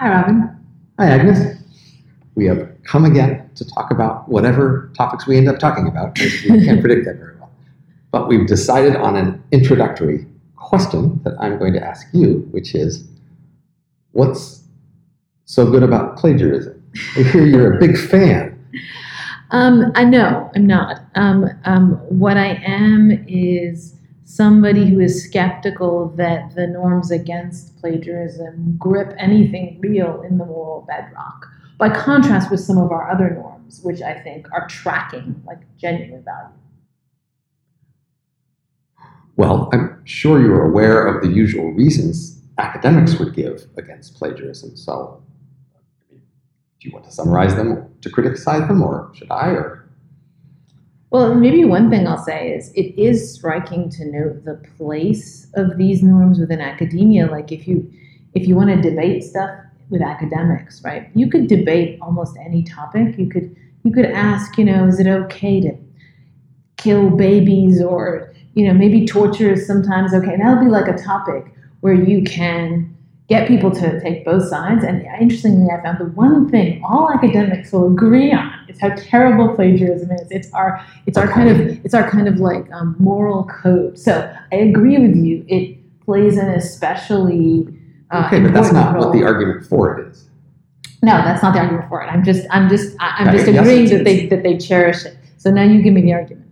Hi, 0.00 0.10
Robin. 0.10 0.56
Hi, 1.00 1.08
Agnes. 1.08 1.60
We 2.36 2.44
have 2.44 2.70
come 2.84 3.04
again 3.04 3.50
to 3.56 3.64
talk 3.64 3.90
about 3.90 4.28
whatever 4.28 4.92
topics 4.96 5.26
we 5.26 5.36
end 5.36 5.48
up 5.48 5.58
talking 5.58 5.88
about, 5.88 6.14
because 6.14 6.40
we 6.44 6.64
can't 6.64 6.80
predict 6.80 7.04
that 7.06 7.16
very 7.16 7.36
well. 7.36 7.50
But 8.12 8.28
we've 8.28 8.46
decided 8.46 8.94
on 8.94 9.16
an 9.16 9.42
introductory 9.50 10.24
question 10.54 11.20
that 11.24 11.34
I'm 11.40 11.58
going 11.58 11.72
to 11.72 11.84
ask 11.84 12.06
you, 12.12 12.46
which 12.52 12.76
is 12.76 13.08
what's 14.12 14.62
so 15.46 15.68
good 15.68 15.82
about 15.82 16.16
plagiarism? 16.16 16.80
I 17.16 17.22
hear 17.22 17.44
you're 17.44 17.76
a 17.76 17.80
big 17.80 17.98
fan. 17.98 18.54
Um, 19.50 19.90
I 19.96 20.04
know 20.04 20.48
I'm 20.54 20.64
not. 20.64 21.00
Um, 21.16 21.50
um, 21.64 21.94
what 22.08 22.36
I 22.36 22.62
am 22.64 23.24
is 23.26 23.97
somebody 24.28 24.84
who 24.86 25.00
is 25.00 25.24
skeptical 25.24 26.10
that 26.10 26.54
the 26.54 26.66
norms 26.66 27.10
against 27.10 27.74
plagiarism 27.80 28.76
grip 28.76 29.14
anything 29.16 29.78
real 29.80 30.20
in 30.20 30.36
the 30.36 30.44
moral 30.44 30.84
bedrock. 30.86 31.46
By 31.78 31.88
contrast 31.88 32.50
with 32.50 32.60
some 32.60 32.76
of 32.76 32.92
our 32.92 33.10
other 33.10 33.30
norms, 33.30 33.80
which 33.82 34.02
I 34.02 34.20
think 34.20 34.46
are 34.52 34.68
tracking 34.68 35.42
like 35.46 35.60
genuine 35.78 36.22
value. 36.22 36.52
Well, 39.36 39.70
I'm 39.72 40.04
sure 40.04 40.38
you're 40.38 40.64
aware 40.64 41.06
of 41.06 41.22
the 41.22 41.34
usual 41.34 41.72
reasons 41.72 42.42
academics 42.58 43.18
would 43.18 43.34
give 43.34 43.66
against 43.78 44.16
plagiarism. 44.16 44.76
So, 44.76 45.22
do 46.10 46.18
you 46.80 46.92
want 46.92 47.06
to 47.06 47.12
summarize 47.12 47.54
them 47.54 47.94
to 48.02 48.10
criticize 48.10 48.68
them, 48.68 48.82
or 48.82 49.10
should 49.14 49.30
I? 49.30 49.50
Or 49.52 49.77
well, 51.10 51.34
maybe 51.34 51.64
one 51.64 51.88
thing 51.88 52.06
I'll 52.06 52.22
say 52.22 52.52
is 52.52 52.70
it 52.72 52.98
is 53.00 53.34
striking 53.34 53.88
to 53.90 54.04
note 54.04 54.44
the 54.44 54.62
place 54.76 55.46
of 55.54 55.78
these 55.78 56.02
norms 56.02 56.38
within 56.38 56.60
academia. 56.60 57.26
Like 57.26 57.50
if 57.50 57.66
you 57.66 57.90
if 58.34 58.46
you 58.46 58.54
want 58.54 58.70
to 58.70 58.90
debate 58.90 59.24
stuff 59.24 59.50
with 59.88 60.02
academics, 60.02 60.84
right? 60.84 61.08
You 61.14 61.30
could 61.30 61.46
debate 61.46 61.98
almost 62.02 62.36
any 62.36 62.62
topic. 62.62 63.16
You 63.18 63.28
could 63.28 63.56
you 63.84 63.92
could 63.92 64.04
ask, 64.04 64.58
you 64.58 64.64
know, 64.64 64.86
is 64.86 65.00
it 65.00 65.06
okay 65.06 65.60
to 65.62 65.74
kill 66.76 67.10
babies 67.10 67.82
or 67.82 68.34
you 68.54 68.66
know 68.66 68.74
maybe 68.74 69.06
torture 69.06 69.52
is 69.52 69.66
sometimes 69.66 70.12
okay. 70.12 70.36
That'll 70.36 70.62
be 70.62 70.70
like 70.70 70.88
a 70.88 71.02
topic 71.02 71.46
where 71.80 71.94
you 71.94 72.22
can 72.22 72.87
get 73.28 73.46
people 73.46 73.70
to 73.70 74.00
take 74.00 74.24
both 74.24 74.48
sides. 74.48 74.82
And 74.82 75.06
interestingly, 75.20 75.68
I 75.70 75.82
found 75.82 75.98
the 75.98 76.06
one 76.06 76.48
thing 76.48 76.82
all 76.82 77.10
academics 77.12 77.72
will 77.72 77.92
agree 77.92 78.32
on 78.32 78.52
is 78.68 78.80
how 78.80 78.94
terrible 78.96 79.54
plagiarism 79.54 80.10
is. 80.12 80.30
It's 80.30 80.52
our 80.52 80.84
it's 81.06 81.18
our 81.18 81.28
kind 81.28 81.48
of 81.48 81.84
it's 81.84 81.94
our 81.94 82.10
kind 82.10 82.26
of 82.26 82.36
like 82.38 82.70
um, 82.72 82.96
moral 82.98 83.44
code. 83.44 83.98
So 83.98 84.34
I 84.52 84.56
agree 84.56 84.98
with 84.98 85.16
you. 85.16 85.44
It 85.46 85.78
plays 86.04 86.38
an 86.38 86.48
especially 86.48 87.68
uh, 88.10 88.24
okay, 88.26 88.40
but 88.40 88.54
that's 88.54 88.72
not 88.72 88.94
role. 88.94 89.04
what 89.04 89.12
the 89.12 89.24
argument 89.24 89.66
for 89.66 89.98
it 89.98 90.08
is. 90.08 90.24
No, 91.02 91.12
that's 91.12 91.42
not 91.42 91.52
the 91.52 91.60
argument 91.60 91.88
for 91.88 92.02
it. 92.02 92.06
I'm 92.06 92.24
just 92.24 92.46
I'm 92.50 92.68
just 92.68 92.96
I'm 92.98 93.30
just 93.32 93.46
yes, 93.46 93.60
agreeing 93.60 93.86
it 93.86 93.90
that 93.90 94.04
they 94.04 94.26
that 94.26 94.42
they 94.42 94.56
cherish 94.56 95.04
it. 95.04 95.16
So 95.36 95.50
now 95.50 95.62
you 95.62 95.82
give 95.82 95.92
me 95.92 96.00
the 96.00 96.14
argument. 96.14 96.46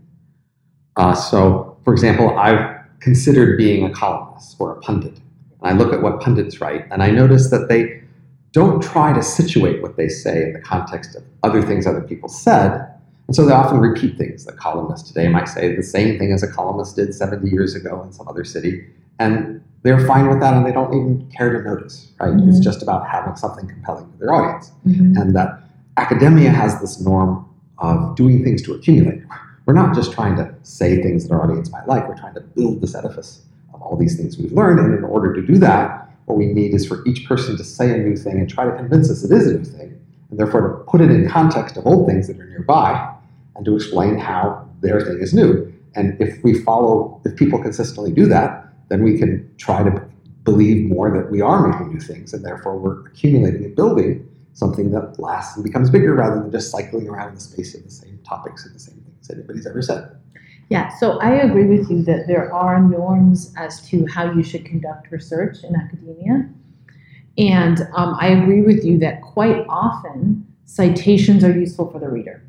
Uh, 0.97 1.15
so, 1.15 1.77
for 1.85 1.93
example, 1.93 2.39
I've 2.39 2.77
considered 3.01 3.59
being 3.59 3.85
a 3.85 3.91
columnist 3.91 4.57
or 4.59 4.73
a 4.73 4.81
pundit. 4.81 5.21
And 5.67 5.75
I 5.75 5.85
look 5.85 5.93
at 5.93 6.01
what 6.01 6.21
pundits 6.21 6.61
write, 6.61 6.87
and 6.93 7.03
I 7.03 7.11
notice 7.11 7.51
that 7.51 7.69
they 7.69 8.01
don't 8.53 8.81
try 8.81 9.13
to 9.13 9.21
situate 9.21 9.83
what 9.83 9.97
they 9.97 10.09
say 10.09 10.45
in 10.45 10.53
the 10.53 10.61
context 10.61 11.17
of 11.17 11.25
other 11.43 11.61
things 11.61 11.89
other 11.89 12.03
people 12.03 12.29
said. 12.29 12.87
And 13.27 13.35
so 13.35 13.45
they 13.45 13.53
often 13.53 13.81
repeat 13.81 14.17
things. 14.17 14.45
The 14.45 14.53
columnist 14.53 15.09
today 15.09 15.27
might 15.27 15.49
say 15.49 15.75
the 15.75 15.83
same 15.83 16.21
thing 16.21 16.31
as 16.33 16.45
a 16.45 16.47
columnist 16.53 16.95
did 16.95 17.13
70 17.15 17.51
years 17.51 17.75
ago 17.75 18.01
in 18.05 18.13
some 18.13 18.29
other 18.29 18.45
city. 18.45 18.87
And 19.19 19.61
they're 19.83 20.07
fine 20.07 20.29
with 20.29 20.39
that, 20.39 20.55
and 20.55 20.65
they 20.65 20.71
don't 20.73 20.95
even 20.95 21.29
care 21.37 21.53
to 21.53 21.61
notice, 21.69 22.13
right? 22.21 22.33
It's 22.49 22.61
Mhm. 22.61 22.63
just 22.63 22.81
about 22.81 23.05
having 23.09 23.35
something 23.35 23.67
compelling 23.67 24.07
to 24.13 24.19
their 24.21 24.33
audience 24.33 24.71
Mhm. 24.87 25.21
and 25.21 25.35
that 25.35 25.65
academia 25.97 26.51
has 26.51 26.81
this 26.81 27.01
norm 27.01 27.45
of 27.79 28.15
doing 28.15 28.45
things 28.45 28.63
to 28.63 28.73
accumulate. 28.73 29.21
We're 29.67 29.75
not 29.75 29.97
just 29.97 30.13
trying 30.13 30.37
to 30.37 30.49
say 30.63 31.03
things 31.03 31.27
that 31.27 31.35
our 31.35 31.43
audience 31.43 31.73
might 31.73 31.89
like, 31.89 32.09
we're 32.09 32.17
trying 32.17 32.35
to 32.35 32.41
build 32.41 32.81
this 32.81 32.95
edifice 32.95 33.41
all 33.81 33.97
these 33.97 34.17
things 34.17 34.39
we've 34.39 34.53
learned. 34.53 34.81
And 34.81 34.95
in 34.95 35.05
order 35.05 35.35
to 35.35 35.43
do 35.47 35.59
that, 35.59 36.11
what 36.27 36.37
we 36.37 36.47
need 36.47 36.75
is 36.75 36.87
for 36.87 37.07
each 37.07 37.27
person 37.27 37.57
to 37.57 37.65
say 37.65 37.93
a 37.95 37.99
new 37.99 38.17
thing 38.17 38.39
and 38.39 38.49
try 38.49 38.65
to 38.65 38.75
convince 38.77 39.11
us 39.11 39.25
it 39.25 39.31
is 39.31 39.47
a 39.47 39.59
new 39.59 39.65
thing, 39.65 39.99
and 40.31 40.39
therefore 40.39 40.61
to 40.61 40.85
put 40.91 41.01
it 41.01 41.11
in 41.11 41.29
context 41.29 41.77
of 41.77 41.87
old 41.87 42.09
things 42.09 42.27
that 42.27 42.39
are 42.39 42.47
nearby 42.47 43.15
and 43.55 43.65
to 43.65 43.77
explain 43.77 44.19
how 44.19 44.69
their 44.81 45.01
thing 45.01 45.19
is 45.21 45.33
new. 45.33 45.73
And 45.95 46.21
if 46.21 46.43
we 46.45 46.61
follow, 46.63 47.21
if 47.25 47.37
people 47.37 47.63
consistently 47.63 48.13
do 48.13 48.27
that, 48.27 48.69
then 48.89 49.03
we 49.03 49.19
can 49.19 49.49
try 49.57 49.83
to 49.83 50.03
believe 50.45 50.89
more 50.89 51.11
that 51.11 51.31
we 51.31 51.41
are 51.41 51.67
making 51.67 51.93
new 51.93 52.01
things, 52.01 52.33
and 52.35 52.45
therefore 52.45 52.77
we're 52.77 53.07
accumulating 53.07 53.65
and 53.65 53.75
building 53.75 54.29
something 54.53 54.91
that 54.91 55.19
lasts 55.19 55.57
and 55.57 55.65
becomes 55.65 55.91
bigger 55.91 56.15
rather 56.15 56.41
than 56.41 56.51
just 56.51 56.71
cycling 56.71 57.09
around 57.09 57.29
in 57.29 57.35
the 57.35 57.41
space 57.41 57.75
of 57.75 57.85
the 57.85 57.91
same 57.91 58.19
topics 58.25 58.65
and 58.65 58.75
the 58.75 58.81
same 58.81 58.95
things 58.95 59.31
anybody's 59.31 59.67
ever 59.67 59.83
said. 59.83 60.17
Yeah, 60.69 60.89
so 60.97 61.19
I 61.21 61.31
agree 61.43 61.67
with 61.67 61.91
you 61.91 62.03
that 62.05 62.27
there 62.27 62.53
are 62.53 62.81
norms 62.81 63.53
as 63.57 63.81
to 63.89 64.05
how 64.07 64.33
you 64.33 64.43
should 64.43 64.65
conduct 64.65 65.11
research 65.13 65.63
in 65.63 65.77
academia. 65.77 66.49
And 67.39 67.81
um, 67.95 68.17
I 68.19 68.29
agree 68.29 68.63
with 68.63 68.85
you 68.85 68.99
that 68.99 69.23
quite 69.23 69.65
often 69.69 70.47
citations 70.65 71.45
are 71.45 71.53
useful 71.53 71.91
for 71.91 72.01
the 72.01 72.09
reader. 72.09 72.43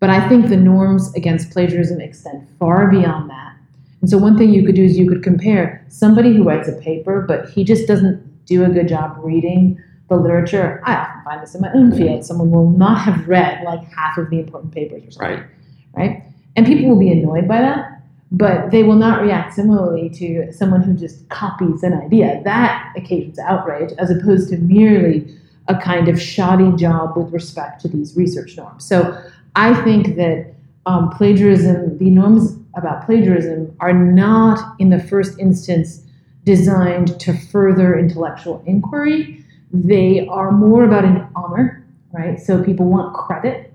But 0.00 0.10
I 0.10 0.28
think 0.28 0.48
the 0.48 0.56
norms 0.56 1.14
against 1.14 1.50
plagiarism 1.52 2.00
extend 2.00 2.46
far 2.58 2.90
beyond 2.90 3.30
that. 3.30 3.56
And 4.00 4.10
so, 4.10 4.18
one 4.18 4.36
thing 4.36 4.52
you 4.52 4.66
could 4.66 4.74
do 4.74 4.82
is 4.82 4.98
you 4.98 5.08
could 5.08 5.22
compare 5.22 5.86
somebody 5.88 6.34
who 6.34 6.42
writes 6.42 6.68
a 6.68 6.72
paper, 6.72 7.24
but 7.26 7.48
he 7.50 7.62
just 7.62 7.86
doesn't 7.86 8.44
do 8.44 8.64
a 8.64 8.68
good 8.68 8.88
job 8.88 9.16
reading 9.18 9.80
the 10.08 10.16
literature. 10.16 10.82
I 10.84 10.96
often 10.96 11.22
find 11.22 11.42
this 11.42 11.54
in 11.54 11.60
my 11.60 11.70
own 11.72 11.92
field. 11.92 12.24
Someone 12.24 12.50
will 12.50 12.70
not 12.70 13.00
have 13.02 13.28
read 13.28 13.62
like 13.64 13.84
half 13.92 14.18
of 14.18 14.28
the 14.28 14.40
important 14.40 14.74
papers 14.74 15.04
or 15.06 15.10
something 15.12 15.38
Right. 15.38 15.46
right? 15.94 16.31
And 16.56 16.66
people 16.66 16.88
will 16.88 16.98
be 16.98 17.10
annoyed 17.10 17.48
by 17.48 17.60
that, 17.60 18.02
but 18.30 18.70
they 18.70 18.82
will 18.82 18.96
not 18.96 19.22
react 19.22 19.54
similarly 19.54 20.10
to 20.10 20.52
someone 20.52 20.82
who 20.82 20.94
just 20.94 21.28
copies 21.28 21.82
an 21.82 21.94
idea. 21.94 22.40
That 22.44 22.92
occasions 22.96 23.38
outrage 23.38 23.92
as 23.98 24.10
opposed 24.10 24.50
to 24.50 24.58
merely 24.58 25.34
a 25.68 25.76
kind 25.78 26.08
of 26.08 26.20
shoddy 26.20 26.72
job 26.76 27.16
with 27.16 27.32
respect 27.32 27.80
to 27.82 27.88
these 27.88 28.16
research 28.16 28.56
norms. 28.56 28.84
So 28.84 29.16
I 29.54 29.74
think 29.82 30.16
that 30.16 30.54
um, 30.86 31.10
plagiarism, 31.10 31.98
the 31.98 32.10
norms 32.10 32.56
about 32.76 33.06
plagiarism, 33.06 33.74
are 33.80 33.92
not 33.92 34.74
in 34.78 34.90
the 34.90 34.98
first 34.98 35.38
instance 35.38 36.02
designed 36.44 37.18
to 37.20 37.32
further 37.32 37.98
intellectual 37.98 38.62
inquiry. 38.66 39.44
They 39.72 40.26
are 40.26 40.50
more 40.50 40.84
about 40.84 41.04
an 41.04 41.26
honor, 41.36 41.86
right? 42.12 42.40
So 42.40 42.62
people 42.62 42.86
want 42.86 43.14
credit 43.14 43.71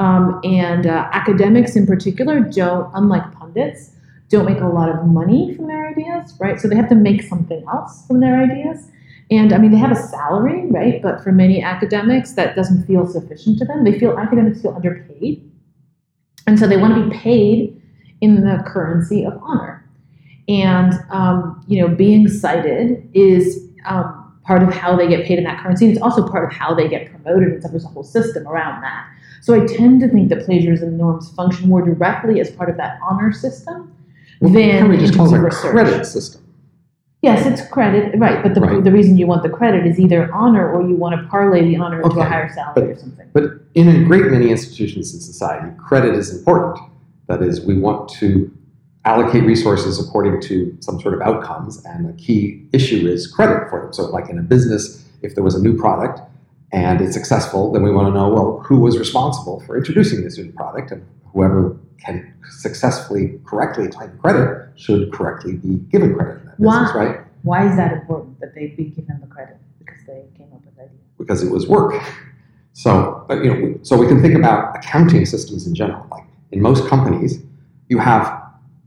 um, 0.00 0.40
and 0.44 0.86
uh, 0.86 1.10
academics 1.12 1.76
in 1.76 1.86
particular 1.86 2.40
don't, 2.40 2.90
unlike 2.94 3.30
pundits, 3.34 3.90
don't 4.30 4.46
make 4.46 4.60
a 4.60 4.66
lot 4.66 4.88
of 4.88 5.06
money 5.06 5.54
from 5.54 5.66
their 5.66 5.88
ideas, 5.88 6.34
right? 6.40 6.58
So 6.58 6.68
they 6.68 6.76
have 6.76 6.88
to 6.88 6.94
make 6.94 7.22
something 7.22 7.62
else 7.70 8.06
from 8.06 8.20
their 8.20 8.42
ideas. 8.42 8.88
And 9.30 9.52
I 9.52 9.58
mean, 9.58 9.72
they 9.72 9.76
have 9.76 9.92
a 9.92 9.96
salary, 9.96 10.64
right? 10.70 11.02
But 11.02 11.22
for 11.22 11.32
many 11.32 11.62
academics, 11.62 12.32
that 12.32 12.56
doesn't 12.56 12.86
feel 12.86 13.06
sufficient 13.06 13.58
to 13.58 13.66
them. 13.66 13.84
They 13.84 13.98
feel 13.98 14.18
academics 14.18 14.62
feel 14.62 14.74
underpaid. 14.74 15.46
And 16.46 16.58
so 16.58 16.66
they 16.66 16.78
want 16.78 16.94
to 16.94 17.10
be 17.10 17.16
paid 17.18 17.82
in 18.22 18.40
the 18.40 18.64
currency 18.66 19.24
of 19.24 19.38
honor. 19.42 19.86
And, 20.48 20.94
um, 21.10 21.62
you 21.68 21.78
know, 21.78 21.94
being 21.94 22.26
cited 22.26 23.06
is 23.12 23.68
um, 23.84 24.19
part 24.44 24.62
of 24.62 24.72
how 24.74 24.96
they 24.96 25.06
get 25.08 25.26
paid 25.26 25.38
in 25.38 25.44
that 25.44 25.62
currency. 25.62 25.86
And 25.86 25.94
it's 25.94 26.02
also 26.02 26.26
part 26.28 26.44
of 26.44 26.52
how 26.56 26.74
they 26.74 26.88
get 26.88 27.10
promoted. 27.10 27.48
And 27.52 27.62
so 27.62 27.68
there's 27.68 27.84
a 27.84 27.88
whole 27.88 28.02
system 28.04 28.46
around 28.48 28.80
that. 28.82 29.06
So 29.42 29.54
I 29.54 29.66
tend 29.66 30.00
to 30.00 30.08
think 30.08 30.28
that 30.30 30.44
plagiarism 30.44 30.96
norms 30.96 31.30
function 31.30 31.68
more 31.68 31.82
directly 31.82 32.40
as 32.40 32.50
part 32.50 32.68
of 32.68 32.76
that 32.76 32.98
honor 33.02 33.32
system 33.32 33.94
Well, 34.40 34.52
than 34.52 34.88
we 34.88 34.96
just 34.96 35.14
call 35.16 35.32
it 35.32 35.38
a 35.38 35.40
research. 35.42 35.70
credit 35.72 36.04
system? 36.06 36.42
Yes, 37.22 37.44
it's 37.46 37.68
credit, 37.70 38.18
right? 38.18 38.42
But 38.42 38.54
the, 38.54 38.62
Right. 38.62 38.82
the 38.82 38.90
reason 38.90 39.18
you 39.18 39.26
want 39.26 39.42
the 39.42 39.50
credit 39.50 39.86
is 39.86 40.00
either 40.00 40.32
honor 40.32 40.70
or 40.70 40.80
you 40.88 40.94
want 40.94 41.20
to 41.20 41.28
parlay 41.28 41.62
the 41.62 41.76
honor 41.76 42.00
into 42.00 42.18
a 42.18 42.24
higher 42.24 42.48
salary 42.52 42.92
or 42.92 42.96
something. 42.96 43.26
But 43.34 43.44
in 43.74 43.88
a 43.88 44.04
great 44.04 44.30
many 44.30 44.50
institutions 44.50 45.12
in 45.14 45.20
society, 45.20 45.68
credit 45.76 46.14
is 46.14 46.34
important. 46.36 46.78
That 47.26 47.42
is, 47.42 47.60
we 47.64 47.78
want 47.78 48.08
to 48.20 48.50
allocate 49.04 49.44
resources 49.44 49.98
according 50.04 50.40
to 50.42 50.76
some 50.80 51.00
sort 51.00 51.14
of 51.14 51.20
outcomes, 51.22 51.84
and 51.84 52.08
a 52.08 52.12
key 52.14 52.62
issue 52.72 53.06
is 53.08 53.26
credit 53.26 53.68
for 53.70 53.82
them. 53.82 53.92
So, 53.92 54.04
like 54.04 54.28
in 54.28 54.38
a 54.38 54.42
business, 54.42 55.04
if 55.22 55.34
there 55.34 55.44
was 55.44 55.54
a 55.54 55.62
new 55.62 55.76
product 55.76 56.20
and 56.72 57.00
it's 57.00 57.14
successful, 57.14 57.72
then 57.72 57.82
we 57.82 57.90
want 57.90 58.08
to 58.08 58.14
know 58.14 58.28
well 58.28 58.60
who 58.64 58.80
was 58.80 58.98
responsible 58.98 59.60
for 59.60 59.76
introducing 59.76 60.22
this 60.22 60.38
new 60.38 60.52
product, 60.52 60.90
and 60.92 61.04
whoever 61.32 61.76
can 62.04 62.32
successfully 62.58 63.38
correctly 63.44 63.88
claim 63.88 64.10
credit 64.18 64.68
should 64.76 65.12
correctly 65.12 65.54
be 65.54 65.76
given 65.90 66.14
credit 66.14 66.40
in 66.40 66.46
that 66.46 66.58
business, 66.58 66.94
Why? 66.94 67.04
right? 67.04 67.20
Why 67.42 67.68
is 67.70 67.76
that 67.76 67.92
important 67.92 68.40
that 68.40 68.54
they 68.54 68.68
be 68.68 68.84
given 68.84 69.18
the 69.20 69.26
credit? 69.26 69.56
Because 69.78 70.00
they 70.06 70.24
came 70.36 70.52
up 70.52 70.64
with 70.64 70.76
the 70.76 70.82
idea. 70.82 70.96
because 71.18 71.42
it 71.42 71.50
was 71.50 71.66
work. 71.68 71.94
So, 72.72 73.26
you 73.30 73.54
know, 73.54 73.78
so 73.82 73.96
we 73.96 74.06
can 74.06 74.22
think 74.22 74.34
about 74.34 74.76
accounting 74.76 75.26
systems 75.26 75.66
in 75.66 75.74
general. 75.74 76.06
Like 76.10 76.24
in 76.52 76.62
most 76.62 76.86
companies, 76.88 77.42
you 77.88 77.98
have 77.98 78.39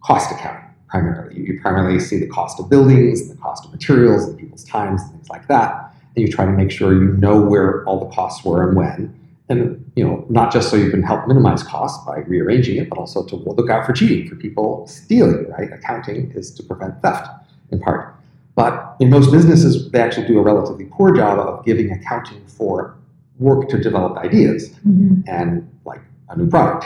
cost 0.03 0.31
accounting 0.31 0.69
primarily. 0.87 1.35
You, 1.39 1.59
primarily 1.59 1.99
see 1.99 2.19
the 2.19 2.27
cost 2.27 2.59
of 2.59 2.69
buildings, 2.69 3.21
and 3.21 3.31
the 3.31 3.41
cost 3.41 3.65
of 3.65 3.71
materials, 3.71 4.25
and 4.27 4.37
people's 4.37 4.63
times, 4.63 5.01
and 5.01 5.11
things 5.11 5.29
like 5.29 5.47
that. 5.47 5.91
and 6.15 6.27
you 6.27 6.31
try 6.31 6.45
to 6.45 6.51
make 6.51 6.69
sure 6.69 6.93
you 6.93 7.13
know 7.13 7.41
where 7.41 7.83
all 7.85 7.99
the 7.99 8.13
costs 8.13 8.45
were 8.45 8.67
and 8.67 8.77
when. 8.77 9.19
And 9.49 9.91
you 9.95 10.03
know, 10.05 10.23
not 10.29 10.53
just 10.53 10.69
so 10.69 10.75
you 10.77 10.89
can 10.91 11.01
help 11.03 11.27
minimize 11.27 11.63
costs 11.63 12.05
by 12.05 12.19
rearranging 12.19 12.77
it, 12.77 12.89
but 12.89 12.97
also 12.99 13.25
to 13.25 13.35
look 13.35 13.69
out 13.69 13.85
for 13.85 13.93
cheating, 13.93 14.27
for 14.29 14.35
people 14.35 14.85
stealing. 14.87 15.49
Right? 15.49 15.71
Accounting 15.73 16.31
is 16.35 16.51
to 16.55 16.63
prevent 16.63 17.01
theft 17.01 17.27
in 17.71 17.79
part. 17.79 18.13
But 18.55 18.95
in 18.99 19.09
most 19.09 19.31
businesses, 19.31 19.89
they 19.91 19.99
actually 19.99 20.27
do 20.27 20.37
a 20.37 20.43
relatively 20.43 20.85
poor 20.85 21.11
job 21.15 21.39
of 21.39 21.65
giving 21.65 21.91
accounting 21.91 22.45
for 22.45 22.95
work 23.39 23.67
to 23.69 23.79
develop 23.79 24.17
ideas 24.17 24.69
Mm-hmm. 24.87 25.21
and 25.27 25.67
like 25.85 26.01
a 26.29 26.37
new 26.37 26.47
product. 26.49 26.85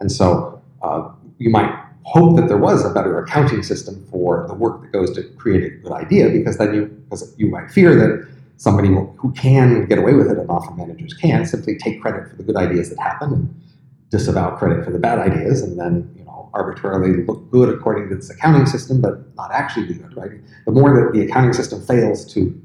And 0.00 0.10
so 0.10 0.62
uh, 0.82 1.10
you 1.38 1.50
might 1.50 1.70
hope 2.04 2.36
that 2.36 2.48
there 2.48 2.58
was 2.58 2.84
a 2.84 2.92
better 2.92 3.18
accounting 3.18 3.62
system 3.62 4.06
for 4.10 4.46
the 4.46 4.54
work 4.54 4.82
that 4.82 4.92
goes 4.92 5.10
to 5.16 5.22
create 5.36 5.64
a 5.64 5.70
good 5.76 5.92
idea, 5.92 6.28
because 6.28 6.58
then 6.58 6.74
you 6.74 6.86
because 6.86 7.34
you 7.38 7.46
might 7.46 7.70
fear 7.70 7.94
that 7.94 8.28
somebody 8.56 8.88
who 8.88 9.32
can 9.32 9.86
get 9.86 9.98
away 9.98 10.14
with 10.14 10.30
it, 10.30 10.38
and 10.38 10.48
often 10.48 10.76
managers 10.76 11.14
can, 11.14 11.44
simply 11.44 11.76
take 11.76 12.00
credit 12.00 12.28
for 12.28 12.36
the 12.36 12.42
good 12.42 12.56
ideas 12.56 12.90
that 12.90 12.98
happen 13.00 13.32
and 13.32 13.62
disavow 14.10 14.54
credit 14.56 14.84
for 14.84 14.90
the 14.90 14.98
bad 14.98 15.18
ideas, 15.18 15.62
and 15.62 15.78
then 15.78 16.08
you 16.16 16.24
know 16.24 16.50
arbitrarily 16.54 17.24
look 17.24 17.50
good 17.50 17.68
according 17.68 18.08
to 18.08 18.16
this 18.16 18.30
accounting 18.30 18.66
system, 18.66 19.00
but 19.00 19.34
not 19.36 19.50
actually 19.50 19.86
be 19.86 19.94
good. 19.94 20.16
Right? 20.16 20.30
The 20.66 20.72
more 20.72 20.94
that 20.94 21.12
the 21.12 21.24
accounting 21.26 21.52
system 21.52 21.84
fails 21.84 22.32
to 22.34 22.60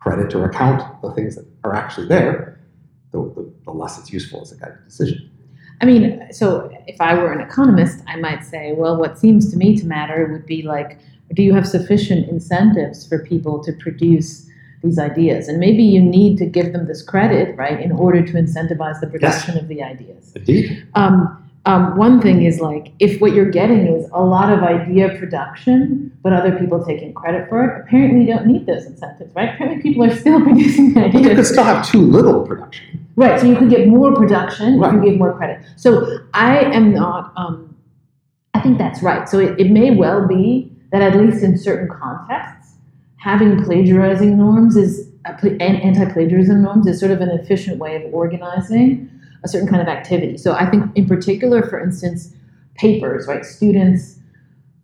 credit 0.00 0.34
or 0.34 0.44
account 0.44 1.02
the 1.02 1.10
things 1.12 1.34
that 1.34 1.46
are 1.64 1.74
actually 1.74 2.06
there, 2.06 2.60
the, 3.10 3.18
the, 3.34 3.52
the 3.64 3.72
less 3.72 3.98
it's 3.98 4.12
useful 4.12 4.42
as 4.42 4.52
a 4.52 4.56
guided 4.56 4.84
decision. 4.84 5.25
I 5.80 5.84
mean, 5.84 6.26
so 6.32 6.70
if 6.86 7.00
I 7.00 7.14
were 7.14 7.32
an 7.32 7.40
economist, 7.40 8.02
I 8.06 8.16
might 8.16 8.44
say, 8.44 8.72
well, 8.72 8.96
what 8.96 9.18
seems 9.18 9.50
to 9.50 9.56
me 9.56 9.76
to 9.76 9.86
matter 9.86 10.26
would 10.32 10.46
be 10.46 10.62
like, 10.62 10.98
do 11.34 11.42
you 11.42 11.52
have 11.54 11.66
sufficient 11.66 12.28
incentives 12.28 13.06
for 13.06 13.18
people 13.18 13.62
to 13.64 13.72
produce 13.72 14.48
these 14.82 14.98
ideas? 14.98 15.48
And 15.48 15.58
maybe 15.58 15.82
you 15.82 16.00
need 16.00 16.38
to 16.38 16.46
give 16.46 16.72
them 16.72 16.86
this 16.86 17.02
credit, 17.02 17.56
right, 17.56 17.80
in 17.80 17.92
order 17.92 18.24
to 18.24 18.32
incentivize 18.32 19.00
the 19.00 19.06
production 19.06 19.58
of 19.58 19.68
the 19.68 19.82
ideas. 19.82 20.32
Indeed. 20.34 20.86
Um, 20.94 21.45
um, 21.66 21.96
one 21.96 22.20
thing 22.22 22.42
is 22.42 22.60
like, 22.60 22.92
if 23.00 23.20
what 23.20 23.32
you're 23.32 23.50
getting 23.50 23.88
is 23.88 24.08
a 24.12 24.22
lot 24.22 24.52
of 24.52 24.62
idea 24.62 25.08
production, 25.18 26.16
but 26.22 26.32
other 26.32 26.56
people 26.56 26.84
taking 26.84 27.12
credit 27.12 27.48
for 27.48 27.64
it, 27.64 27.80
apparently 27.82 28.20
you 28.20 28.26
don't 28.28 28.46
need 28.46 28.66
those 28.66 28.84
incentives, 28.86 29.34
right? 29.34 29.52
Apparently 29.52 29.82
people 29.82 30.04
are 30.04 30.14
still 30.14 30.40
producing 30.44 30.94
But 30.94 31.12
you 31.12 31.34
could 31.34 31.44
still 31.44 31.64
have 31.64 31.84
too 31.84 32.00
little 32.00 32.46
production. 32.46 33.04
Right, 33.16 33.40
so 33.40 33.46
you 33.46 33.56
could 33.56 33.68
get 33.68 33.88
more 33.88 34.14
production 34.14 34.74
if 34.74 34.74
you 34.74 34.80
Right. 34.80 35.04
give 35.04 35.18
more 35.18 35.36
credit. 35.36 35.66
So 35.74 36.18
I 36.34 36.60
am 36.60 36.92
not, 36.92 37.32
um, 37.36 37.74
I 38.54 38.60
think 38.60 38.78
that's 38.78 39.02
right. 39.02 39.28
So 39.28 39.40
it, 39.40 39.58
it 39.58 39.70
may 39.72 39.90
well 39.90 40.26
be 40.26 40.70
that 40.92 41.02
at 41.02 41.16
least 41.16 41.42
in 41.42 41.58
certain 41.58 41.88
contexts, 41.88 42.74
having 43.16 43.64
plagiarizing 43.64 44.38
norms 44.38 44.76
is, 44.76 45.08
and 45.42 45.60
anti-plagiarism 45.60 46.62
norms 46.62 46.86
is 46.86 47.00
sort 47.00 47.10
of 47.10 47.20
an 47.20 47.30
efficient 47.30 47.78
way 47.78 47.96
of 47.96 48.14
organizing 48.14 49.10
a 49.46 49.48
certain 49.48 49.68
kind 49.68 49.80
of 49.80 49.88
activity. 49.88 50.36
So 50.36 50.52
I 50.52 50.68
think 50.68 50.84
in 50.96 51.06
particular, 51.06 51.62
for 51.62 51.78
instance, 51.80 52.34
papers, 52.74 53.26
right? 53.26 53.44
Students 53.44 54.18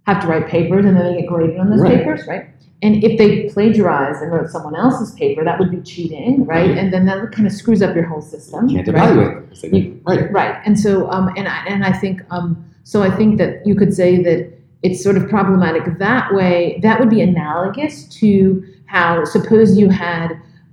have 0.06 0.22
to 0.22 0.26
write 0.28 0.46
papers 0.48 0.84
and 0.86 0.96
then 0.96 1.04
they 1.04 1.20
get 1.20 1.28
graded 1.28 1.58
on 1.58 1.68
those 1.70 1.80
Right. 1.80 1.98
papers, 1.98 2.26
right? 2.26 2.46
And 2.84 3.04
if 3.04 3.16
they 3.18 3.48
plagiarize 3.48 4.20
and 4.22 4.32
wrote 4.32 4.50
someone 4.50 4.74
else's 4.74 5.12
paper, 5.14 5.44
that 5.44 5.58
would 5.58 5.70
be 5.70 5.80
cheating, 5.82 6.44
right? 6.46 6.70
And 6.70 6.92
then 6.92 7.06
that 7.06 7.30
kind 7.32 7.46
of 7.46 7.52
screws 7.52 7.82
up 7.82 7.94
your 7.94 8.04
whole 8.04 8.22
system. 8.22 8.68
You 8.68 8.76
can't 8.82 8.88
right? 8.88 9.04
evaluate 9.12 9.34
them 9.34 9.44
because 9.44 9.60
they 9.62 9.70
didn't 9.70 10.02
write 10.04 10.18
it. 10.20 10.32
Right, 10.32 10.56
and 10.64 10.78
so 10.78 11.08
um, 11.10 11.32
and 11.36 11.46
I, 11.46 11.64
and 11.68 11.84
I 11.84 11.92
think 11.92 12.22
um, 12.30 12.64
so. 12.82 13.02
I 13.02 13.10
think 13.18 13.38
that 13.38 13.64
you 13.64 13.76
could 13.76 13.94
say 13.94 14.20
that 14.24 14.52
it's 14.82 15.00
sort 15.00 15.16
of 15.16 15.28
problematic 15.28 15.84
that 15.98 16.34
way. 16.34 16.80
That 16.82 16.98
would 16.98 17.10
be 17.10 17.20
analogous 17.20 18.08
to 18.20 18.64
how 18.86 19.24
suppose 19.24 19.78
you 19.78 19.88
had 19.88 20.28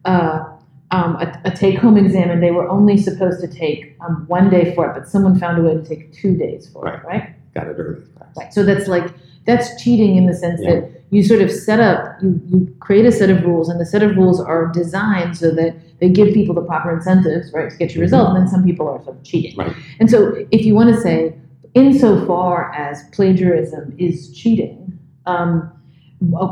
uh, 0.05 0.43
um, 0.91 1.15
a, 1.17 1.41
a 1.45 1.51
take-home 1.51 1.97
exam 1.97 2.29
and 2.31 2.41
they 2.41 2.51
were 2.51 2.67
only 2.67 2.97
supposed 2.97 3.41
to 3.41 3.47
take 3.47 3.95
um, 4.01 4.25
one 4.27 4.49
day 4.49 4.73
for 4.73 4.89
it, 4.89 4.93
but 4.93 5.07
someone 5.07 5.37
found 5.39 5.57
a 5.59 5.61
way 5.61 5.73
to 5.75 5.83
take 5.83 6.11
two 6.13 6.35
days 6.35 6.67
for 6.71 6.87
it, 6.87 7.03
right? 7.05 7.35
Got 7.53 7.67
it 7.67 7.75
early. 7.77 8.03
Right. 8.37 8.53
So 8.53 8.63
that's 8.63 8.87
like 8.87 9.11
that's 9.45 9.81
cheating 9.81 10.15
in 10.15 10.25
the 10.25 10.33
sense 10.33 10.61
Yeah. 10.61 10.81
that 10.81 10.91
you 11.11 11.23
sort 11.23 11.41
of 11.41 11.51
set 11.51 11.79
up, 11.79 12.21
you, 12.21 12.39
you 12.47 12.75
create 12.79 13.05
a 13.05 13.11
set 13.11 13.29
of 13.31 13.43
rules, 13.43 13.67
and 13.69 13.79
the 13.79 13.85
set 13.85 14.03
of 14.03 14.15
rules 14.15 14.39
are 14.39 14.67
designed 14.67 15.35
so 15.37 15.49
that 15.51 15.75
they 15.99 16.09
give 16.09 16.33
people 16.33 16.53
the 16.53 16.61
proper 16.61 16.91
incentives, 16.95 17.51
right, 17.51 17.69
to 17.71 17.77
get 17.77 17.95
your 17.95 18.01
result, 18.03 18.29
and 18.29 18.37
then 18.37 18.47
some 18.47 18.63
people 18.63 18.87
are 18.87 19.03
sort 19.03 19.17
of 19.17 19.23
cheating. 19.23 19.55
Right. 19.57 19.75
And 19.99 20.09
so 20.09 20.45
if 20.51 20.65
you 20.65 20.75
want 20.75 20.93
to 20.93 21.01
say, 21.01 21.35
insofar 21.73 22.71
as 22.73 23.03
plagiarism 23.11 23.95
is 23.97 24.31
cheating, 24.35 24.99
um, 25.25 25.71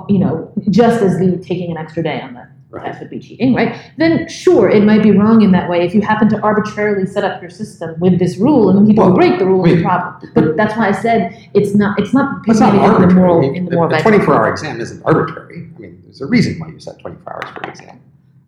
you 0.10 0.18
know, 0.18 0.52
just 0.70 1.02
as 1.02 1.20
the 1.20 1.38
taking 1.38 1.70
an 1.72 1.78
extra 1.78 2.02
day 2.02 2.20
on 2.22 2.34
the 2.34 2.48
Right. 2.70 2.86
test 2.88 3.00
would 3.00 3.10
be 3.10 3.20
cheating, 3.20 3.54
right? 3.54 3.80
Then 3.98 4.28
sure, 4.28 4.70
it 4.70 4.84
might 4.84 5.02
be 5.02 5.12
wrong 5.12 5.42
in 5.42 5.52
that 5.54 5.70
way 5.70 5.86
if 5.86 5.96
you 5.96 6.02
happen 6.02 6.28
to 6.30 6.40
arbitrarily 6.42 7.06
set 7.06 7.24
up 7.24 7.42
your 7.42 7.50
system 7.50 7.98
with 8.02 8.20
this 8.20 8.38
rule 8.38 8.70
and 8.70 8.78
then 8.78 8.86
people 8.86 9.06
Well, 9.06 9.16
break 9.16 9.40
the 9.40 9.46
rule, 9.46 9.64
it's 9.66 9.80
a 9.80 9.84
problem. 9.84 10.32
But 10.36 10.58
that's 10.58 10.76
why 10.76 10.90
I 10.90 10.92
said 10.92 11.50
it's 11.54 11.74
not. 11.74 11.98
It's 11.98 12.14
not. 12.14 12.42
It's 12.46 12.60
not 12.60 12.74
putting 12.74 12.84
it 12.84 12.94
in 13.06 13.10
the 13.10 13.14
arbitrary. 13.14 13.14
moral 13.16 13.38
I 13.38 13.42
mean, 13.42 13.56
in 13.56 13.64
the 13.66 13.70
the- 13.72 13.76
moral 13.78 13.90
the 13.90 14.00
24 14.00 14.34
hour 14.36 14.52
exam 14.52 14.82
isn't 14.82 15.02
arbitrary. 15.06 15.70
I 15.76 15.80
mean, 15.80 16.02
there's 16.04 16.20
a 16.20 16.26
reason 16.26 16.60
why 16.60 16.68
you 16.68 16.80
set 16.80 17.00
24 17.00 17.34
hours 17.36 17.50
for 17.56 17.64
an 17.64 17.70
exam. 17.70 18.00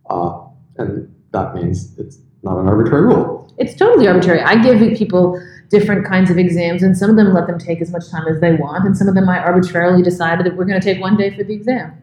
Uh, 0.10 0.39
and 0.80 1.16
that 1.31 1.56
means 1.56 1.98
it's 1.98 2.18
not 2.44 2.57
an 2.60 2.68
arbitrary 2.68 3.04
rule. 3.06 3.50
It's 3.57 3.74
totally 3.74 4.07
arbitrary. 4.07 4.42
I 4.42 4.62
give 4.62 4.80
people 4.98 5.42
different 5.69 6.06
kinds 6.06 6.30
of 6.30 6.38
exams, 6.38 6.83
and 6.83 6.98
some 6.98 7.10
of 7.10 7.16
them 7.16 7.33
let 7.33 7.48
them 7.48 7.57
take 7.57 7.80
as 7.81 7.89
much 7.92 8.10
time 8.10 8.27
as 8.27 8.42
they 8.42 8.56
want, 8.56 8.86
and 8.86 8.98
some 8.98 9.07
of 9.07 9.16
them 9.16 9.30
I 9.30 9.39
arbitrarily 9.39 10.01
decided 10.04 10.45
that 10.45 10.57
we're 10.57 10.66
going 10.66 10.80
to 10.81 10.83
take 10.94 11.00
one 11.00 11.16
day 11.16 11.30
for 11.38 11.44
the 11.45 11.54
exam. 11.54 11.94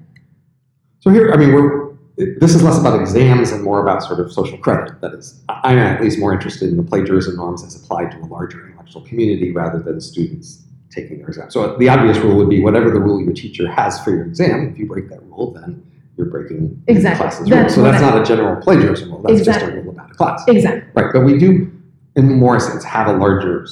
So 1.01 1.11
here, 1.11 1.31
I 1.33 1.37
mean, 1.37 1.53
we're 1.53 1.86
this 2.17 2.55
is 2.55 2.63
less 2.63 2.79
about 2.79 2.99
exams 2.99 3.53
and 3.53 3.63
more 3.63 3.81
about 3.83 4.03
sort 4.03 4.21
of 4.21 4.33
social 4.33 4.57
credit. 4.59 5.01
That 5.03 5.13
is, 5.13 5.43
I'm 5.49 5.79
at 5.79 6.01
least 6.01 6.19
more 6.19 6.33
interested 6.33 6.71
in 6.71 6.77
the 6.77 6.83
plagiarism 6.83 7.37
norms 7.37 7.63
as 7.63 7.77
applied 7.77 8.11
to 8.13 8.19
a 8.19 8.27
larger 8.27 8.67
intellectual 8.67 9.03
community 9.03 9.53
rather 9.53 9.79
than 9.81 10.01
students 10.01 10.63
taking 10.91 11.19
their 11.19 11.29
exam. 11.29 11.51
So 11.51 11.77
the 11.77 11.89
obvious 11.91 12.17
rule 12.19 12.37
would 12.37 12.49
be 12.49 12.63
whatever 12.63 12.91
the 12.91 13.01
rule 13.01 13.21
your 13.21 13.35
teacher 13.35 13.71
has 13.71 14.03
for 14.03 14.11
your 14.11 14.25
exam. 14.25 14.71
If 14.73 14.79
you 14.79 14.87
break 14.87 15.11
that 15.11 15.23
rule, 15.25 15.53
then 15.53 15.85
you're 16.17 16.27
breaking 16.27 16.83
the 16.87 16.93
Exactly. 16.93 17.21
class's 17.21 17.51
rule. 17.51 17.69
So 17.69 17.83
that's 17.83 18.01
not 18.01 18.19
a 18.19 18.25
general 18.25 18.63
plagiarism 18.63 19.11
rule. 19.11 19.23
That's 19.23 19.45
just 19.45 19.61
a 19.61 19.71
rule 19.73 19.91
about 19.91 20.11
a 20.11 20.15
class. 20.15 20.43
Exactly. 20.49 20.91
Right, 20.95 21.13
but 21.13 21.21
we 21.21 21.37
do, 21.37 21.71
in 22.15 22.33
more 22.33 22.59
sense, 22.59 22.83
have 22.85 23.09
a 23.09 23.13
larger 23.13 23.67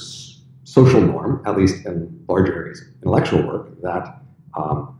social 0.65 1.01
norm, 1.01 1.41
at 1.47 1.57
least 1.57 1.83
in 1.85 2.23
larger 2.27 2.53
areas 2.53 2.81
of 2.81 2.87
intellectual 3.01 3.41
work, 3.47 3.81
that 3.81 4.19
um, 4.55 4.99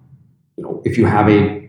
you 0.57 0.63
know, 0.63 0.81
if 0.83 0.97
you 0.97 1.05
have 1.05 1.29
a 1.29 1.64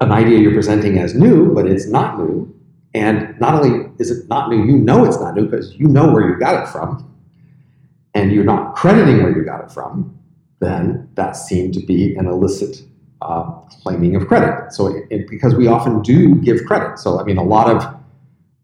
an 0.00 0.12
idea 0.12 0.38
you're 0.38 0.52
presenting 0.52 0.98
as 0.98 1.14
new, 1.14 1.54
but 1.54 1.66
it's 1.66 1.86
not 1.86 2.18
new, 2.18 2.52
and 2.94 3.38
not 3.40 3.54
only 3.54 3.90
is 3.98 4.10
it 4.10 4.28
not 4.28 4.50
new, 4.50 4.64
you 4.64 4.76
know 4.76 5.04
it's 5.04 5.18
not 5.18 5.34
new 5.34 5.46
because 5.46 5.74
you 5.74 5.86
know 5.88 6.10
where 6.12 6.28
you 6.28 6.38
got 6.38 6.62
it 6.62 6.68
from, 6.68 7.12
and 8.14 8.32
you're 8.32 8.44
not 8.44 8.74
crediting 8.74 9.22
where 9.22 9.36
you 9.36 9.44
got 9.44 9.62
it 9.64 9.70
from, 9.70 10.18
then 10.60 11.08
that 11.14 11.36
seemed 11.36 11.74
to 11.74 11.80
be 11.84 12.14
an 12.16 12.26
illicit 12.26 12.82
uh, 13.22 13.42
claiming 13.82 14.16
of 14.16 14.26
credit. 14.28 14.72
So, 14.72 14.86
it, 14.88 15.04
it- 15.10 15.28
because 15.28 15.54
we 15.54 15.66
often 15.66 16.02
do 16.02 16.34
give 16.36 16.64
credit, 16.66 16.98
so 16.98 17.18
I 17.20 17.24
mean, 17.24 17.38
a 17.38 17.44
lot 17.44 17.68
of 17.74 17.94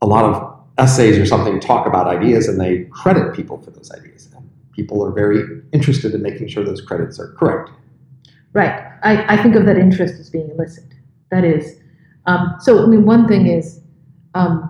a 0.02 0.06
lot 0.06 0.24
of 0.24 0.52
essays 0.78 1.18
or 1.18 1.26
something 1.26 1.60
talk 1.60 1.86
about 1.86 2.06
ideas 2.08 2.48
and 2.48 2.60
they 2.60 2.84
credit 2.90 3.34
people 3.34 3.58
for 3.62 3.70
those 3.70 3.90
ideas. 3.92 4.28
And 4.34 4.48
people 4.72 5.04
are 5.04 5.12
very 5.12 5.60
interested 5.72 6.14
in 6.14 6.22
making 6.22 6.48
sure 6.48 6.64
those 6.64 6.80
credits 6.80 7.20
are 7.20 7.32
correct. 7.34 7.70
Right. 8.52 8.82
I, 9.02 9.34
I 9.36 9.42
think 9.42 9.54
of 9.54 9.64
that 9.66 9.76
interest 9.76 10.14
as 10.18 10.28
being 10.30 10.50
illicit. 10.50 10.84
That 11.32 11.44
is. 11.44 11.80
Um, 12.26 12.56
so, 12.60 12.84
I 12.84 12.86
mean, 12.86 13.04
one 13.06 13.26
thing 13.26 13.46
is 13.46 13.80
um, 14.34 14.68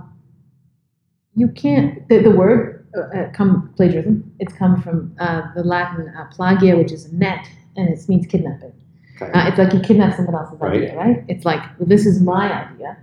you 1.34 1.48
can't, 1.48 2.08
the, 2.08 2.20
the 2.20 2.30
word 2.30 2.86
uh, 2.96 3.00
uh, 3.00 3.32
come, 3.32 3.72
plagiarism, 3.76 4.32
it's 4.38 4.54
come 4.54 4.80
from 4.80 5.14
uh, 5.18 5.42
the 5.54 5.64
Latin 5.64 6.08
uh, 6.16 6.30
plagia, 6.32 6.78
which 6.78 6.92
is 6.92 7.06
a 7.06 7.14
net, 7.14 7.46
and 7.76 7.88
it 7.88 8.08
means 8.08 8.26
kidnapping. 8.26 8.72
Okay. 9.20 9.32
Uh, 9.32 9.48
it's 9.48 9.58
like 9.58 9.72
you 9.72 9.80
kidnap 9.80 10.16
someone 10.16 10.36
else's 10.36 10.60
Right. 10.60 10.74
idea, 10.74 10.96
right? 10.96 11.24
It's 11.28 11.44
like, 11.44 11.62
well, 11.78 11.88
this 11.88 12.06
is 12.06 12.22
my 12.22 12.52
idea. 12.64 12.96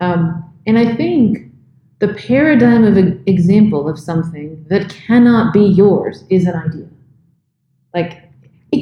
Um, 0.00 0.44
and 0.66 0.78
I 0.78 0.96
think 0.96 1.50
the 2.00 2.08
paradigm 2.08 2.84
of 2.84 2.96
an 2.96 3.22
example 3.26 3.88
of 3.88 3.98
something 3.98 4.64
that 4.68 4.88
cannot 4.90 5.52
be 5.52 5.64
yours 5.64 6.24
is 6.28 6.46
an 6.46 6.56
idea. 6.56 6.88
Like, 7.94 8.27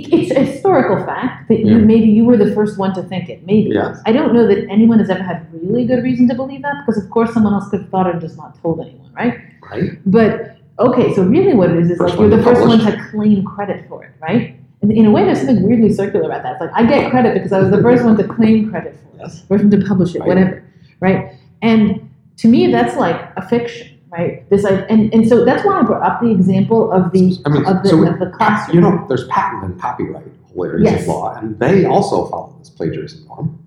it, 0.04 0.12
it's 0.12 0.30
a 0.30 0.40
historical 0.44 0.96
fact 1.04 1.48
that 1.48 1.60
you 1.60 1.66
Yeah. 1.78 1.84
maybe 1.92 2.06
you 2.08 2.24
were 2.24 2.36
the 2.36 2.52
first 2.54 2.78
one 2.78 2.94
to 2.94 3.02
think 3.02 3.28
it. 3.28 3.44
Maybe. 3.46 3.70
Yes. 3.74 4.00
I 4.06 4.12
don't 4.12 4.32
know 4.34 4.46
that 4.46 4.66
anyone 4.70 4.98
has 4.98 5.10
ever 5.10 5.22
had 5.22 5.46
really 5.52 5.84
good 5.86 6.02
reason 6.02 6.28
to 6.28 6.34
believe 6.34 6.62
that 6.62 6.74
because, 6.86 7.02
of 7.02 7.10
course, 7.10 7.32
someone 7.34 7.52
else 7.54 7.68
could 7.70 7.80
have 7.82 7.90
thought 7.90 8.06
it 8.06 8.12
and 8.12 8.20
just 8.20 8.36
not 8.36 8.60
told 8.62 8.80
anyone, 8.80 9.12
right? 9.14 9.38
Right? 9.70 9.90
But 10.06 10.56
okay, 10.78 11.14
so 11.14 11.22
really 11.22 11.54
what 11.54 11.70
it 11.70 11.78
is 11.78 11.90
is 11.90 11.98
First 11.98 12.14
like 12.14 12.20
you're 12.20 12.36
the 12.36 12.42
first 12.42 12.60
one 12.62 12.78
to 12.80 13.08
claim 13.10 13.44
credit 13.44 13.88
for 13.88 14.04
it, 14.04 14.10
right? 14.20 14.56
And 14.82 14.92
in 14.92 15.06
a 15.06 15.10
way, 15.10 15.24
there's 15.24 15.38
something 15.38 15.62
weirdly 15.62 15.92
circular 15.92 16.26
about 16.26 16.42
that. 16.42 16.52
It's 16.52 16.60
like 16.60 16.70
I 16.74 16.84
get 16.86 17.10
credit 17.10 17.34
because 17.34 17.52
I 17.52 17.60
was 17.60 17.70
the 17.70 17.80
first 17.82 18.04
one 18.04 18.16
to 18.18 18.24
claim 18.24 18.70
credit 18.70 18.94
for 19.00 19.16
it, 19.16 19.20
Yes. 19.20 19.42
first 19.48 19.64
one 19.64 19.70
to 19.70 19.86
publish 19.86 20.14
it, 20.14 20.20
Right. 20.20 20.28
whatever, 20.28 20.62
right? 21.00 21.32
And 21.62 22.10
to 22.36 22.48
me, 22.48 22.70
that's 22.70 22.96
like 22.96 23.18
a 23.36 23.42
fiction, 23.48 23.88
right? 24.10 24.48
This 24.50 24.64
and, 24.64 25.12
and 25.12 25.28
so 25.28 25.44
that's 25.44 25.64
why 25.64 25.80
I 25.80 25.82
brought 25.82 26.02
up 26.02 26.20
the 26.20 26.30
example 26.30 26.90
of 26.92 27.12
the 27.12 27.38
I 27.44 27.48
mean, 27.48 27.66
of 27.66 27.82
the, 27.82 27.88
so 27.88 28.06
of 28.06 28.18
the 28.18 28.30
classroom. 28.30 28.74
you 28.74 28.80
know, 28.80 29.04
there's 29.08 29.26
patent 29.28 29.64
and 29.64 29.80
copyright 29.80 30.26
areas 30.58 30.84
Yes. 30.90 31.02
of 31.02 31.08
law, 31.08 31.34
and 31.36 31.58
they 31.58 31.84
also 31.84 32.26
follow 32.28 32.56
this 32.58 32.70
plagiarism 32.70 33.26
norm. 33.26 33.58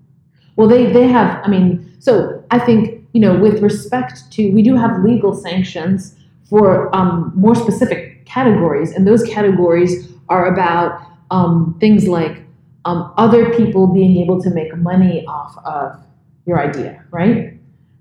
Well, 0.56 0.66
they 0.68 0.92
they 0.92 1.06
have. 1.08 1.40
I 1.44 1.48
mean, 1.48 1.94
so 2.00 2.42
I 2.50 2.58
think 2.58 3.04
you 3.12 3.20
know, 3.20 3.38
with 3.38 3.62
respect 3.62 4.30
to, 4.32 4.50
we 4.52 4.62
do 4.62 4.76
have 4.76 5.02
legal 5.04 5.34
sanctions 5.34 6.16
for 6.48 6.94
um, 6.94 7.32
more 7.34 7.54
specific 7.54 8.24
categories, 8.26 8.92
and 8.92 9.06
those 9.06 9.22
categories 9.24 10.12
are 10.28 10.46
about 10.52 11.00
um, 11.30 11.76
things 11.80 12.08
like 12.08 12.42
um, 12.84 13.12
other 13.16 13.52
people 13.54 13.86
being 13.86 14.16
able 14.16 14.40
to 14.42 14.50
make 14.50 14.74
money 14.76 15.24
off 15.26 15.56
of 15.64 16.00
your 16.46 16.60
idea, 16.60 17.04
right? 17.10 17.54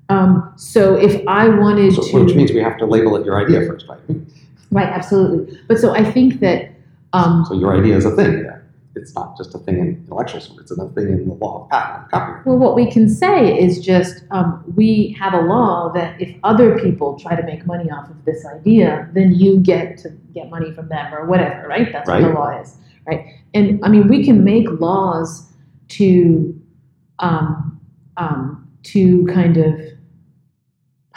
Um, 0.10 0.52
so 0.56 0.96
if 0.96 1.26
I 1.28 1.48
wanted 1.50 1.94
So, 1.94 2.02
to, 2.02 2.24
which 2.24 2.36
means 2.36 2.52
we 2.52 2.62
have 2.62 2.78
to 2.80 2.86
label 2.86 3.16
it 3.16 3.26
your 3.26 3.40
idea 3.40 3.66
first, 3.68 3.88
right? 3.88 4.00
right, 4.72 4.88
absolutely. 4.88 5.58
But 5.68 5.78
so 5.78 5.94
I 5.94 6.04
think 6.04 6.40
that 6.40 6.72
um, 7.14 7.46
So 7.48 7.54
your 7.54 7.78
idea 7.80 7.96
is 7.96 8.06
a 8.06 8.16
thing 8.16 8.44
Yeah. 8.44 8.58
It's 8.96 9.14
not 9.16 9.38
just 9.38 9.54
a 9.54 9.60
thing 9.60 9.78
in 9.80 9.88
intellectual 9.90 10.42
sort. 10.42 10.62
It's 10.62 10.72
a 10.72 10.90
thing 10.90 11.10
in 11.10 11.28
the 11.28 11.36
law 11.36 11.64
of 11.64 11.70
patent 11.70 12.02
and 12.02 12.12
copyright. 12.12 12.46
Well, 12.46 12.58
what 12.58 12.76
we 12.76 12.92
can 12.92 13.08
say 13.08 13.58
is 13.58 13.80
just 13.80 14.24
um, 14.32 14.64
we 14.76 15.16
have 15.18 15.34
a 15.34 15.42
law 15.42 15.92
that 15.94 16.20
if 16.20 16.36
other 16.44 16.78
people 16.80 17.18
try 17.18 17.36
to 17.36 17.44
make 17.44 17.66
money 17.68 17.90
off 17.92 18.10
of 18.10 18.26
this 18.26 18.46
idea, 18.46 19.08
then 19.14 19.34
you 19.34 19.60
get 19.60 20.00
to 20.00 20.10
get 20.34 20.50
money 20.50 20.74
from 20.74 20.90
them 20.90 21.14
or 21.14 21.26
whatever, 21.28 21.68
right? 21.68 21.92
That's 21.94 22.10
what 22.10 22.22
the 22.22 22.30
law 22.30 22.60
is, 22.60 22.76
right? 23.06 23.26
And 23.54 23.80
I 23.86 23.90
mean, 23.90 24.08
we 24.08 24.26
can 24.26 24.44
make 24.44 24.68
laws 24.82 25.48
to 25.90 26.60
um, 27.20 27.80
um, 28.18 28.68
to 28.84 29.26
kind 29.28 29.58
of 29.58 29.80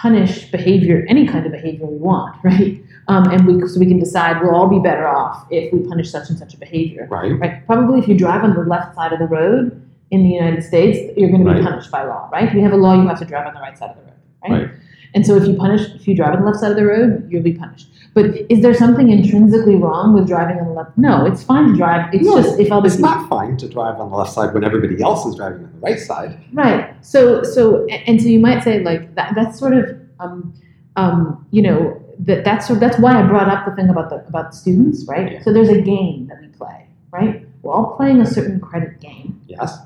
punish 0.03 0.51
behavior, 0.51 1.07
any 1.09 1.27
kind 1.27 1.47
of 1.47 1.53
behavior 1.53 1.87
we 1.87 1.97
want, 1.97 2.35
right? 2.45 2.83
Um, 3.09 3.25
and 3.31 3.47
we 3.47 3.67
so 3.69 3.79
we 3.81 3.87
can 3.87 3.99
decide 3.99 4.41
we'll 4.43 4.55
all 4.55 4.69
be 4.69 4.79
better 4.81 5.07
off 5.09 5.47
if 5.51 5.73
we 5.73 5.81
punish 5.93 6.11
such 6.11 6.29
and 6.31 6.39
such 6.39 6.55
a 6.55 6.59
behavior 6.59 7.07
Right? 7.11 7.33
right? 7.39 7.67
Probably 7.67 7.99
if 8.01 8.07
you 8.09 8.17
drive 8.17 8.43
on 8.45 8.55
the 8.55 8.61
left 8.63 8.95
side 8.95 9.13
of 9.13 9.19
the 9.19 9.27
road 9.27 9.65
in 10.11 10.23
the 10.25 10.29
United 10.29 10.63
States, 10.63 10.99
you're 11.17 11.31
going 11.31 11.45
to 11.45 11.51
be 11.51 11.57
Right. 11.57 11.65
punished 11.69 11.91
by 11.91 12.03
law, 12.05 12.29
right? 12.33 12.53
We 12.55 12.61
have 12.63 12.73
a 12.73 12.77
law 12.77 12.95
you 13.01 13.09
have 13.09 13.19
to 13.21 13.25
drive 13.25 13.47
on 13.47 13.55
the 13.55 13.61
right 13.61 13.77
side 13.79 13.91
of 13.91 13.97
the 13.97 14.03
road, 14.03 14.21
right? 14.43 14.53
Right. 14.53 14.71
And 15.15 15.27
so 15.27 15.37
if 15.37 15.47
you 15.47 15.55
punish, 15.55 15.83
if 15.95 16.09
you 16.09 16.15
drive 16.17 16.35
on 16.35 16.41
the 16.41 16.47
left 16.47 16.61
side 16.61 16.71
of 16.71 16.77
the 16.77 16.87
road, 16.87 17.27
you'll 17.31 17.43
be 17.43 17.53
punished. 17.53 17.89
But 18.15 18.27
is 18.51 18.61
there 18.63 18.75
something 18.75 19.11
intrinsically 19.11 19.77
wrong 19.77 20.13
with 20.15 20.27
driving 20.27 20.59
on 20.59 20.67
the 20.69 20.73
left? 20.73 20.97
No, 20.99 21.25
it's 21.25 21.43
fine 21.43 21.71
to 21.71 21.77
drive. 21.77 22.13
It's 22.15 22.25
No, 22.27 22.43
just 22.43 22.59
if 22.61 22.71
other 22.71 22.87
It's 22.87 22.97
people, 22.97 23.11
not 23.11 23.29
fine 23.29 23.57
to 23.59 23.69
drive 23.69 23.99
on 24.01 24.11
the 24.11 24.17
left 24.17 24.33
side 24.33 24.53
when 24.55 24.65
everybody 24.65 25.03
else 25.03 25.25
is 25.27 25.35
driving 25.37 25.65
on 25.65 25.73
the 25.73 25.79
right 25.79 25.99
side. 25.99 26.39
right? 26.53 26.95
So 27.05 27.43
so 27.43 27.87
and 27.87 28.21
so 28.21 28.29
you 28.29 28.39
might 28.39 28.63
say 28.63 28.81
like 28.83 29.15
that. 29.15 29.35
That's 29.35 29.59
sort 29.59 29.75
of 29.75 29.99
um, 30.21 30.53
um, 30.97 31.47
you 31.51 31.63
know 31.63 31.99
that 32.21 32.45
that's 32.45 32.67
sort 32.67 32.77
of, 32.77 32.81
that's 32.81 32.99
why 33.01 33.19
I 33.19 33.27
brought 33.27 33.49
up 33.49 33.65
the 33.67 33.75
thing 33.75 33.89
about 33.89 34.11
the 34.11 34.17
about 34.27 34.51
the 34.53 34.57
students, 34.57 35.05
right? 35.09 35.33
Yeah. 35.33 35.43
So 35.43 35.53
there's 35.53 35.71
a 35.71 35.81
game 35.81 36.27
that 36.29 36.41
we 36.41 36.49
play, 36.49 36.87
right? 37.11 37.47
We're 37.63 37.73
all 37.73 37.97
playing 37.97 38.21
a 38.21 38.27
certain 38.27 38.61
credit 38.61 39.01
game. 39.01 39.41
Yes. 39.47 39.77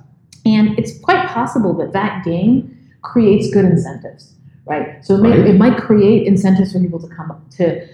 And 0.44 0.78
it's 0.78 0.98
quite 1.00 1.26
possible 1.28 1.74
that 1.74 1.92
that 1.92 2.24
game 2.24 2.76
creates 3.02 3.52
good 3.52 3.64
incentives, 3.64 4.34
right? 4.66 5.04
So 5.04 5.14
it, 5.14 5.22
may, 5.22 5.30
Right. 5.30 5.46
it 5.46 5.58
might 5.58 5.76
create 5.78 6.26
incentives 6.26 6.72
for 6.72 6.80
people 6.80 7.00
to 7.00 7.08
come 7.08 7.30
up 7.30 7.48
to, 7.52 7.86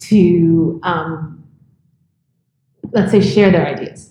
to 0.00 0.80
um, 0.82 1.42
let's 2.92 3.10
say, 3.10 3.20
share 3.20 3.50
their 3.50 3.66
ideas. 3.66 4.10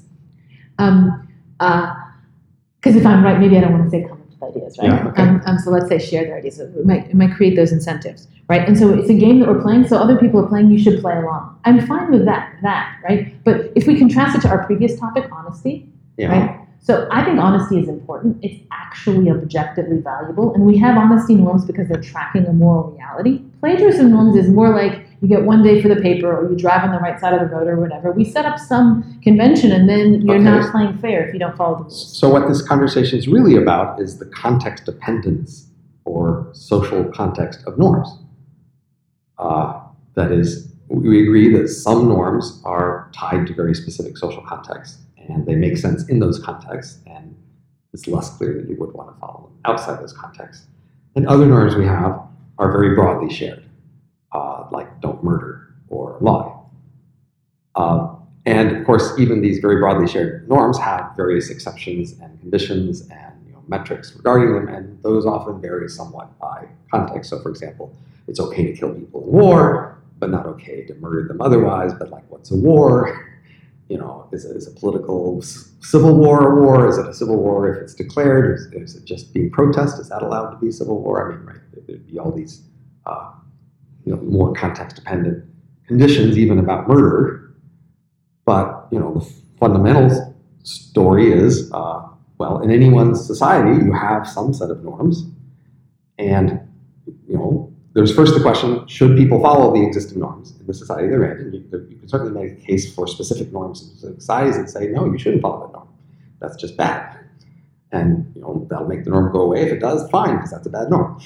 Um, 0.78 1.28
because 1.58 2.96
if 2.96 3.06
I'm 3.06 3.24
right, 3.24 3.40
maybe 3.40 3.58
I 3.58 3.62
don't 3.62 3.74
want 3.74 3.84
to 3.86 3.90
say 3.92 4.02
come 4.04 4.14
up 4.14 4.20
with 4.30 4.56
ideas, 4.56 4.78
right? 4.80 4.88
Yeah, 4.88 5.08
okay. 5.10 5.22
um, 5.22 5.42
um, 5.46 5.60
so 5.60 5.70
let's 5.70 5.88
say 5.88 6.00
share 6.00 6.24
their 6.26 6.38
ideas. 6.38 6.60
It 6.60 6.86
might, 6.86 7.08
it 7.10 7.14
might 7.16 7.34
create 7.36 7.56
those 7.56 7.72
incentives, 7.72 8.28
right? 8.50 8.68
And 8.68 8.76
so 8.78 8.92
it's 8.92 9.10
a 9.10 9.14
game 9.14 9.40
that 9.40 9.48
we're 9.48 9.62
playing, 9.62 9.88
so 9.88 9.98
other 9.98 10.18
people 10.18 10.44
are 10.44 10.48
playing, 10.48 10.72
you 10.72 10.80
should 10.80 11.00
play 11.00 11.16
along. 11.16 11.60
I'm 11.66 11.86
fine 11.86 12.12
with 12.12 12.26
that, 12.26 12.56
that, 12.64 12.98
right? 13.04 13.44
But 13.44 13.72
if 13.76 13.86
we 13.86 13.98
contrast 14.00 14.36
it 14.38 14.42
to 14.42 14.50
our 14.50 14.66
previous 14.66 15.00
topic, 15.00 15.30
honesty, 15.32 15.88
Yeah. 16.18 16.28
right? 16.30 16.61
So 16.84 17.08
I 17.12 17.24
think 17.24 17.40
honesty 17.40 17.78
is 17.78 17.88
important. 17.88 18.38
It's 18.42 18.60
actually 18.72 19.30
objectively 19.30 20.00
valuable, 20.00 20.54
and 20.56 20.66
we 20.66 20.78
have 20.80 20.98
honesty 20.98 21.36
norms 21.36 21.64
because 21.64 21.88
they're 21.88 22.02
tracking 22.02 22.48
a 22.48 22.54
moral 22.54 22.92
reality. 22.92 23.44
Plagiarism 23.60 24.10
norms 24.12 24.36
is 24.36 24.50
more 24.50 24.70
like 24.74 25.06
you 25.22 25.28
get 25.28 25.44
one 25.44 25.62
day 25.62 25.80
for 25.80 25.88
the 25.90 25.98
paper, 26.02 26.36
or 26.36 26.50
you 26.50 26.58
drive 26.58 26.84
on 26.84 26.92
the 26.92 26.98
right 26.98 27.20
side 27.20 27.34
of 27.34 27.40
the 27.40 27.46
road, 27.56 27.68
or 27.68 27.80
whatever. 27.80 28.12
We 28.12 28.26
set 28.26 28.46
up 28.46 28.58
some 28.58 29.20
convention, 29.22 29.72
and 29.72 29.88
then 29.88 30.22
you're 30.26 30.38
Okay. 30.38 30.44
not 30.44 30.72
playing 30.72 30.98
fair 30.98 31.28
if 31.28 31.34
you 31.34 31.40
don't 31.40 31.56
follow 31.56 31.76
the 31.78 31.84
rules. 31.84 32.18
So 32.20 32.30
what 32.30 32.48
this 32.48 32.64
conversation 32.64 33.20
is 33.20 33.28
really 33.28 33.56
about 33.56 34.02
is 34.02 34.18
the 34.18 34.26
context 34.26 34.86
dependence 34.86 35.68
or 36.06 36.50
social 36.54 37.04
context 37.06 37.62
of 37.68 37.78
norms. 37.78 38.10
Uh, 39.38 39.80
that 40.16 40.32
is, 40.32 40.74
we 40.90 41.22
agree 41.22 41.54
that 41.56 41.68
some 41.68 42.08
norms 42.08 42.60
are 42.66 43.10
tied 43.14 43.46
to 43.46 43.54
very 43.54 43.76
specific 43.76 44.18
social 44.18 44.42
contexts, 44.42 44.98
and 45.32 45.46
they 45.46 45.56
make 45.56 45.78
sense 45.78 46.08
in 46.10 46.20
those 46.20 46.40
contexts, 46.40 47.00
and 47.08 47.36
it's 47.94 48.08
less 48.08 48.36
clear 48.38 48.54
that 48.54 48.70
you 48.70 48.76
would 48.78 48.94
want 48.94 49.14
to 49.14 49.20
follow 49.20 49.50
them 49.50 49.60
outside 49.66 50.00
those 50.00 50.14
contexts. 50.14 50.68
And 51.16 51.28
other 51.28 51.46
norms 51.46 51.76
we 51.76 51.86
have 51.86 52.22
are 52.58 52.72
very 52.72 52.96
broadly 52.96 53.34
shared, 53.34 53.64
uh, 54.34 54.68
like 54.72 55.02
don't 55.02 55.24
murder 55.24 55.74
or 55.90 56.18
lie. 56.22 56.58
Uh, 57.76 58.16
and 58.46 58.76
of 58.76 58.86
course, 58.86 59.14
even 59.20 59.42
these 59.42 59.60
very 59.60 59.78
broadly 59.80 60.08
shared 60.08 60.48
norms 60.50 60.78
have 60.80 61.12
various 61.16 61.50
exceptions 61.50 62.14
and 62.20 62.40
conditions 62.40 63.02
and 63.10 63.34
you 63.46 63.54
know, 63.54 63.64
metrics 63.68 64.16
regarding 64.16 64.54
them, 64.54 64.68
and 64.68 65.02
those 65.04 65.26
often 65.26 65.62
vary 65.62 65.90
somewhat 65.90 66.38
by 66.40 66.68
context. 66.90 67.30
So, 67.30 67.40
for 67.40 67.50
example, 67.50 67.94
it's 68.28 68.40
okay 68.40 68.72
to 68.72 68.74
kill 68.74 68.94
people 68.94 69.24
in 69.24 69.32
war, 69.32 69.98
but 70.20 70.30
not 70.30 70.46
okay 70.46 70.86
to 70.86 70.96
murder 70.96 71.28
them 71.28 71.42
otherwise. 71.42 71.94
But 71.94 72.10
like, 72.10 72.24
what's 72.30 72.52
a 72.52 72.56
war? 72.56 73.31
You 73.92 73.98
know, 73.98 74.30
is 74.32 74.46
it, 74.46 74.56
is 74.56 74.68
a 74.68 74.72
political 74.72 75.42
civil 75.42 76.16
war 76.18 76.38
a 76.52 76.62
war? 76.62 76.88
Is 76.88 76.98
it 76.98 77.08
a 77.08 77.14
civil 77.14 77.36
war 77.36 77.68
if 77.76 77.82
it's 77.84 77.94
declared? 77.94 78.56
Is, 78.56 78.62
is 78.74 78.96
it 78.96 79.04
just 79.06 79.34
being 79.34 79.52
protest? 79.52 80.00
Is 80.00 80.08
that 80.08 80.22
allowed 80.22 80.52
to 80.52 80.58
be 80.58 80.72
civil 80.72 81.02
war? 81.02 81.16
I 81.34 81.36
mean, 81.36 81.46
right? 81.46 81.58
there- 81.74 81.84
There'd 81.88 82.08
be 82.08 82.18
all 82.18 82.32
these, 82.32 82.64
uh, 83.06 83.32
you 84.06 84.16
know, 84.16 84.22
more 84.22 84.54
context-dependent 84.54 85.44
conditions, 85.88 86.38
even 86.38 86.58
about 86.58 86.88
murder. 86.88 87.54
But 88.46 88.88
you 88.94 89.00
know, 89.00 89.14
the 89.16 89.26
fundamental 89.60 90.36
story 90.64 91.34
is, 91.34 91.70
uh, 91.74 92.02
well, 92.38 92.60
in 92.62 92.72
anyone's 92.72 93.26
society, 93.28 93.84
you 93.84 93.92
have 93.92 94.26
some 94.26 94.54
set 94.54 94.70
of 94.72 94.84
norms, 94.86 95.26
and 96.18 96.62
you 97.28 97.36
know, 97.36 97.71
there's 97.94 98.16
first 98.16 98.34
the 98.34 98.42
question: 98.42 98.88
Should 98.88 99.18
people 99.18 99.42
follow 99.42 99.74
the 99.74 99.86
existing 99.86 100.20
norms 100.20 100.54
in 100.60 100.66
the 100.66 100.74
society 100.74 101.08
they're 101.08 101.40
in? 101.40 101.54
You, 101.54 101.88
you 101.90 101.98
can 101.98 102.08
certainly 102.08 102.34
make 102.34 102.58
a 102.58 102.62
case 102.62 102.94
for 102.94 103.08
specific 103.08 103.52
norms 103.52 103.82
in 103.82 103.90
specific 103.90 104.22
societies 104.22 104.56
and 104.56 104.70
say, 104.70 104.88
no, 104.88 105.06
you 105.06 105.18
shouldn't 105.18 105.42
follow 105.42 105.68
that 105.68 105.74
norm. 105.74 105.88
That's 106.40 106.56
just 106.56 106.78
bad, 106.78 107.18
and 107.92 108.32
you 108.34 108.42
know, 108.42 108.66
that'll 108.70 108.88
make 108.88 109.04
the 109.04 109.10
norm 109.10 109.32
go 109.32 109.42
away. 109.42 109.62
If 109.64 109.74
it 109.74 109.80
does, 109.80 110.10
fine, 110.10 110.38
because 110.38 110.52
that's 110.52 110.66
a 110.66 110.70
bad 110.70 110.90
norm. 110.90 111.22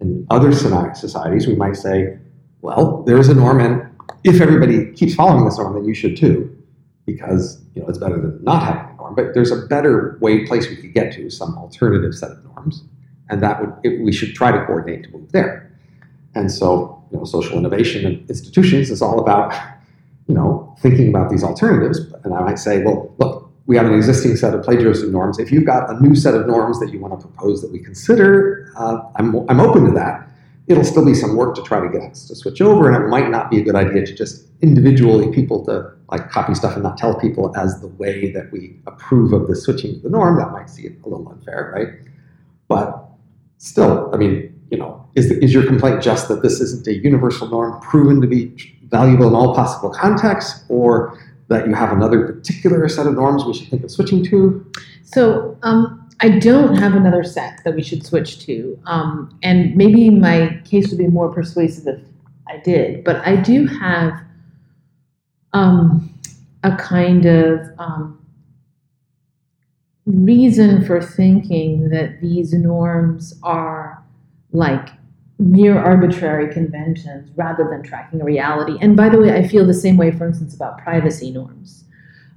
In 0.00 0.26
other 0.28 0.50
soci- 0.50 0.96
societies, 0.96 1.46
we 1.46 1.56
might 1.56 1.76
say, 1.76 2.18
well, 2.60 3.02
there's 3.04 3.28
a 3.28 3.34
norm, 3.34 3.60
and 3.60 3.90
if 4.22 4.40
everybody 4.40 4.92
keeps 4.92 5.14
following 5.14 5.46
this 5.46 5.58
norm, 5.58 5.74
then 5.74 5.84
you 5.84 5.94
should 5.94 6.16
too, 6.16 6.54
because 7.06 7.62
you 7.74 7.80
know 7.80 7.88
it's 7.88 7.98
better 7.98 8.20
than 8.20 8.44
not 8.44 8.62
having 8.62 8.92
a 8.92 8.96
norm. 8.96 9.14
But 9.14 9.32
there's 9.32 9.50
a 9.50 9.66
better 9.66 10.18
way 10.20 10.46
place 10.46 10.68
we 10.68 10.76
could 10.76 10.92
get 10.92 11.14
to, 11.14 11.30
some 11.30 11.56
alternative 11.56 12.14
set 12.14 12.32
of 12.32 12.44
norms, 12.44 12.84
and 13.30 13.42
that 13.42 13.60
would 13.60 13.72
it, 13.82 14.02
we 14.02 14.12
should 14.12 14.34
try 14.34 14.52
to 14.52 14.64
coordinate 14.66 15.04
to 15.04 15.10
move 15.10 15.32
there. 15.32 15.65
And 16.36 16.52
so, 16.52 17.02
you 17.10 17.18
know, 17.18 17.24
social 17.24 17.56
innovation 17.56 18.04
and 18.04 18.28
institutions 18.28 18.90
is 18.90 19.00
all 19.00 19.18
about, 19.18 19.54
you 20.28 20.34
know, 20.34 20.76
thinking 20.80 21.08
about 21.08 21.30
these 21.30 21.42
alternatives. 21.42 21.98
And 22.24 22.34
I 22.34 22.40
might 22.42 22.58
say, 22.58 22.82
well, 22.84 23.14
look, 23.18 23.50
we 23.64 23.76
have 23.76 23.86
an 23.86 23.94
existing 23.94 24.36
set 24.36 24.54
of 24.54 24.62
plagiarism 24.62 25.10
norms. 25.10 25.38
If 25.38 25.50
you've 25.50 25.64
got 25.64 25.90
a 25.90 26.00
new 26.00 26.14
set 26.14 26.34
of 26.34 26.46
norms 26.46 26.78
that 26.80 26.92
you 26.92 27.00
want 27.00 27.18
to 27.18 27.26
propose 27.26 27.62
that 27.62 27.72
we 27.72 27.78
consider, 27.78 28.70
uh, 28.76 28.98
I'm, 29.16 29.48
I'm 29.48 29.60
open 29.60 29.86
to 29.86 29.92
that. 29.92 30.28
It'll 30.68 30.84
still 30.84 31.04
be 31.04 31.14
some 31.14 31.36
work 31.36 31.54
to 31.54 31.62
try 31.62 31.80
to 31.80 31.88
get 31.88 32.02
us 32.10 32.26
to 32.28 32.34
switch 32.34 32.60
over, 32.60 32.90
and 32.90 33.02
it 33.02 33.08
might 33.08 33.30
not 33.30 33.50
be 33.50 33.60
a 33.60 33.62
good 33.62 33.76
idea 33.76 34.04
to 34.04 34.14
just 34.14 34.46
individually 34.62 35.32
people 35.32 35.64
to 35.66 35.92
like 36.10 36.28
copy 36.30 36.54
stuff 36.54 36.74
and 36.74 36.82
not 36.82 36.98
tell 36.98 37.18
people 37.18 37.56
as 37.56 37.80
the 37.80 37.86
way 37.86 38.32
that 38.32 38.50
we 38.50 38.76
approve 38.86 39.32
of 39.32 39.46
the 39.46 39.54
switching 39.54 39.94
to 39.94 40.00
the 40.00 40.10
norm. 40.10 40.36
That 40.38 40.50
might 40.50 40.68
seem 40.68 41.00
a 41.04 41.08
little 41.08 41.28
unfair, 41.28 41.72
right? 41.74 41.88
But 42.66 43.08
still, 43.58 44.10
I 44.12 44.16
mean, 44.16 44.55
you 44.70 44.78
know, 44.78 45.08
is, 45.14 45.28
the, 45.28 45.42
is 45.42 45.54
your 45.54 45.64
complaint 45.66 46.02
just 46.02 46.28
that 46.28 46.42
this 46.42 46.60
isn't 46.60 46.86
a 46.86 46.94
universal 46.94 47.48
norm 47.48 47.80
proven 47.80 48.20
to 48.20 48.26
be 48.26 48.52
valuable 48.88 49.28
in 49.28 49.34
all 49.34 49.54
possible 49.54 49.90
contexts, 49.90 50.64
or 50.68 51.18
that 51.48 51.66
you 51.68 51.74
have 51.74 51.92
another 51.92 52.32
particular 52.32 52.88
set 52.88 53.06
of 53.06 53.14
norms 53.14 53.44
we 53.44 53.54
should 53.54 53.68
think 53.68 53.84
of 53.84 53.90
switching 53.90 54.24
to? 54.24 54.64
So 55.04 55.56
um, 55.62 56.08
I 56.20 56.38
don't 56.38 56.76
have 56.76 56.94
another 56.94 57.22
set 57.22 57.60
that 57.64 57.74
we 57.74 57.82
should 57.82 58.04
switch 58.04 58.44
to, 58.46 58.78
um, 58.86 59.38
and 59.42 59.76
maybe 59.76 60.10
my 60.10 60.60
case 60.64 60.88
would 60.90 60.98
be 60.98 61.08
more 61.08 61.32
persuasive 61.32 61.86
if 61.86 62.00
I 62.48 62.56
did. 62.58 63.04
But 63.04 63.16
I 63.26 63.36
do 63.36 63.66
have 63.66 64.20
um, 65.52 66.12
a 66.64 66.76
kind 66.76 67.26
of 67.26 67.60
um, 67.78 68.18
reason 70.06 70.84
for 70.84 71.00
thinking 71.00 71.90
that 71.90 72.20
these 72.20 72.52
norms 72.52 73.34
are 73.42 73.95
like 74.52 74.88
mere 75.38 75.78
arbitrary 75.78 76.52
conventions 76.52 77.30
rather 77.36 77.68
than 77.68 77.82
tracking 77.82 78.22
reality. 78.24 78.78
And 78.80 78.96
by 78.96 79.08
the 79.08 79.20
way, 79.20 79.32
I 79.32 79.46
feel 79.46 79.66
the 79.66 79.74
same 79.74 79.96
way, 79.96 80.10
for 80.10 80.26
instance, 80.26 80.54
about 80.54 80.78
privacy 80.78 81.30
norms. 81.30 81.84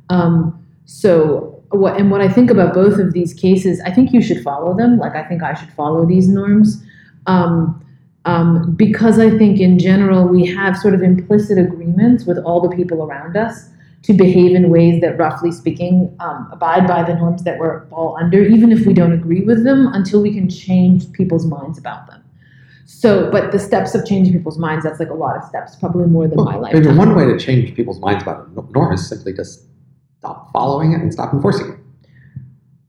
Um, 0.10 0.66
so 0.86 1.64
what 1.72 1.98
and 1.98 2.10
what 2.10 2.20
I 2.20 2.28
think 2.28 2.50
about 2.50 2.74
both 2.74 3.00
of 3.00 3.14
these 3.14 3.34
cases, 3.34 3.80
I 3.86 3.92
think 3.92 4.12
you 4.12 4.22
should 4.22 4.42
follow 4.42 4.76
them. 4.76 4.98
Like 4.98 5.16
I 5.16 5.24
think 5.24 5.44
I 5.44 5.54
should 5.54 5.72
follow 5.74 6.06
these 6.06 6.28
norms. 6.28 6.84
Um, 7.28 7.86
um, 8.26 8.76
because 8.76 9.18
I 9.18 9.30
think 9.38 9.60
in 9.60 9.80
general 9.80 10.28
we 10.28 10.46
have 10.48 10.78
sort 10.78 10.94
of 10.94 11.02
implicit 11.02 11.58
agreements 11.58 12.26
with 12.26 12.38
all 12.40 12.60
the 12.60 12.76
people 12.76 13.04
around 13.04 13.38
us 13.38 13.70
to 14.04 14.14
behave 14.14 14.56
in 14.56 14.70
ways 14.70 15.02
that, 15.02 15.18
roughly 15.18 15.52
speaking, 15.52 16.16
um, 16.20 16.48
abide 16.52 16.88
by 16.88 17.04
the 17.04 17.14
norms 17.14 17.44
that 17.44 17.60
we're 17.60 17.86
all 17.90 18.18
under, 18.18 18.42
even 18.42 18.72
if 18.72 18.86
we 18.86 18.94
don't 18.94 19.12
agree 19.12 19.42
with 19.42 19.64
them, 19.64 19.88
until 19.94 20.22
we 20.22 20.34
can 20.34 20.50
change 20.50 21.12
people's 21.12 21.46
minds 21.46 21.78
about 21.78 22.08
them. 22.08 22.24
So, 22.86 23.30
but 23.30 23.52
the 23.52 23.60
steps 23.60 23.94
of 23.96 24.06
changing 24.06 24.34
people's 24.34 24.58
minds, 24.58 24.84
that's 24.84 25.00
like 25.00 25.10
a 25.10 25.14
lot 25.14 25.36
of 25.38 25.44
steps, 25.44 25.76
probably 25.76 26.08
more 26.08 26.28
than 26.28 26.38
Well, 26.38 26.46
my 26.46 26.56
life. 26.56 26.74
maybe 26.74 26.88
one 26.88 27.16
way 27.16 27.26
to 27.26 27.38
change 27.38 27.76
people's 27.76 28.00
minds 28.00 28.24
about 28.24 28.48
a 28.48 28.72
norm 28.72 28.94
is 28.94 29.08
simply 29.08 29.34
to 29.34 29.46
stop 29.46 30.52
following 30.52 30.94
it 30.94 31.02
and 31.02 31.14
stop 31.14 31.34
enforcing 31.34 31.70
it. 31.70 31.80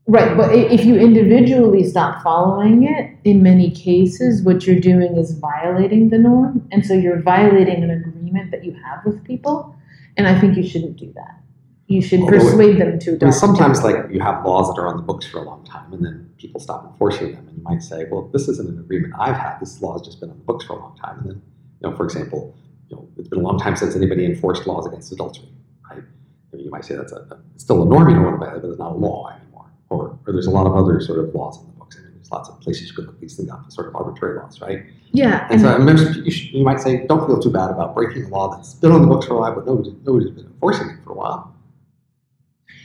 Right, 0.07 0.35
but 0.35 0.53
if 0.55 0.83
you 0.83 0.97
individually 0.97 1.83
stop 1.83 2.23
following 2.23 2.83
it, 2.83 3.15
in 3.23 3.43
many 3.43 3.69
cases, 3.69 4.41
what 4.41 4.65
you're 4.65 4.79
doing 4.79 5.15
is 5.15 5.31
violating 5.37 6.09
the 6.09 6.17
norm. 6.17 6.67
And 6.71 6.85
so 6.85 6.93
you're 6.93 7.21
violating 7.21 7.83
an 7.83 7.91
agreement 7.91 8.51
that 8.51 8.65
you 8.65 8.73
have 8.83 9.05
with 9.05 9.23
people. 9.23 9.75
And 10.17 10.27
I 10.27 10.39
think 10.39 10.57
you 10.57 10.63
shouldn't 10.67 10.97
do 10.97 11.11
that. 11.13 11.37
You 11.87 12.01
should 12.01 12.21
Although 12.21 12.35
it- 12.35 12.39
persuade 12.39 12.77
them 12.79 12.99
to 12.99 13.17
I 13.21 13.25
mean, 13.25 13.31
sometimes, 13.33 13.83
like 13.83 13.97
you 14.09 14.21
have 14.21 14.45
laws 14.45 14.73
that 14.73 14.79
are 14.81 14.87
on 14.87 14.95
the 14.97 15.03
books 15.03 15.25
for 15.25 15.39
a 15.39 15.43
long 15.43 15.65
time, 15.65 15.91
and 15.91 16.03
then 16.05 16.29
people 16.37 16.61
stop 16.61 16.85
enforcing 16.85 17.33
them, 17.33 17.47
and 17.47 17.57
you 17.57 17.63
might 17.63 17.81
say, 17.83 18.05
"Well, 18.09 18.29
this 18.31 18.47
isn't 18.47 18.69
an 18.69 18.79
agreement 18.79 19.13
I've 19.19 19.35
had. 19.35 19.59
This 19.59 19.81
law 19.81 19.93
has 19.93 20.01
just 20.01 20.19
been 20.21 20.29
on 20.29 20.37
the 20.37 20.43
books 20.43 20.63
for 20.65 20.73
a 20.73 20.79
long 20.79 20.95
time." 20.95 21.19
And 21.19 21.29
then, 21.29 21.41
you 21.81 21.89
know, 21.89 21.95
for 21.97 22.05
example, 22.05 22.55
you 22.89 22.95
know, 22.95 23.07
it's 23.17 23.27
been 23.27 23.39
a 23.39 23.43
long 23.43 23.59
time 23.59 23.75
since 23.75 23.95
anybody 23.95 24.25
enforced 24.25 24.67
laws 24.67 24.85
against 24.85 25.11
adultery, 25.11 25.49
right? 25.89 26.01
I 26.53 26.55
mean, 26.55 26.65
you 26.65 26.71
might 26.71 26.85
say 26.85 26.95
that's 26.95 27.11
a, 27.11 27.17
a 27.17 27.37
still 27.57 27.83
a 27.83 27.85
norm 27.85 28.07
you 28.07 28.15
don't 28.15 28.23
want 28.23 28.39
to 28.39 28.45
violate, 28.45 28.61
but 28.61 28.69
it's 28.69 28.79
not 28.79 28.93
a 28.93 28.95
law 28.95 29.29
anymore. 29.29 29.65
Or, 29.89 30.17
or 30.25 30.33
there's 30.33 30.47
a 30.47 30.51
lot 30.51 30.67
of 30.67 30.75
other 30.75 31.01
sort 31.01 31.19
of 31.19 31.35
laws 31.35 31.59
lots 32.31 32.49
of 32.49 32.59
places 32.61 32.89
you 32.89 32.95
could 32.95 33.05
look 33.05 33.19
these 33.19 33.35
things 33.35 33.49
up, 33.49 33.71
sort 33.71 33.87
of 33.87 33.95
arbitrary 33.95 34.37
laws, 34.39 34.61
right? 34.61 34.83
yeah, 35.11 35.47
And 35.49 35.59
so 35.59 35.67
I 35.67 35.77
mentioned, 35.77 36.25
you, 36.25 36.31
should, 36.31 36.51
you 36.51 36.63
might 36.63 36.79
say, 36.79 37.05
don't 37.07 37.27
feel 37.27 37.41
too 37.41 37.51
bad 37.51 37.69
about 37.69 37.93
breaking 37.93 38.25
a 38.25 38.27
law 38.29 38.55
that's 38.55 38.73
been 38.75 38.91
on 38.91 39.01
the 39.01 39.07
books 39.07 39.25
for 39.25 39.35
a 39.35 39.39
while, 39.39 39.55
but 39.55 39.65
nobody's, 39.65 39.93
nobody's 40.05 40.31
been 40.31 40.45
enforcing 40.45 40.89
it 40.89 40.97
for 41.03 41.11
a 41.11 41.15
while. 41.15 41.53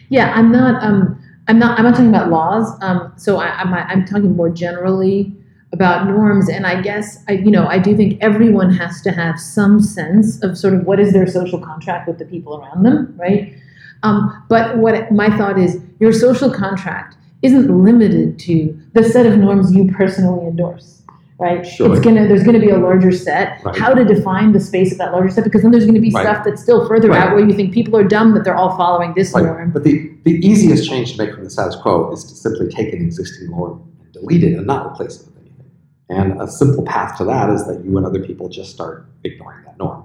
Yeah, 0.09 0.33
I'm 0.35 0.53
not. 0.53 0.83
Um, 0.83 1.21
I'm 1.49 1.59
not. 1.59 1.79
I'm 1.79 1.85
not 1.85 1.93
talking 1.95 2.09
about 2.09 2.31
laws. 2.31 2.77
Um, 2.81 3.13
so 3.17 3.39
I, 3.39 3.49
I'm. 3.61 3.75
I'm 3.75 4.05
talking 4.05 4.37
more 4.37 4.49
generally 4.49 5.33
about 5.73 6.07
norms, 6.07 6.49
and 6.49 6.65
I 6.67 6.81
guess 6.81 7.25
I, 7.29 7.33
you 7.33 7.51
know, 7.51 7.67
I 7.67 7.79
do 7.79 7.97
think 7.97 8.23
everyone 8.23 8.73
has 8.75 9.03
to 9.03 9.11
have 9.11 9.41
some 9.41 9.81
sense 9.81 10.43
of 10.43 10.57
sort 10.57 10.75
of 10.75 10.85
what 10.85 11.01
is 11.01 11.13
their 11.13 11.27
social 11.27 11.61
contract 11.61 12.07
with 12.07 12.19
the 12.19 12.25
people 12.25 12.57
around 12.57 12.85
them, 12.85 13.15
right? 13.19 13.55
Um, 14.03 14.45
but 14.49 14.77
what 14.79 15.11
my 15.11 15.29
thought 15.37 15.59
is, 15.59 15.81
your 15.99 16.13
social 16.13 16.53
contract 16.53 17.16
isn't 17.47 17.69
limited 17.85 18.39
to 18.41 18.79
the 18.93 19.05
set 19.05 19.25
of 19.27 19.39
norms 19.39 19.73
you 19.75 19.91
personally 19.93 20.47
endorse, 20.47 21.03
right? 21.39 21.65
Sure. 21.67 21.93
It's 21.95 22.05
gonna. 22.05 22.27
There's 22.27 22.43
gonna 22.43 22.59
be 22.59 22.71
a 22.71 22.79
larger 22.79 23.13
set. 23.13 23.63
Right. 23.65 23.77
How 23.77 23.95
to 23.95 24.05
define 24.05 24.53
the 24.53 24.61
space 24.61 24.93
of 24.93 24.99
that 24.99 25.13
larger 25.13 25.31
set? 25.31 25.45
Because 25.45 25.63
then 25.63 25.71
there's 25.71 25.87
gonna 25.87 26.01
be 26.01 26.11
Right. 26.11 26.23
stuff 26.27 26.45
that's 26.45 26.61
still 26.63 26.87
further 26.89 27.09
Right. 27.11 27.23
out 27.23 27.35
where 27.37 27.47
you 27.47 27.55
think 27.55 27.73
people 27.73 27.97
are 27.97 28.05
dumb 28.05 28.35
that 28.35 28.45
they're 28.45 28.57
all 28.57 28.77
following 28.77 29.13
this 29.15 29.35
norm. 29.35 29.71
But 29.73 29.85
the, 29.85 30.11
the 30.25 30.33
easiest 30.47 30.89
change 30.89 31.13
to 31.17 31.19
make 31.25 31.35
from 31.35 31.45
the 31.45 31.51
status 31.51 31.77
quo 31.77 32.11
is 32.13 32.25
to 32.25 32.35
simply 32.35 32.69
take 32.69 32.93
an 32.93 33.01
existing 33.03 33.51
norm 33.51 33.83
and 34.03 34.13
delete 34.13 34.43
it 34.45 34.55
and 34.57 34.67
not 34.67 34.87
replace 34.93 35.21
it 35.21 35.27
with 35.27 35.37
anything. 35.41 35.67
And 36.09 36.41
a 36.43 36.49
simple 36.49 36.85
path 36.85 37.17
to 37.19 37.25
that 37.25 37.49
is 37.51 37.67
that 37.67 37.85
you 37.85 37.97
and 37.97 38.05
other 38.07 38.21
people 38.21 38.49
just 38.49 38.71
start 38.73 39.07
ignoring 39.25 39.59
that 39.67 39.79
norm 39.79 40.05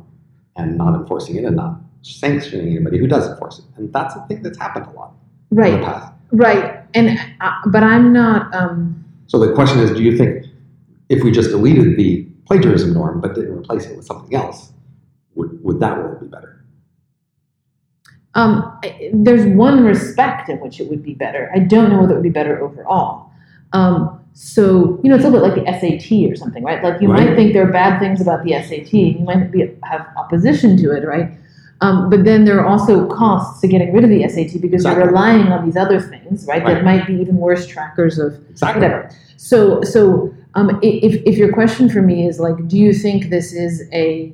and 0.57 0.77
not 0.77 0.93
enforcing 0.99 1.35
it 1.37 1.43
and 1.45 1.55
not 1.55 1.79
sanctioning 2.03 2.67
anybody 2.75 2.97
who 2.97 3.07
does 3.07 3.29
enforce 3.29 3.59
it. 3.59 3.65
And 3.77 3.91
that's 3.93 4.15
a 4.15 4.25
thing 4.27 4.41
that's 4.43 4.57
happened 4.57 4.87
a 4.87 4.91
lot 4.99 5.13
in 5.51 5.57
Right. 5.57 5.79
the 5.79 5.85
past. 5.85 6.11
Right, 6.33 6.80
and 6.93 7.19
uh, 7.41 7.51
but 7.67 7.83
I'm 7.83 8.13
not. 8.13 8.53
Um, 8.53 9.03
So 9.27 9.39
the 9.39 9.53
question 9.53 9.79
is, 9.79 9.91
do 9.91 10.03
you 10.03 10.17
think 10.17 10.45
if 11.09 11.23
we 11.23 11.31
just 11.31 11.49
deleted 11.51 11.97
the 11.97 12.23
plagiarism 12.45 12.93
norm 12.93 13.21
but 13.21 13.35
didn't 13.35 13.57
replace 13.57 13.85
it 13.85 13.95
with 13.95 14.05
something 14.05 14.35
else, 14.35 14.71
would, 15.35 15.63
would 15.63 15.79
that 15.79 15.97
world 15.97 16.19
be 16.21 16.27
better? 16.27 16.63
um, 18.33 18.77
I- 18.83 19.11
there's 19.13 19.45
one 19.45 19.83
respect 19.83 20.47
in 20.49 20.57
which 20.61 20.79
it 20.79 20.89
would 20.89 21.03
be 21.03 21.13
better. 21.13 21.51
I 21.53 21.59
don't 21.59 21.89
know 21.89 21.99
whether 21.99 22.13
it 22.13 22.15
would 22.15 22.23
be 22.23 22.29
better 22.29 22.61
overall. 22.61 23.29
Um, 23.73 24.19
so 24.33 24.99
you 25.03 25.09
know, 25.09 25.15
it's 25.17 25.25
a 25.25 25.29
little 25.29 25.45
bit 25.49 25.55
like 25.55 25.65
the 25.65 25.79
SAT 25.79 26.31
or 26.31 26.35
something, 26.37 26.63
right? 26.63 26.81
Like 26.83 27.01
you 27.01 27.09
might 27.09 27.35
think 27.35 27.51
there 27.53 27.67
are 27.67 27.71
bad 27.71 27.99
things 27.99 28.21
about 28.21 28.43
the 28.45 28.53
SAT, 28.53 28.93
and 28.93 29.19
you 29.19 29.25
might 29.25 29.51
be 29.51 29.69
have 29.83 30.07
opposition 30.15 30.77
to 30.77 30.91
it, 30.91 31.05
right? 31.05 31.31
Um, 31.81 32.11
but 32.11 32.25
then 32.25 32.45
there 32.45 32.59
are 32.59 32.65
also 32.65 33.07
costs 33.07 33.59
to 33.61 33.67
getting 33.67 33.91
rid 33.91 34.03
of 34.03 34.11
the 34.11 34.21
SAT 34.29 34.61
because 34.61 34.81
Exactly. 34.81 35.01
you're 35.01 35.07
relying 35.11 35.47
on 35.47 35.65
these 35.65 35.75
other 35.75 35.99
things, 35.99 36.45
right? 36.45 36.63
Right. 36.63 36.75
That 36.75 36.83
might 36.83 37.07
be 37.07 37.15
even 37.15 37.37
worse 37.37 37.65
trackers 37.65 38.19
of 38.19 38.39
Exactly. 38.51 38.83
whatever. 38.83 39.09
So, 39.37 39.81
so 39.81 40.31
um, 40.53 40.79
if 40.83 41.15
if 41.25 41.37
your 41.37 41.51
question 41.51 41.89
for 41.89 42.03
me 42.03 42.27
is 42.27 42.39
like, 42.39 42.67
do 42.67 42.77
you 42.77 42.93
think 42.93 43.31
this 43.31 43.51
is 43.51 43.89
a, 43.91 44.31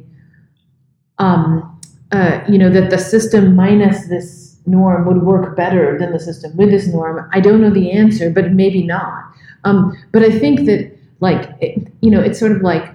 um, 1.20 1.80
uh, 2.12 2.42
you 2.50 2.58
know, 2.58 2.70
that 2.70 2.90
the 2.90 2.98
system 2.98 3.56
minus 3.56 4.08
this 4.10 4.58
norm 4.66 5.06
would 5.08 5.22
work 5.24 5.56
better 5.56 5.98
than 5.98 6.12
the 6.12 6.20
system 6.20 6.56
with 6.58 6.72
this 6.72 6.88
norm? 6.88 7.30
I 7.34 7.40
don't 7.40 7.62
know 7.62 7.70
the 7.70 7.92
answer, 7.92 8.30
but 8.30 8.52
maybe 8.52 8.84
not. 8.84 9.24
Um, 9.64 9.98
but 10.12 10.22
I 10.22 10.38
think 10.38 10.66
that, 10.66 10.92
like, 11.22 11.50
it, 11.62 11.88
you 12.02 12.12
know, 12.12 12.20
it's 12.20 12.40
sort 12.40 12.52
of 12.52 12.62
like 12.62 12.94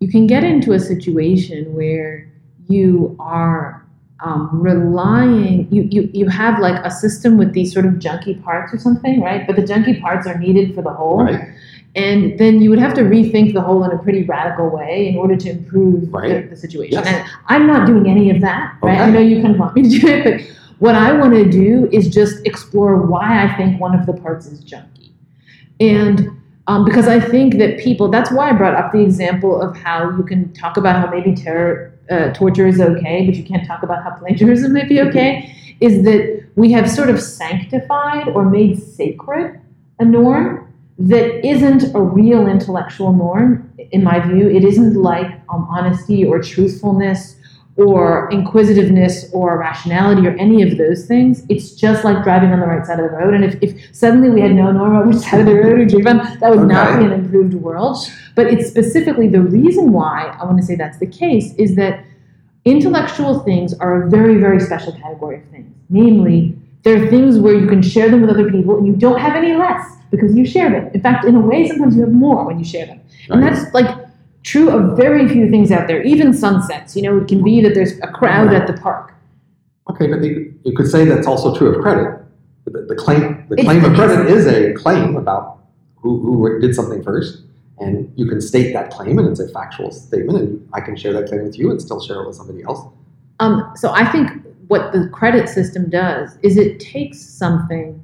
you 0.00 0.08
can 0.10 0.26
get 0.26 0.44
into 0.44 0.72
a 0.72 0.78
situation 0.78 1.72
where 1.74 2.25
you 2.68 3.16
are 3.20 3.84
um, 4.20 4.48
relying 4.62 5.68
you, 5.70 5.82
you 5.90 6.10
you 6.12 6.26
have 6.28 6.58
like 6.58 6.82
a 6.84 6.90
system 6.90 7.36
with 7.36 7.52
these 7.52 7.72
sort 7.72 7.84
of 7.84 7.94
junky 7.94 8.42
parts 8.42 8.72
or 8.72 8.78
something 8.78 9.20
right 9.20 9.46
but 9.46 9.56
the 9.56 9.62
junky 9.62 10.00
parts 10.00 10.26
are 10.26 10.38
needed 10.38 10.74
for 10.74 10.82
the 10.82 10.90
whole 10.92 11.22
Right? 11.24 11.48
and 11.94 12.38
then 12.38 12.60
you 12.60 12.68
would 12.70 12.78
have 12.78 12.92
to 12.94 13.02
rethink 13.02 13.52
the 13.54 13.60
whole 13.60 13.84
in 13.84 13.90
a 13.90 13.98
pretty 13.98 14.22
radical 14.24 14.68
way 14.70 15.08
in 15.08 15.16
order 15.16 15.36
to 15.36 15.50
improve 15.50 16.12
Right. 16.12 16.44
the, 16.44 16.50
the 16.50 16.56
situation 16.56 16.94
Yes. 16.94 17.06
and 17.06 17.28
i'm 17.48 17.66
not 17.66 17.86
doing 17.86 18.06
any 18.08 18.30
of 18.30 18.40
that 18.40 18.76
right 18.82 19.00
i 19.00 19.10
know 19.10 19.20
you 19.20 19.42
kind 19.42 19.54
of 19.54 19.60
want 19.60 19.76
me 19.76 19.82
to 19.82 19.88
do 20.00 20.06
it 20.08 20.24
but 20.24 20.56
what 20.78 20.94
i 20.94 21.12
want 21.12 21.34
to 21.34 21.44
do 21.50 21.88
is 21.92 22.08
just 22.08 22.44
explore 22.46 22.96
why 22.96 23.44
i 23.44 23.54
think 23.56 23.78
one 23.80 23.94
of 23.98 24.06
the 24.06 24.14
parts 24.14 24.46
is 24.46 24.64
junky 24.64 25.12
and 25.80 26.30
um, 26.68 26.84
because 26.84 27.06
I 27.06 27.20
think 27.20 27.58
that 27.58 27.78
people, 27.78 28.08
that's 28.08 28.30
why 28.32 28.50
I 28.50 28.52
brought 28.52 28.74
up 28.74 28.92
the 28.92 29.00
example 29.00 29.60
of 29.60 29.76
how 29.76 30.10
you 30.16 30.24
can 30.24 30.52
talk 30.52 30.76
about 30.76 30.96
how 30.96 31.10
maybe 31.10 31.34
terror, 31.34 31.92
uh, 32.10 32.32
torture 32.32 32.66
is 32.66 32.80
okay, 32.80 33.24
but 33.24 33.36
you 33.36 33.44
can't 33.44 33.66
talk 33.66 33.82
about 33.82 34.02
how 34.02 34.10
plagiarism 34.18 34.72
might 34.72 34.88
be 34.88 35.00
okay, 35.00 35.54
is 35.80 36.02
that 36.04 36.44
we 36.56 36.72
have 36.72 36.90
sort 36.90 37.10
of 37.10 37.20
sanctified 37.20 38.28
or 38.28 38.44
made 38.44 38.82
sacred 38.82 39.60
a 39.98 40.04
norm 40.04 40.72
that 40.98 41.46
isn't 41.46 41.94
a 41.94 42.00
real 42.00 42.48
intellectual 42.48 43.12
norm, 43.12 43.70
in 43.92 44.02
my 44.02 44.18
view. 44.18 44.48
It 44.48 44.64
isn't 44.64 44.94
like 44.94 45.30
um, 45.48 45.68
honesty 45.70 46.24
or 46.24 46.40
truthfulness 46.42 47.35
or 47.76 48.30
inquisitiveness 48.30 49.28
or 49.32 49.58
rationality 49.58 50.26
or 50.26 50.30
any 50.38 50.62
of 50.62 50.78
those 50.78 51.04
things. 51.04 51.44
It's 51.50 51.72
just 51.72 52.04
like 52.04 52.24
driving 52.24 52.50
on 52.52 52.60
the 52.60 52.66
right 52.66 52.86
side 52.86 52.98
of 52.98 53.10
the 53.10 53.16
road. 53.16 53.34
And 53.34 53.44
if, 53.44 53.62
if 53.62 53.94
suddenly 53.94 54.30
we 54.30 54.40
had 54.40 54.52
no 54.52 54.72
norm 54.72 54.96
on 54.96 55.08
which 55.08 55.18
side 55.18 55.40
of 55.40 55.46
the 55.46 55.54
road 55.54 55.78
we 55.78 55.84
drive 55.84 56.06
on, 56.06 56.38
that 56.40 56.50
would 56.50 56.66
not 56.66 56.98
be 56.98 57.04
an 57.04 57.12
improved 57.12 57.54
world. 57.54 57.98
But 58.34 58.46
it's 58.46 58.68
specifically 58.68 59.28
the 59.28 59.42
reason 59.42 59.92
why 59.92 60.36
I 60.40 60.44
want 60.44 60.58
to 60.58 60.64
say 60.64 60.74
that's 60.74 60.98
the 60.98 61.06
case 61.06 61.54
is 61.56 61.76
that 61.76 62.02
intellectual 62.64 63.40
things 63.40 63.74
are 63.74 64.02
a 64.04 64.10
very, 64.10 64.38
very 64.38 64.60
special 64.60 64.92
category 64.92 65.36
of 65.36 65.44
things. 65.50 65.72
Namely, 65.90 66.58
they're 66.82 67.10
things 67.10 67.38
where 67.38 67.54
you 67.54 67.66
can 67.66 67.82
share 67.82 68.08
them 68.10 68.22
with 68.22 68.30
other 68.30 68.50
people 68.50 68.78
and 68.78 68.86
you 68.86 68.94
don't 68.94 69.18
have 69.18 69.36
any 69.36 69.54
less 69.54 69.96
because 70.10 70.34
you 70.34 70.46
share 70.46 70.70
them. 70.70 70.90
In 70.94 71.00
fact, 71.02 71.26
in 71.26 71.36
a 71.36 71.40
way, 71.40 71.68
sometimes 71.68 71.94
you 71.94 72.02
have 72.02 72.12
more 72.12 72.46
when 72.46 72.58
you 72.58 72.64
share 72.64 72.86
them. 72.86 73.00
And 73.28 73.42
that's 73.42 73.74
like 73.74 74.05
true 74.46 74.70
of 74.70 74.96
very 74.96 75.28
few 75.28 75.50
things 75.50 75.70
out 75.70 75.88
there, 75.88 76.02
even 76.02 76.32
sunsets. 76.32 76.96
You 76.96 77.02
know, 77.02 77.18
it 77.18 77.28
can 77.28 77.42
be 77.42 77.60
that 77.62 77.74
there's 77.74 77.98
a 77.98 78.06
crowd 78.06 78.54
at 78.54 78.66
the 78.66 78.72
park. 78.74 79.12
Okay, 79.90 80.06
but 80.06 80.22
you, 80.22 80.54
you 80.64 80.74
could 80.74 80.88
say 80.88 81.04
that's 81.04 81.26
also 81.26 81.54
true 81.56 81.74
of 81.74 81.82
credit. 81.82 82.22
The, 82.64 82.86
the 82.88 82.94
claim, 82.94 83.44
the 83.48 83.56
It's- 83.58 83.64
claim 83.64 83.84
of 83.84 83.94
credit 83.94 84.26
is 84.28 84.46
a 84.46 84.72
claim 84.74 85.16
about 85.16 85.58
who, 85.96 86.20
who 86.20 86.60
did 86.60 86.74
something 86.74 87.02
first, 87.02 87.42
and 87.78 88.10
you 88.16 88.26
can 88.26 88.40
state 88.40 88.72
that 88.72 88.90
claim, 88.90 89.18
and 89.18 89.28
it's 89.28 89.40
a 89.40 89.48
factual 89.48 89.90
statement, 89.90 90.38
and 90.38 90.68
I 90.72 90.80
can 90.80 90.96
share 90.96 91.12
that 91.14 91.28
claim 91.28 91.42
with 91.42 91.58
you 91.58 91.70
and 91.70 91.82
still 91.82 92.00
share 92.00 92.22
it 92.22 92.26
with 92.26 92.36
somebody 92.36 92.62
else. 92.62 92.80
Um, 93.40 93.72
so 93.74 93.90
I 93.90 94.10
think 94.10 94.30
what 94.68 94.92
the 94.92 95.08
credit 95.12 95.48
system 95.48 95.90
does 95.90 96.38
is 96.42 96.56
it 96.56 96.80
takes 96.80 97.20
something 97.20 98.02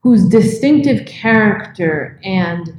whose 0.00 0.24
distinctive 0.24 1.06
character 1.06 2.20
and 2.24 2.76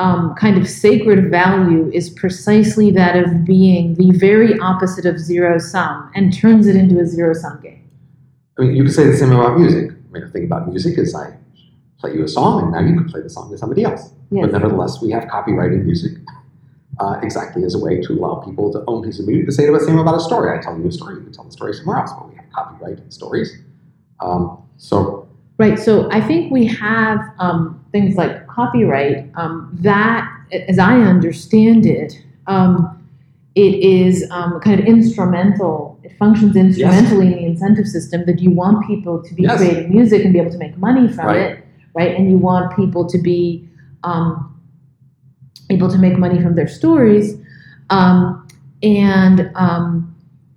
um, 0.00 0.34
kind 0.34 0.56
of 0.56 0.66
sacred 0.66 1.30
value 1.30 1.90
is 1.92 2.08
precisely 2.08 2.90
that 2.92 3.16
of 3.16 3.44
being 3.44 3.94
the 3.96 4.10
very 4.12 4.58
opposite 4.60 5.04
of 5.04 5.18
zero 5.18 5.58
sum 5.58 6.10
and 6.14 6.32
turns 6.32 6.66
it 6.66 6.74
into 6.74 6.98
a 6.98 7.04
zero 7.04 7.34
sum 7.34 7.60
game. 7.60 7.86
I 8.58 8.62
mean, 8.62 8.76
you 8.76 8.84
could 8.84 8.94
say 8.94 9.06
the 9.06 9.16
same 9.16 9.30
about 9.30 9.58
music. 9.58 9.90
I 9.90 10.12
mean, 10.12 10.22
the 10.24 10.30
thing 10.30 10.44
about 10.44 10.68
music 10.68 10.96
is 10.96 11.14
I 11.14 11.36
play 11.98 12.14
you 12.14 12.24
a 12.24 12.28
song, 12.28 12.62
and 12.62 12.72
now 12.72 12.80
you 12.80 12.98
can 12.98 13.10
play 13.10 13.20
the 13.20 13.28
song 13.28 13.50
to 13.50 13.58
somebody 13.58 13.84
else. 13.84 14.10
Yes. 14.30 14.46
But 14.46 14.52
nevertheless, 14.52 15.02
we 15.02 15.10
have 15.10 15.28
copyright 15.28 15.72
in 15.72 15.84
music 15.84 16.12
uh, 16.98 17.20
exactly 17.22 17.64
as 17.64 17.74
a 17.74 17.78
way 17.78 18.00
to 18.00 18.12
allow 18.14 18.36
people 18.36 18.72
to 18.72 18.82
own 18.86 19.04
pieces 19.04 19.20
of 19.20 19.26
music. 19.26 19.46
The 19.46 19.52
same 19.52 19.72
the 19.72 19.80
same 19.80 19.98
about 19.98 20.14
a 20.14 20.20
story. 20.20 20.56
I 20.56 20.62
tell 20.62 20.78
you 20.78 20.88
a 20.88 20.92
story, 20.92 21.16
you 21.16 21.24
can 21.24 21.32
tell 21.32 21.44
the 21.44 21.52
story 21.52 21.74
somewhere 21.74 21.98
else, 21.98 22.12
but 22.18 22.26
we 22.30 22.36
have 22.36 22.50
copyright 22.52 22.98
in 22.98 23.10
stories. 23.10 23.54
Um, 24.20 24.62
so 24.78 25.28
Right. 25.60 25.78
So 25.78 26.10
I 26.10 26.22
think 26.22 26.50
we 26.50 26.64
have 26.68 27.20
um, 27.38 27.84
things 27.92 28.16
like 28.16 28.39
copyright. 28.54 29.30
Um, 29.34 29.70
that, 29.80 30.28
as 30.68 30.78
I 30.78 30.98
understand 31.00 31.86
it, 31.86 32.14
um, 32.46 32.96
it 33.54 33.74
is 33.76 34.26
um, 34.30 34.60
kind 34.60 34.78
of 34.80 34.86
instrumental. 34.86 35.98
It 36.02 36.16
functions 36.18 36.56
instrumentally 36.56 37.26
in 37.26 37.32
the 37.32 37.44
incentive 37.46 37.86
system 37.86 38.24
that 38.26 38.40
you 38.40 38.50
want 38.50 38.86
people 38.86 39.22
to 39.22 39.34
be 39.34 39.42
Yes. 39.42 39.58
creating 39.58 39.90
music 39.92 40.24
and 40.24 40.32
be 40.32 40.38
able 40.38 40.52
to 40.52 40.58
make 40.58 40.76
money 40.78 41.08
from 41.08 41.26
Right. 41.26 41.40
it, 41.52 41.64
right? 41.94 42.16
And 42.16 42.30
you 42.30 42.36
want 42.38 42.74
people 42.76 43.06
to 43.08 43.18
be 43.18 43.68
um, 44.04 44.54
able 45.68 45.88
to 45.90 45.98
make 45.98 46.16
money 46.18 46.40
from 46.42 46.54
their 46.54 46.68
stories, 46.68 47.36
um, 47.90 48.46
and 48.82 49.50
um, 49.54 50.14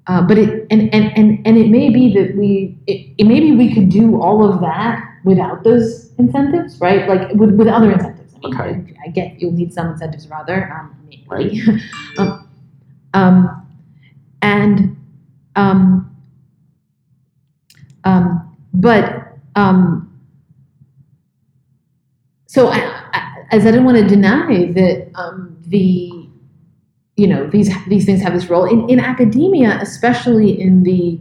uh, 0.08 0.22
but 0.22 0.38
it 0.38 0.66
and, 0.70 0.94
and 0.94 1.18
and 1.18 1.46
and 1.46 1.58
it 1.58 1.70
may 1.70 1.90
be 1.90 2.14
that 2.14 2.36
we 2.38 2.78
it, 2.88 3.08
it 3.18 3.26
maybe 3.26 3.54
we 3.56 3.74
could 3.74 3.90
do 3.90 4.22
all 4.22 4.48
of 4.48 4.60
that 4.62 5.04
without 5.24 5.64
those 5.64 6.12
incentives, 6.18 6.80
right? 6.80 7.08
Like 7.08 7.32
with, 7.34 7.56
with 7.56 7.68
other 7.68 7.92
incentives. 7.92 8.34
I 8.36 8.40
mean, 8.40 8.54
Okay. 8.54 8.96
I, 9.06 9.10
get 9.10 9.40
you'll 9.42 9.54
need 9.54 9.74
some 9.74 9.88
incentives 9.92 10.28
rather, 10.28 10.72
um, 10.74 10.96
maybe. 11.08 11.26
Right. 11.28 11.82
um, 12.18 12.50
um, 13.14 13.68
and 14.42 14.98
um, 15.56 16.16
um, 18.04 18.58
but 18.74 19.38
um, 19.56 20.10
so 22.48 22.68
I, 22.68 22.80
I, 23.14 23.46
as 23.52 23.66
I 23.66 23.72
don't 23.72 23.86
want 23.86 23.98
to 23.98 24.08
deny 24.08 24.72
that 24.74 25.12
um, 25.16 25.58
the 25.68 26.12
you 27.16 27.28
know 27.28 27.48
these 27.48 27.72
these 27.88 28.06
things 28.06 28.22
have 28.22 28.34
this 28.34 28.50
role 28.50 28.66
in, 28.66 28.90
in 28.90 29.00
academia, 29.00 29.80
especially 29.82 30.60
in 30.60 30.84
the 30.84 31.20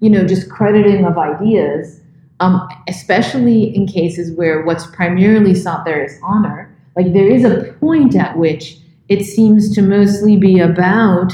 you 0.00 0.10
know 0.10 0.26
just 0.26 0.50
crediting 0.50 1.04
of 1.04 1.18
ideas, 1.18 2.00
um, 2.42 2.68
especially 2.88 3.74
in 3.74 3.86
cases 3.86 4.32
where 4.32 4.64
what's 4.64 4.84
primarily 4.88 5.54
sought 5.54 5.84
there 5.84 6.04
is 6.04 6.18
honor. 6.24 6.68
Like 6.96 7.12
there 7.12 7.30
is 7.30 7.44
a 7.44 7.72
point 7.74 8.16
at 8.16 8.36
which 8.36 8.78
it 9.08 9.24
seems 9.24 9.72
to 9.76 9.80
mostly 9.80 10.36
be 10.36 10.58
about 10.58 11.32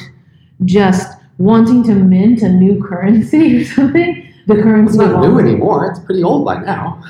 just 0.67 1.11
wanting 1.39 1.83
to 1.85 1.95
mint 1.95 2.43
a 2.43 2.51
new 2.51 2.85
currency 2.85 3.63
or 3.63 3.65
something. 3.75 4.35
The 4.47 4.57
currency 4.57 4.99
It's 4.99 5.13
not 5.13 5.23
new 5.23 5.39
anymore. 5.39 5.91
It's 5.91 6.01
pretty 6.01 6.23
old 6.23 6.45
by 6.45 6.59
now. 6.63 7.03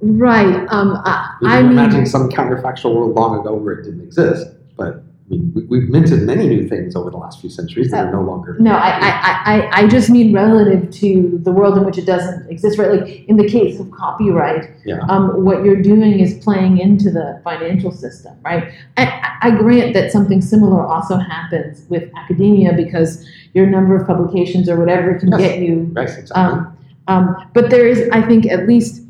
Right. 0.00 0.66
Um, 0.70 1.00
I, 1.04 1.36
I 1.44 1.62
mean, 1.62 1.70
imagine 1.70 2.06
some 2.06 2.28
counterfactual 2.28 2.96
world 2.96 3.14
long 3.14 3.38
ago 3.38 3.54
where 3.54 3.74
it 3.74 3.84
didn't 3.84 4.02
exist, 4.02 4.48
but 4.76 5.03
I 5.26 5.30
mean, 5.30 5.52
we, 5.54 5.62
we've 5.64 5.88
minted 5.88 6.20
many 6.22 6.46
new 6.48 6.68
things 6.68 6.94
over 6.94 7.10
the 7.10 7.16
last 7.16 7.40
few 7.40 7.48
centuries 7.48 7.90
that 7.92 8.06
are 8.06 8.12
no 8.12 8.20
longer. 8.20 8.56
no, 8.60 8.72
I, 8.72 8.90
I, 9.00 9.42
I, 9.46 9.70
I 9.84 9.86
just 9.88 10.10
mean 10.10 10.34
relative 10.34 10.90
to 10.90 11.38
the 11.42 11.50
world 11.50 11.78
in 11.78 11.84
which 11.86 11.96
it 11.96 12.04
doesn't 12.04 12.50
exist. 12.50 12.78
Right. 12.78 13.00
Like 13.00 13.24
in 13.26 13.38
the 13.38 13.48
case 13.48 13.80
of 13.80 13.90
copyright, 13.90 14.70
Yeah. 14.84 15.00
um, 15.08 15.44
what 15.44 15.64
you're 15.64 15.80
doing 15.80 16.20
is 16.20 16.34
playing 16.44 16.76
into 16.78 17.10
the 17.10 17.40
financial 17.42 17.90
system, 17.90 18.36
right? 18.44 18.70
I, 18.98 19.38
I 19.40 19.50
grant 19.52 19.94
that 19.94 20.12
something 20.12 20.42
similar 20.42 20.82
also 20.86 21.16
happens 21.16 21.88
with 21.88 22.10
academia 22.16 22.74
because 22.74 23.26
your 23.54 23.66
number 23.66 23.96
of 23.96 24.06
publications 24.06 24.68
or 24.68 24.78
whatever 24.78 25.14
can 25.18 25.30
Yes. 25.30 25.40
get 25.40 25.58
you 25.60 25.90
Right, 25.94 26.04
exactly. 26.08 26.32
Um, 26.34 26.76
um, 27.08 27.50
but 27.54 27.70
there 27.70 27.86
is, 27.86 28.08
I 28.12 28.20
think, 28.20 28.44
at 28.46 28.66
least 28.68 29.02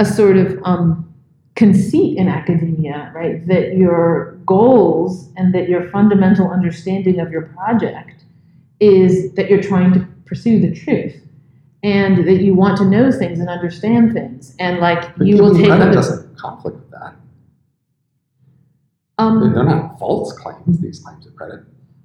a 0.00 0.04
sort 0.04 0.36
of 0.36 0.58
um, 0.64 1.12
conceit 1.54 2.16
in 2.18 2.26
academia, 2.28 3.12
right? 3.14 3.46
That 3.46 3.76
your 3.76 4.37
goals 4.48 5.30
and 5.36 5.54
that 5.54 5.68
your 5.68 5.88
fundamental 5.90 6.50
understanding 6.50 7.20
of 7.20 7.30
your 7.30 7.42
project 7.42 8.24
is 8.80 9.32
that 9.34 9.50
you're 9.50 9.62
trying 9.62 9.92
to 9.92 10.00
pursue 10.24 10.58
the 10.60 10.74
truth 10.74 11.16
and 11.82 12.26
that 12.26 12.40
you 12.42 12.54
want 12.54 12.76
to 12.78 12.84
know 12.84 13.12
things 13.12 13.38
and 13.38 13.48
understand 13.48 14.12
things. 14.12 14.54
And 14.58 14.78
like 14.80 15.16
But 15.16 15.26
you 15.26 15.36
will 15.36 15.54
take 15.54 15.66
credit 15.66 15.82
other. 15.82 15.92
doesn't 15.92 16.36
conflict 16.38 16.76
with 16.78 16.90
that. 16.90 17.14
Um, 19.18 19.40
They're 19.54 19.64
not 19.64 19.98
false 19.98 20.32
claims, 20.32 20.80
these 20.80 21.00
claims 21.00 21.26
of 21.26 21.34
credit. 21.36 21.60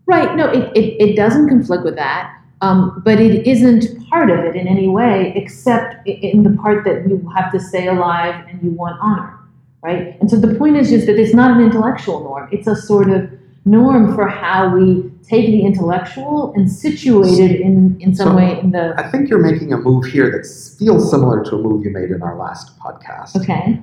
Right. 0.05 0.35
No, 0.35 0.49
it, 0.49 0.75
it, 0.75 1.01
it 1.01 1.15
doesn't 1.15 1.47
conflict 1.49 1.83
with 1.83 1.95
that. 1.95 2.39
Um, 2.61 3.01
but 3.03 3.19
it 3.19 3.45
isn't 3.45 4.07
part 4.09 4.29
of 4.31 4.39
it 4.39 4.55
in 4.55 4.67
any 4.67 4.87
way, 4.87 5.33
except 5.35 6.07
in 6.07 6.43
the 6.43 6.51
part 6.61 6.85
that 6.85 7.07
you 7.09 7.29
have 7.35 7.51
to 7.51 7.59
stay 7.59 7.87
alive 7.87 8.45
and 8.47 8.61
you 8.63 8.71
want 8.71 8.97
honor, 9.01 9.37
right? 9.83 10.17
And 10.19 10.31
so 10.31 10.37
the 10.37 10.55
point 10.55 10.77
is 10.77 10.89
just 10.89 11.05
that 11.07 11.19
it's 11.19 11.33
not 11.33 11.51
an 11.51 11.61
intellectual 11.61 12.21
norm. 12.21 12.49
It's 12.51 12.67
a 12.67 12.75
sort 12.75 13.09
of 13.09 13.29
norm 13.65 14.15
for 14.15 14.27
how 14.27 14.75
we 14.75 15.11
take 15.23 15.47
the 15.47 15.61
intellectual 15.61 16.53
and 16.55 16.71
situate 16.71 17.39
it 17.39 17.61
in, 17.61 17.97
in 17.99 18.15
some 18.15 18.29
So- 18.29 18.35
way 18.35 18.59
in 18.59 18.71
the. 18.71 18.93
I 18.97 19.09
think 19.09 19.29
you're 19.29 19.39
making 19.39 19.73
a 19.73 19.77
move 19.77 20.05
here 20.05 20.31
that 20.31 20.45
feels 20.79 21.09
similar 21.11 21.43
to 21.45 21.55
a 21.55 21.61
move 21.61 21.85
you 21.85 21.91
made 21.91 22.11
in 22.11 22.21
our 22.23 22.37
last 22.37 22.77
podcast. 22.79 23.35
Okay. 23.35 23.79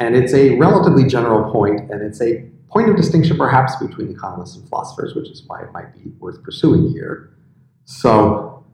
And 0.00 0.16
it's 0.16 0.34
a 0.34 0.56
relatively 0.56 1.06
general 1.06 1.50
point, 1.52 1.88
and 1.90 2.02
it's 2.02 2.20
a 2.20 2.44
point 2.68 2.90
of 2.90 2.96
distinction 2.96 3.36
perhaps 3.36 3.76
between 3.76 4.10
economists 4.10 4.56
and 4.56 4.68
philosophers, 4.68 5.14
which 5.14 5.30
is 5.30 5.44
why 5.46 5.62
it 5.62 5.72
might 5.72 5.94
be 5.94 6.10
worth 6.18 6.42
pursuing 6.42 6.90
here. 6.90 7.30
So, 7.84 8.64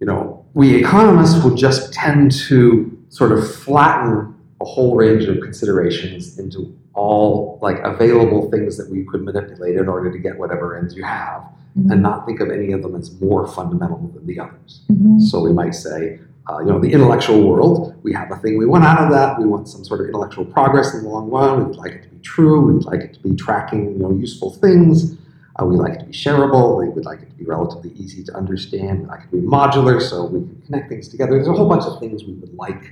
you 0.00 0.06
know, 0.06 0.44
we 0.54 0.74
economists 0.74 1.44
would 1.44 1.56
just 1.56 1.92
tend 1.92 2.32
to 2.48 2.90
sort 3.10 3.32
of 3.32 3.54
flatten 3.54 4.33
a 4.64 4.66
whole 4.66 4.96
range 4.96 5.24
of 5.24 5.36
considerations 5.40 6.38
into 6.38 6.74
all 6.94 7.58
like 7.60 7.78
available 7.84 8.50
things 8.50 8.76
that 8.78 8.88
we 8.90 9.04
could 9.04 9.22
manipulate 9.22 9.76
in 9.76 9.88
order 9.88 10.10
to 10.10 10.18
get 10.18 10.38
whatever 10.38 10.66
ends 10.78 10.94
you 10.98 11.04
have, 11.04 11.42
and 11.90 12.00
not 12.08 12.24
think 12.26 12.38
of 12.40 12.48
any 12.50 12.70
of 12.72 12.80
them 12.82 12.94
as 12.94 13.06
more 13.20 13.46
fundamental 13.58 13.98
than 14.14 14.24
the 14.30 14.38
others. 14.38 14.72
Mhm. 14.90 15.20
So 15.20 15.42
we 15.42 15.52
might 15.52 15.74
say, 15.74 16.20
uh, 16.48 16.58
you 16.60 16.66
know, 16.70 16.78
the 16.78 16.92
intellectual 16.92 17.40
world, 17.50 17.94
we 18.04 18.12
have 18.12 18.30
a 18.30 18.36
thing 18.36 18.52
we 18.56 18.66
want 18.74 18.84
out 18.84 19.00
of 19.04 19.10
that. 19.16 19.40
We 19.40 19.46
want 19.54 19.66
some 19.68 19.82
sort 19.84 20.00
of 20.00 20.06
intellectual 20.06 20.44
progress 20.44 20.94
in 20.94 21.02
the 21.02 21.08
long 21.16 21.26
run. 21.30 21.66
We'd 21.66 21.76
like 21.84 21.92
it 21.98 22.02
to 22.04 22.08
be 22.16 22.20
true. 22.34 22.56
We'd 22.68 22.84
like 22.84 23.00
it 23.06 23.12
to 23.14 23.20
be 23.28 23.34
tracking, 23.34 23.82
you 23.92 23.98
know, 23.98 24.12
useful 24.26 24.50
things. 24.64 25.16
Uh, 25.56 25.64
we 25.66 25.76
like 25.76 25.94
it 25.96 26.00
to 26.00 26.06
be 26.06 26.12
shareable. 26.12 26.66
We 26.82 26.88
would 26.94 27.06
like 27.10 27.20
it 27.22 27.30
to 27.32 27.36
be 27.42 27.44
relatively 27.44 27.92
easy 28.02 28.22
to 28.28 28.32
understand. 28.42 29.00
We 29.02 29.06
like 29.06 29.22
it 29.24 29.30
to 29.32 29.36
be 29.42 29.46
modular 29.46 30.00
so 30.00 30.14
we 30.26 30.40
can 30.40 30.62
connect 30.66 30.88
things 30.88 31.08
together. 31.08 31.32
There's 31.32 31.48
a 31.48 31.52
whole 31.52 31.68
bunch 31.68 31.84
of 31.90 31.98
things 32.00 32.24
we 32.24 32.34
would 32.34 32.54
like 32.54 32.82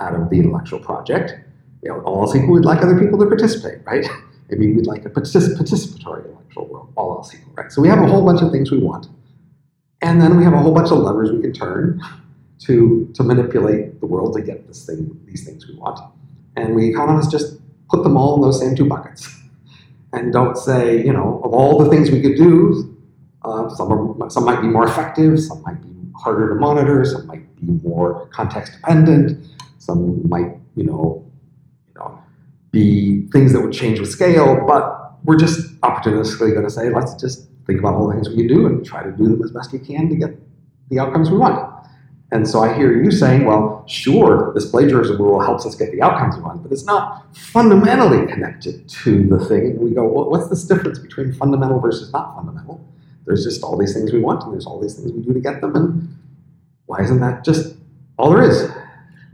out 0.00 0.14
of 0.14 0.30
the 0.30 0.38
intellectual 0.38 0.78
project. 0.78 1.34
Know, 1.82 2.00
all 2.00 2.26
equal, 2.34 2.54
we'd 2.54 2.64
like 2.64 2.82
other 2.82 2.98
people 2.98 3.18
to 3.18 3.26
participate, 3.26 3.84
right? 3.84 4.06
Maybe 4.48 4.72
we'd 4.72 4.86
like 4.86 5.04
a 5.04 5.10
partic- 5.10 5.56
participatory 5.56 6.24
intellectual 6.24 6.66
world, 6.66 6.92
all 6.96 7.16
else 7.16 7.34
equal, 7.34 7.52
right? 7.54 7.70
So 7.70 7.82
we 7.82 7.88
have 7.88 7.98
a 7.98 8.06
whole 8.06 8.24
bunch 8.24 8.40
of 8.40 8.50
things 8.50 8.70
we 8.70 8.78
want. 8.78 9.08
And 10.00 10.20
then 10.20 10.36
we 10.36 10.44
have 10.44 10.54
a 10.54 10.58
whole 10.58 10.72
bunch 10.72 10.90
of 10.90 10.98
levers 10.98 11.30
we 11.30 11.40
can 11.40 11.52
turn 11.52 12.00
to, 12.60 13.10
to 13.14 13.22
manipulate 13.22 14.00
the 14.00 14.06
world 14.06 14.34
to 14.36 14.42
get 14.42 14.66
this 14.66 14.86
thing, 14.86 15.18
these 15.26 15.44
things 15.44 15.66
we 15.66 15.74
want. 15.74 16.00
And 16.56 16.74
we 16.74 16.88
economists 16.88 17.30
just 17.30 17.58
put 17.88 18.02
them 18.02 18.16
all 18.16 18.36
in 18.36 18.42
those 18.42 18.60
same 18.60 18.74
two 18.74 18.86
buckets 18.86 19.28
and 20.12 20.32
don't 20.32 20.56
say, 20.56 21.04
you 21.04 21.12
know, 21.12 21.40
of 21.44 21.52
all 21.52 21.78
the 21.78 21.90
things 21.90 22.10
we 22.10 22.20
could 22.20 22.36
do, 22.36 22.96
uh, 23.44 23.68
some, 23.70 23.92
are, 23.92 24.30
some 24.30 24.44
might 24.44 24.60
be 24.60 24.68
more 24.68 24.86
effective, 24.86 25.40
some 25.40 25.62
might 25.62 25.82
be 25.82 25.90
harder 26.16 26.48
to 26.48 26.54
monitor, 26.54 27.04
some 27.04 27.26
might 27.26 27.54
be 27.56 27.66
more 27.86 28.26
context 28.28 28.74
dependent, 28.74 29.46
some 29.84 30.28
might, 30.28 30.56
you 30.76 30.84
know, 30.84 31.30
you 31.88 31.94
know, 31.96 32.18
be 32.70 33.26
things 33.28 33.52
that 33.52 33.60
would 33.60 33.72
change 33.72 34.00
with 34.00 34.10
scale, 34.10 34.64
but 34.66 35.12
we're 35.24 35.38
just 35.38 35.80
opportunistically 35.80 36.52
going 36.52 36.64
to 36.64 36.70
say, 36.70 36.90
let's 36.90 37.14
just 37.14 37.48
think 37.66 37.78
about 37.78 37.94
all 37.94 38.08
the 38.08 38.14
things 38.14 38.28
we 38.28 38.36
can 38.36 38.46
do 38.46 38.66
and 38.66 38.84
try 38.84 39.02
to 39.02 39.12
do 39.12 39.24
them 39.24 39.42
as 39.42 39.50
best 39.50 39.72
we 39.72 39.78
can 39.78 40.08
to 40.08 40.16
get 40.16 40.30
the 40.90 40.98
outcomes 40.98 41.30
we 41.30 41.38
want. 41.38 41.70
And 42.32 42.48
so 42.48 42.62
I 42.62 42.74
hear 42.74 43.00
you 43.00 43.10
saying, 43.10 43.44
well, 43.44 43.84
sure, 43.86 44.52
this 44.54 44.68
plagiarism 44.70 45.18
rule 45.18 45.40
helps 45.40 45.64
us 45.64 45.74
get 45.76 45.92
the 45.92 46.02
outcomes 46.02 46.36
we 46.36 46.42
want, 46.42 46.62
but 46.62 46.72
it's 46.72 46.84
not 46.84 47.36
fundamentally 47.36 48.26
connected 48.26 48.88
to 48.88 49.26
the 49.28 49.38
thing. 49.44 49.66
And 49.66 49.78
we 49.78 49.90
go, 49.92 50.04
well, 50.04 50.28
what's 50.28 50.48
this 50.48 50.64
difference 50.64 50.98
between 50.98 51.32
fundamental 51.32 51.78
versus 51.78 52.12
not 52.12 52.34
fundamental? 52.34 52.84
There's 53.24 53.44
just 53.44 53.62
all 53.62 53.78
these 53.78 53.94
things 53.94 54.12
we 54.12 54.20
want, 54.20 54.42
and 54.42 54.52
there's 54.52 54.66
all 54.66 54.80
these 54.80 54.94
things 54.94 55.12
we 55.12 55.22
do 55.22 55.32
to 55.32 55.40
get 55.40 55.60
them, 55.60 55.76
and 55.76 56.16
why 56.86 57.02
isn't 57.02 57.20
that 57.20 57.44
just 57.44 57.76
all 58.18 58.30
there 58.30 58.42
is? 58.42 58.70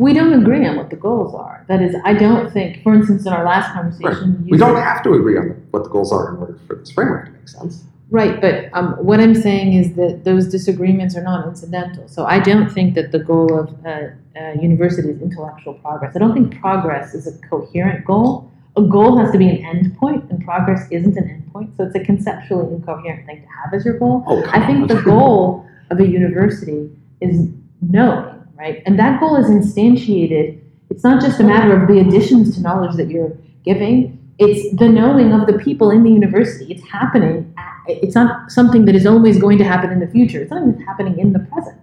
We 0.04 0.14
don't 0.14 0.32
agree 0.42 0.66
on 0.66 0.76
what 0.80 0.88
the 0.88 0.96
goals 0.96 1.34
are. 1.34 1.56
That 1.68 1.80
is, 1.82 1.94
I 2.10 2.14
don't 2.14 2.50
think, 2.50 2.82
for 2.82 2.94
instance, 2.94 3.26
in 3.26 3.32
our 3.34 3.44
last 3.44 3.68
conversation, 3.74 4.28
you 4.46 4.52
We 4.52 4.58
don't 4.58 4.76
said- 4.76 4.82
have 4.82 5.02
to 5.02 5.10
agree 5.12 5.36
on 5.36 5.48
what 5.72 5.84
the 5.84 5.90
goals 5.90 6.10
are 6.10 6.30
in 6.30 6.36
order 6.40 6.56
for 6.66 6.76
this 6.76 6.90
framework 6.90 7.26
to 7.26 7.32
make 7.32 7.48
sense. 7.48 7.84
Right, 8.10 8.40
but 8.40 8.70
um, 8.72 8.94
what 9.08 9.20
I'm 9.20 9.34
saying 9.34 9.74
is 9.74 9.94
that 9.96 10.24
those 10.24 10.48
disagreements 10.48 11.14
are 11.18 11.22
not 11.22 11.46
incidental. 11.46 12.08
So 12.08 12.24
I 12.24 12.38
don't 12.40 12.70
think 12.76 12.94
that 12.94 13.12
the 13.12 13.18
goal 13.20 13.48
of 13.60 13.66
uh, 13.84 13.90
uh, 14.40 14.52
university 14.60 15.10
is 15.10 15.20
intellectual 15.20 15.74
progress. 15.74 16.16
I 16.16 16.18
don't 16.18 16.32
think 16.32 16.58
progress 16.60 17.14
is 17.14 17.26
a 17.26 17.34
coherent 17.48 18.04
goal. 18.06 18.50
A 18.76 18.82
goal 18.82 19.18
has 19.18 19.30
to 19.32 19.38
be 19.38 19.48
an 19.50 19.58
end 19.64 19.96
point, 19.98 20.24
and 20.30 20.42
progress 20.44 20.88
isn't 20.90 21.16
an 21.18 21.28
end 21.28 21.52
point. 21.52 21.76
So 21.76 21.84
it's 21.84 21.94
a 21.94 22.00
conceptually 22.02 22.74
incoherent 22.74 23.26
thing 23.26 23.42
to 23.42 23.48
have 23.62 23.74
as 23.74 23.84
your 23.84 23.98
goal. 23.98 24.24
Oh, 24.26 24.42
I 24.48 24.66
think 24.66 24.78
on. 24.80 24.86
the 24.88 25.02
goal 25.12 25.66
of 25.90 26.00
a 26.00 26.06
university 26.08 26.90
is 27.20 27.48
knowing, 27.82 28.39
right? 28.60 28.82
And 28.84 28.98
that 28.98 29.20
goal 29.20 29.36
is 29.36 29.46
instantiated. 29.46 30.60
It's 30.90 31.02
not 31.02 31.22
just 31.22 31.40
a 31.40 31.44
matter 31.44 31.80
of 31.80 31.88
the 31.88 31.98
additions 31.98 32.54
to 32.56 32.60
knowledge 32.60 32.96
that 32.96 33.08
you're 33.08 33.36
giving, 33.64 34.18
it's 34.38 34.74
the 34.78 34.88
knowing 34.88 35.32
of 35.32 35.46
the 35.46 35.58
people 35.58 35.90
in 35.90 36.02
the 36.02 36.10
university. 36.10 36.72
It's 36.72 36.86
happening. 36.88 37.54
It's 37.86 38.14
not 38.14 38.50
something 38.50 38.86
that 38.86 38.94
is 38.94 39.04
always 39.04 39.38
going 39.38 39.58
to 39.58 39.64
happen 39.64 39.90
in 39.90 40.00
the 40.00 40.06
future. 40.06 40.40
It's 40.40 40.50
something 40.50 40.72
that's 40.72 40.84
happening 40.84 41.18
in 41.18 41.32
the 41.34 41.40
present. 41.40 41.78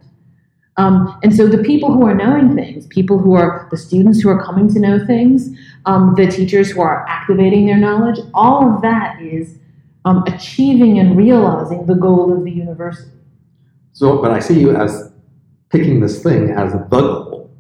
Um, 0.78 1.20
and 1.24 1.36
so 1.36 1.48
the 1.48 1.64
people 1.64 1.92
who 1.92 2.06
are 2.06 2.16
knowing 2.16 2.56
things, 2.56 2.88
people 2.88 3.20
who 3.20 3.34
are 3.34 3.68
the 3.72 3.78
students 3.78 4.22
who 4.22 4.30
are 4.30 4.44
coming 4.44 4.72
to 4.74 4.80
know 4.80 5.04
things, 5.06 5.50
um, 5.86 6.14
the 6.16 6.28
teachers 6.28 6.72
who 6.72 6.82
are 6.82 7.06
activating 7.08 7.66
their 7.68 7.78
knowledge, 7.78 8.20
all 8.34 8.74
of 8.74 8.82
that 8.82 9.22
is 9.22 9.58
um, 10.06 10.24
achieving 10.28 11.00
and 11.00 11.18
realizing 11.18 11.86
the 11.86 11.96
goal 11.96 12.34
of 12.34 12.44
the 12.44 12.52
university. 12.52 13.12
So, 13.94 14.22
but 14.22 14.32
I 14.32 14.40
see 14.40 14.60
you 14.60 14.76
as 14.76 15.07
picking 15.70 16.00
this 16.00 16.22
thing 16.22 16.52
as 16.52 16.74
the 16.74 16.80
goal. 16.80 17.52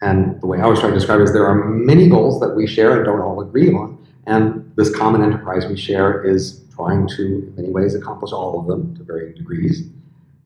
And 0.00 0.40
the 0.40 0.46
way 0.46 0.60
I 0.60 0.66
was 0.66 0.80
trying 0.80 0.92
to 0.92 0.98
describe 0.98 1.20
it 1.20 1.24
is 1.24 1.32
there 1.32 1.46
are 1.46 1.64
many 1.64 2.08
goals 2.08 2.40
that 2.40 2.56
we 2.56 2.66
share 2.66 2.96
and 2.96 3.04
don't 3.04 3.20
all 3.20 3.40
agree 3.40 3.72
on. 3.72 4.04
And 4.26 4.72
this 4.76 4.94
common 4.94 5.22
enterprise 5.22 5.66
we 5.66 5.76
share 5.76 6.24
is 6.24 6.64
trying 6.74 7.08
to, 7.08 7.22
in 7.22 7.54
many 7.56 7.70
ways, 7.70 7.94
accomplish 7.94 8.32
all 8.32 8.58
of 8.58 8.66
them 8.66 8.96
to 8.96 9.04
varying 9.04 9.34
degrees. 9.34 9.88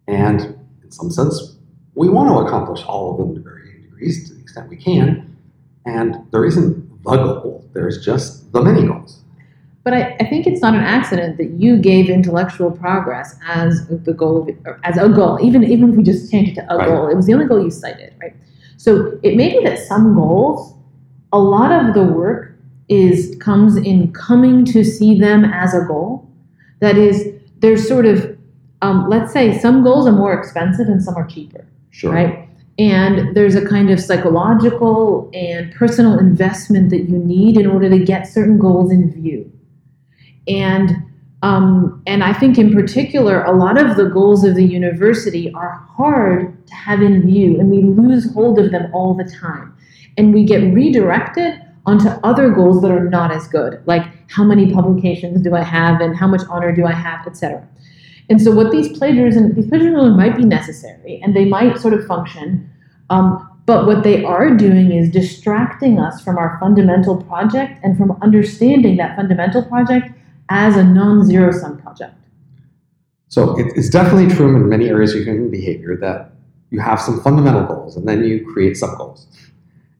And 0.07 0.41
in 0.83 0.91
some 0.91 1.11
sense, 1.11 1.57
we 1.95 2.09
want 2.09 2.29
to 2.29 2.47
accomplish 2.47 2.83
all 2.85 3.13
of 3.13 3.19
them 3.19 3.35
to 3.35 3.41
varying 3.41 3.83
degrees 3.83 4.29
to 4.29 4.35
the 4.35 4.41
extent 4.41 4.69
we 4.69 4.77
can. 4.77 5.37
And 5.87 6.17
there 6.31 6.45
isn't 6.45 7.03
the 7.05 7.17
goal, 7.17 7.69
there's 7.73 8.05
just 8.05 8.53
the 8.53 8.63
many 8.63 8.87
goals. 8.87 9.21
But 9.87 9.95
I, 9.95 10.17
I 10.19 10.25
think 10.27 10.49
it's 10.49 10.61
not 10.63 10.75
an 10.75 10.81
accident 10.81 11.37
that 11.37 11.51
you 11.51 11.77
gave 11.77 12.11
intellectual 12.11 12.73
progress 12.73 13.37
as 13.47 13.87
the 13.87 14.13
goal, 14.13 14.43
of, 14.43 14.77
as 14.83 14.97
a 14.99 15.09
goal. 15.09 15.39
Even 15.41 15.63
even 15.63 15.91
if 15.91 15.97
we 15.97 16.03
just 16.03 16.29
change 16.29 16.49
it 16.49 16.55
to 16.57 16.65
a 16.75 16.77
Right. 16.77 16.89
goal, 16.89 17.07
it 17.07 17.15
was 17.15 17.27
the 17.27 17.35
only 17.35 17.47
goal 17.47 17.63
you 17.63 17.71
cited, 17.71 18.13
right? 18.21 18.35
So 18.79 19.17
it 19.23 19.37
may 19.37 19.57
be 19.57 19.65
that 19.65 19.79
some 19.79 20.17
goals, 20.17 20.75
a 21.33 21.39
lot 21.39 21.71
of 21.71 21.95
the 21.95 22.03
work 22.03 22.59
is 22.89 23.37
comes 23.39 23.77
in 23.77 24.13
coming 24.13 24.65
to 24.65 24.83
see 24.83 25.21
them 25.21 25.45
as 25.45 25.73
a 25.73 25.83
goal. 25.83 26.29
That 26.81 26.99
is, 26.99 27.33
there's 27.61 27.87
sort 27.87 28.07
of, 28.07 28.37
um, 28.83 29.09
let's 29.09 29.33
say, 29.33 29.57
some 29.57 29.85
goals 29.85 30.09
are 30.09 30.13
more 30.25 30.33
expensive 30.35 30.89
and 30.89 31.01
some 31.01 31.15
are 31.15 31.27
cheaper 31.29 31.65
Sure. 31.91 32.13
right? 32.13 32.49
And 32.81 33.37
there's 33.37 33.55
a 33.55 33.65
kind 33.65 33.91
of 33.91 34.01
psychological 34.01 35.31
and 35.33 35.73
personal 35.73 36.19
investment 36.19 36.91
that 36.91 37.03
you 37.09 37.19
need 37.19 37.57
in 37.57 37.67
order 37.69 37.89
to 37.89 38.01
get 38.01 38.27
certain 38.27 38.59
goals 38.59 38.91
in 38.91 39.13
view. 39.13 39.49
And 40.49 41.07
um, 41.43 42.03
and 42.07 42.25
I 42.25 42.33
think 42.33 42.59
in 42.59 42.73
particular, 42.73 43.45
a 43.45 43.53
lot 43.53 43.79
of 43.79 43.97
the 43.97 44.07
goals 44.07 44.43
of 44.43 44.55
the 44.55 44.65
university 44.65 45.53
are 45.53 45.87
hard 45.97 46.67
to 46.67 46.75
have 46.75 47.03
in 47.03 47.27
view, 47.27 47.61
and 47.61 47.71
we 47.71 47.83
lose 47.83 48.33
hold 48.33 48.59
of 48.59 48.73
them 48.73 48.93
all 48.95 49.15
the 49.15 49.31
time. 49.41 49.77
And 50.17 50.33
we 50.33 50.45
get 50.45 50.63
redirected 50.73 51.61
onto 51.85 52.09
other 52.25 52.51
goals 52.51 52.83
that 52.83 52.91
are 52.91 53.09
not 53.09 53.31
as 53.31 53.47
good, 53.49 53.81
like 53.87 54.03
how 54.31 54.45
many 54.45 54.73
publications 54.73 55.43
do 55.43 55.55
I 55.55 55.63
have, 55.63 56.01
and 56.01 56.17
how 56.17 56.27
much 56.27 56.41
honor 56.49 56.75
do 56.75 56.87
I 56.87 56.93
have, 56.93 57.27
etc. 57.27 57.67
And 58.29 58.41
so, 58.41 58.51
what 58.51 58.73
these 58.73 58.97
plagiarism, 58.97 59.55
these 59.55 59.69
plagiarism 59.69 60.17
might 60.17 60.37
be 60.37 60.45
necessary, 60.45 61.21
and 61.23 61.37
they 61.37 61.45
might 61.45 61.79
sort 61.79 61.95
of 61.95 62.05
function. 62.07 62.69
Um, 63.11 63.49
but 63.67 63.87
what 63.87 64.05
they 64.05 64.25
are 64.25 64.55
doing 64.55 64.93
is 64.93 65.11
distracting 65.11 65.99
us 65.99 66.23
from 66.23 66.39
our 66.39 66.57
fundamental 66.61 67.23
project 67.25 67.81
and 67.83 67.99
from 67.99 68.17
understanding 68.23 68.97
that 68.97 69.17
fundamental 69.17 69.65
project 69.65 70.13
as 70.49 70.77
a 70.77 70.85
non-zero 70.85 71.53
sum 71.53 71.81
project. 71.81 72.15
So 73.29 73.59
it, 73.59 73.73
it's 73.77 73.91
definitely 73.91 74.35
true 74.35 74.55
in 74.55 74.69
many 74.69 74.89
areas 74.89 75.15
of 75.15 75.25
human 75.25 75.51
behavior 75.51 75.97
that 75.97 76.33
you 76.71 76.81
have 76.81 77.01
some 77.01 77.21
fundamental 77.21 77.65
goals 77.65 77.97
and 77.97 78.07
then 78.07 78.25
you 78.25 78.47
create 78.53 78.77
sub 78.77 78.97
goals. 78.99 79.27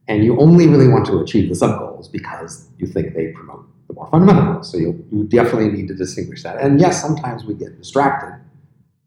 And 0.07 0.23
you 0.23 0.39
only 0.39 0.67
really 0.67 0.87
want 0.87 1.05
to 1.07 1.19
achieve 1.19 1.49
the 1.49 1.55
sub 1.55 1.79
goals 1.79 2.07
because 2.07 2.67
you 2.77 2.87
think 2.87 3.13
they 3.13 3.27
promote 3.33 3.65
the 3.87 3.93
more 3.93 4.07
fundamental 4.07 4.53
goals. 4.53 4.71
So 4.71 4.77
you, 4.77 5.05
you 5.11 5.25
definitely 5.25 5.69
need 5.69 5.87
to 5.89 5.95
distinguish 5.95 6.43
that. 6.43 6.61
And 6.61 6.79
yes, 6.79 7.01
sometimes 7.01 7.43
we 7.43 7.53
get 7.53 7.77
distracted 7.77 8.39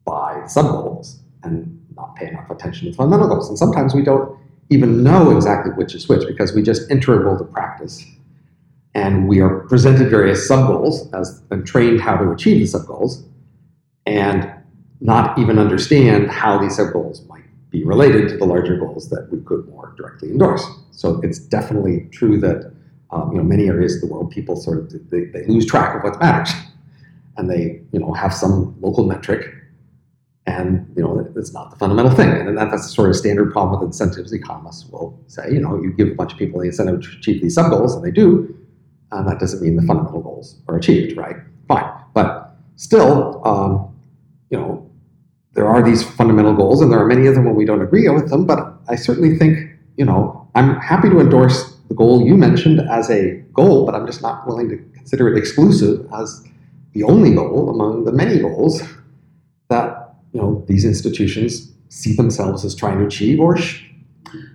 by 0.05 0.47
sub 0.47 0.67
goals 0.67 1.21
and 1.43 1.79
not 1.97 2.17
pay 2.17 2.29
enough 2.29 2.51
attention 2.51 2.91
to 2.91 2.95
fundamental 2.95 3.29
goals. 3.29 3.49
And 3.49 3.57
sometimes 3.57 3.95
we 3.95 4.03
don't 4.03 4.39
even 4.69 5.03
know 5.03 5.35
exactly 5.35 5.73
which 5.73 5.95
is 5.95 6.09
which 6.09 6.27
because 6.27 6.53
we 6.53 6.63
just 6.63 6.91
enter 6.91 7.29
a 7.29 7.45
practice 7.45 8.05
and 8.95 9.29
we 9.29 9.41
are 9.41 9.61
presented 9.69 10.11
various 10.11 10.47
sub 10.47 10.67
goals 10.67 11.13
as 11.13 11.43
and 11.51 11.67
trained 11.67 12.01
how 12.01 12.17
to 12.17 12.31
achieve 12.31 12.61
the 12.61 12.67
sub 12.67 12.87
goals 12.87 13.25
and 14.07 14.51
not 15.01 15.39
even 15.39 15.59
understand 15.59 16.31
how 16.31 16.59
these 16.59 16.77
sub 16.77 16.93
goals 16.93 17.25
might 17.29 17.45
be 17.71 17.85
related 17.85 18.29
to 18.29 18.37
the 18.37 18.45
larger 18.45 18.77
goals 18.77 19.09
that 19.11 19.29
we 19.31 19.41
could 19.45 19.67
more 19.69 19.95
directly 19.97 20.31
endorse. 20.31 20.65
So 20.91 21.21
it's 21.23 21.39
definitely 21.39 22.09
true 22.11 22.39
that 22.41 22.73
um, 23.11 23.33
you 23.33 23.39
know 23.39 23.45
many 23.45 23.69
areas 23.69 23.97
of 23.97 24.03
the 24.03 24.15
world 24.15 24.31
people 24.31 24.57
sort 24.57 24.79
of 24.79 25.11
they, 25.11 25.25
they 25.25 25.47
lose 25.47 25.67
track 25.67 25.97
of 25.97 26.03
what 26.03 26.21
matters, 26.21 26.53
and 27.37 27.51
they 27.51 27.81
you 27.93 28.01
know 28.01 28.13
have 28.13 28.35
some 28.35 28.77
local 28.81 29.05
metric, 29.05 29.55
and 30.47 30.93
you 30.97 31.03
know 31.03 31.27
it's 31.37 31.53
not 31.53 31.71
the 31.71 31.77
fundamental 31.77 32.15
thing, 32.15 32.29
and 32.31 32.57
that, 32.59 32.71
that's 32.71 32.87
the 32.87 32.93
sort 32.93 33.09
of 33.11 33.17
standard 33.17 33.53
problem 33.53 33.81
with 33.81 33.87
incentives. 33.87 34.33
Economists 34.33 34.89
will 34.91 35.19
say 35.27 35.51
you 35.51 35.61
know 35.61 35.81
you 35.81 35.93
give 35.93 36.09
a 36.09 36.15
bunch 36.15 36.33
of 36.33 36.39
people 36.39 36.61
the 36.61 36.67
incentive 36.67 37.03
to 37.03 37.09
achieve 37.19 37.43
these 37.43 37.55
sub 37.55 37.71
goals, 37.71 37.95
and 37.95 38.05
they 38.05 38.11
do, 38.11 38.55
and 39.13 39.27
that 39.29 39.39
doesn't 39.41 39.61
mean 39.63 39.77
the 39.77 39.83
fundamental 39.83 40.21
goals 40.23 40.57
are 40.69 40.77
achieved, 40.77 41.17
right? 41.17 41.37
Fine, 41.69 41.91
but 42.15 42.57
still. 42.77 43.41
Um, 43.47 43.87
you 44.51 44.59
know, 44.59 44.91
there 45.53 45.67
are 45.69 45.81
these 45.83 46.03
fundamental 46.03 46.55
goals, 46.55 46.81
and 46.81 46.91
there 46.91 46.99
are 46.99 47.07
many 47.07 47.27
of 47.29 47.35
them 47.37 47.45
when 47.45 47.55
we 47.55 47.65
don't 47.65 47.83
agree 47.83 48.09
with 48.09 48.31
them. 48.31 48.47
But 48.47 48.75
I 48.89 48.97
certainly 48.97 49.37
think, 49.39 49.59
you 49.97 50.05
know, 50.05 50.49
I'm 50.57 50.75
happy 50.81 51.09
to 51.09 51.21
endorse 51.21 51.77
the 51.89 51.95
goal 51.95 52.27
you 52.27 52.37
mentioned 52.37 52.81
as 52.91 53.09
a 53.11 53.37
goal, 53.53 53.87
but 53.87 53.95
I'm 53.95 54.07
just 54.07 54.23
not 54.23 54.47
willing 54.49 54.69
to 54.71 54.77
consider 54.95 55.29
it 55.33 55.39
exclusive 55.39 56.05
as 56.13 56.45
the 56.95 57.05
only 57.05 57.33
goal 57.33 57.71
among 57.71 58.05
the 58.05 58.13
many 58.13 58.41
goals 58.41 58.83
that 59.69 60.15
you 60.33 60.41
know 60.41 60.65
these 60.67 60.85
institutions 60.85 61.73
see 61.89 62.15
themselves 62.15 62.65
as 62.65 62.75
trying 62.75 62.99
to 62.99 63.07
achieve 63.07 63.39
or 63.41 63.57
sh- 63.57 63.87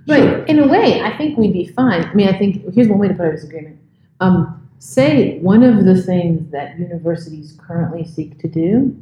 Right. 0.08 0.20
should. 0.24 0.50
In 0.50 0.60
a 0.60 0.68
way, 0.68 1.02
I 1.02 1.18
think 1.18 1.38
we'd 1.38 1.52
be 1.54 1.68
fine. 1.68 2.04
I 2.04 2.14
mean, 2.14 2.28
I 2.30 2.38
think 2.38 2.74
here's 2.74 2.88
one 2.88 3.00
way 3.00 3.08
to 3.08 3.14
put 3.14 3.26
our 3.26 3.32
disagreement. 3.32 3.78
Um, 4.20 4.68
say 4.80 5.40
one 5.40 5.64
of 5.64 5.86
the 5.86 6.02
things 6.02 6.52
that 6.52 6.78
universities 6.80 7.58
currently 7.66 8.06
seek 8.06 8.40
to 8.40 8.48
do 8.48 8.96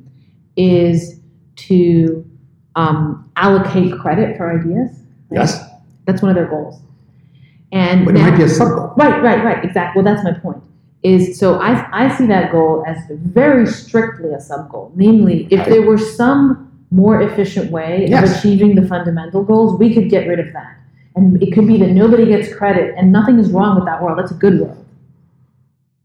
is 0.55 1.19
to 1.55 2.25
um, 2.75 3.29
allocate 3.35 3.97
credit 3.99 4.37
for 4.37 4.51
ideas. 4.59 4.91
right? 5.29 5.41
Yes, 5.41 5.59
That's 6.05 6.21
one 6.21 6.29
of 6.29 6.35
their 6.35 6.47
goals. 6.47 6.79
And 7.71 8.05
but 8.05 8.15
it 8.15 8.19
might 8.19 8.37
be 8.37 8.43
a 8.43 8.49
sub 8.49 8.69
goal. 8.69 8.93
Right, 8.97 9.21
right, 9.23 9.43
right. 9.43 9.63
Exactly. 9.65 10.01
Well, 10.03 10.13
that's 10.13 10.23
my 10.23 10.33
point. 10.39 10.61
Is 11.01 11.37
so 11.39 11.55
I 11.59 11.87
I 11.91 12.15
see 12.15 12.27
that 12.27 12.51
goal 12.51 12.83
as 12.87 12.97
very 13.09 13.65
strictly 13.67 14.31
a 14.31 14.39
sub 14.39 14.69
goal. 14.69 14.91
Namely, 14.95 15.47
if 15.51 15.65
there 15.67 15.81
were 15.81 15.97
some 15.97 16.71
more 16.91 17.21
efficient 17.21 17.71
way 17.71 18.03
of 18.05 18.09
Yes. 18.11 18.37
achieving 18.39 18.75
the 18.75 18.87
fundamental 18.87 19.43
goals, 19.43 19.77
we 19.79 19.93
could 19.93 20.09
get 20.09 20.27
rid 20.27 20.39
of 20.39 20.53
that. 20.53 20.77
And 21.15 21.41
it 21.41 21.51
could 21.53 21.67
be 21.67 21.77
that 21.77 21.89
nobody 21.89 22.25
gets 22.27 22.53
credit, 22.55 22.93
and 22.97 23.11
nothing 23.11 23.39
is 23.39 23.49
wrong 23.51 23.75
with 23.75 23.85
that 23.85 24.01
world. 24.01 24.19
That's 24.19 24.31
a 24.31 24.35
good 24.35 24.59
world. 24.61 24.82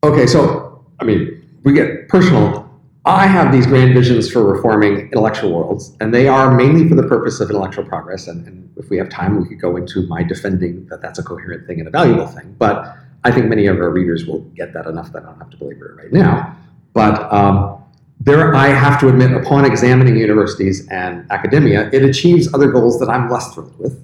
Okay, 0.09 0.27
so 0.27 0.83
I 1.01 1.05
mean, 1.05 1.39
we 1.65 1.75
get 1.75 2.09
personal. 2.09 2.67
I 3.05 3.27
have 3.27 3.53
these 3.53 3.67
grand 3.67 3.93
visions 3.93 4.31
for 4.31 4.43
reforming 4.43 5.01
intellectual 5.01 5.53
worlds, 5.53 5.95
and 6.01 6.15
they 6.15 6.29
are 6.29 6.55
mainly 6.55 6.89
for 6.89 6.95
the 6.95 7.03
purpose 7.03 7.41
of 7.41 7.51
intellectual 7.51 7.85
progress. 7.85 8.27
And, 8.27 8.47
and 8.47 8.73
if 8.79 8.89
we 8.89 8.97
have 8.97 9.11
time, 9.11 9.39
we 9.39 9.47
could 9.47 9.61
go 9.61 9.77
into 9.77 10.07
my 10.07 10.23
defending 10.23 10.87
that 10.87 11.03
that's 11.03 11.19
a 11.19 11.23
coherent 11.23 11.67
thing 11.67 11.79
and 11.79 11.89
a 11.89 11.91
valuable 11.91 12.27
thing. 12.27 12.57
But 12.59 12.97
I 13.25 13.31
think 13.31 13.49
many 13.49 13.67
of 13.67 13.77
our 13.77 13.91
readers 13.91 14.25
will 14.25 14.41
get 14.57 14.73
that 14.73 14.87
enough 14.87 15.13
that 15.13 15.25
I 15.25 15.27
don't 15.27 15.39
have 15.39 15.51
to 15.51 15.59
belabor 15.59 15.91
it 15.91 16.03
right 16.05 16.13
now. 16.13 16.57
But 16.95 17.31
um, 17.31 17.85
there, 18.19 18.55
I 18.55 18.69
have 18.69 18.99
to 19.01 19.09
admit, 19.09 19.33
upon 19.33 19.67
examining 19.67 20.17
universities 20.17 20.89
and 20.89 21.31
academia, 21.31 21.91
it 21.93 22.03
achieves 22.03 22.53
other 22.55 22.71
goals 22.71 22.99
that 23.01 23.11
I'm 23.11 23.29
less 23.29 23.53
thrilled 23.53 23.79
with. 23.79 24.03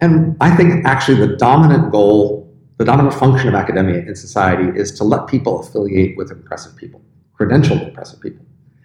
And 0.00 0.36
I 0.40 0.54
think 0.54 0.86
actually 0.86 1.26
the 1.26 1.36
dominant 1.36 1.90
goal 1.90 2.39
the 2.80 2.86
dominant 2.86 3.14
function 3.14 3.46
of 3.46 3.54
academia 3.54 3.98
in 3.98 4.16
society 4.16 4.66
is 4.74 4.90
to 4.90 5.04
let 5.04 5.26
people 5.26 5.60
affiliate 5.60 6.16
with 6.16 6.30
impressive 6.30 6.74
people, 6.76 7.02
credentialed 7.38 7.86
impressive 7.86 8.18
people. 8.22 8.42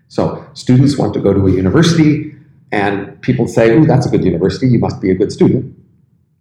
So 0.10 0.46
students 0.54 0.98
want 0.98 1.14
to 1.14 1.22
go 1.22 1.32
to 1.34 1.48
a 1.48 1.50
university, 1.50 2.36
and 2.74 3.22
people 3.22 3.48
say, 3.48 3.74
"Ooh, 3.74 3.86
that's 3.86 4.06
a 4.06 4.10
good 4.10 4.26
university. 4.26 4.68
You 4.68 4.80
must 4.80 5.00
be 5.00 5.12
a 5.12 5.16
good 5.16 5.32
student." 5.32 5.74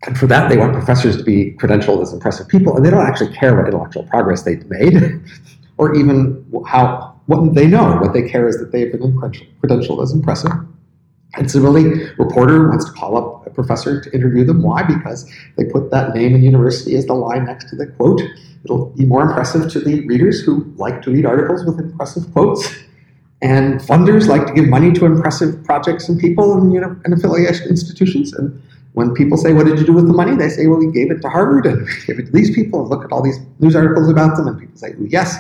And 0.05 0.19
for 0.19 0.27
that, 0.27 0.49
they 0.49 0.57
want 0.57 0.73
professors 0.73 1.17
to 1.17 1.23
be 1.23 1.53
credentialed 1.61 2.03
as 2.03 2.12
impressive 2.12 2.49
people, 2.49 2.77
and 2.77 2.85
they 2.85 2.90
don't 2.90 3.07
actually 3.07 3.33
care 3.33 3.55
what 3.55 3.67
intellectual 3.67 4.03
progress 4.03 4.43
they've 4.43 4.69
made, 4.69 4.97
or 5.79 5.95
even 5.95 6.45
how 6.67 7.14
what 7.27 7.55
they 7.55 7.69
know. 7.69 7.99
What 8.03 8.14
they 8.14 8.29
care 8.29 8.49
is 8.49 8.59
that 8.59 8.73
they 8.73 8.81
have 8.81 8.90
been 8.90 9.12
credentialed 9.62 10.03
as 10.03 10.11
impressive. 10.11 10.51
And 11.37 11.51
similarly, 11.51 12.05
reporter 12.18 12.68
wants 12.68 12.85
to 12.85 12.92
call 12.92 13.16
up 13.16 13.47
a 13.47 13.51
professor 13.51 14.01
to 14.01 14.14
interview 14.14 14.44
them. 14.44 14.62
Why? 14.62 14.83
Because 14.83 15.31
they 15.57 15.64
put 15.64 15.90
that 15.90 16.14
name 16.14 16.35
and 16.35 16.44
university 16.44 16.94
as 16.97 17.07
the 17.07 17.14
line 17.14 17.44
next 17.47 17.68
to 17.70 17.77
the 17.77 17.87
quote. 17.87 18.23
It'll 18.64 18.87
be 18.90 19.05
more 19.05 19.23
impressive 19.23 19.70
to 19.73 19.81
the 19.81 20.07
readers 20.07 20.40
who 20.40 20.73
like 20.77 21.03
to 21.03 21.11
read 21.11 21.27
articles 21.27 21.64
with 21.64 21.79
impressive 21.79 22.33
quotes. 22.33 22.73
And 23.42 23.81
funders 23.81 24.27
like 24.27 24.47
to 24.47 24.55
give 24.55 24.68
money 24.68 24.92
to 24.92 25.05
impressive 25.05 25.62
projects 25.64 26.09
and 26.09 26.18
people 26.18 26.57
and 26.57 26.73
you 26.73 26.81
know 26.81 26.97
and 27.05 27.12
affiliation 27.12 27.68
institutions. 27.68 28.33
And 28.33 28.62
when 28.94 29.12
people 29.12 29.37
say, 29.37 29.53
"What 29.53 29.66
did 29.66 29.79
you 29.79 29.85
do 29.85 29.92
with 29.92 30.07
the 30.07 30.14
money?" 30.14 30.35
they 30.35 30.49
say, 30.49 30.66
"Well, 30.66 30.79
we 30.79 30.90
gave 30.90 31.11
it 31.11 31.20
to 31.20 31.29
Harvard 31.29 31.66
and 31.66 31.83
we 31.83 31.92
gave 32.07 32.18
it 32.20 32.27
to 32.27 32.33
these 32.33 32.55
people 32.55 32.81
and 32.81 32.88
look 32.88 33.05
at 33.05 33.12
all 33.12 33.23
these 33.23 33.38
news 33.59 33.77
articles 33.77 34.09
about 34.09 34.37
them." 34.37 34.49
And 34.49 34.59
people 34.59 34.79
say, 34.79 34.92
"Ooh, 34.92 35.07
"Yes." 35.11 35.37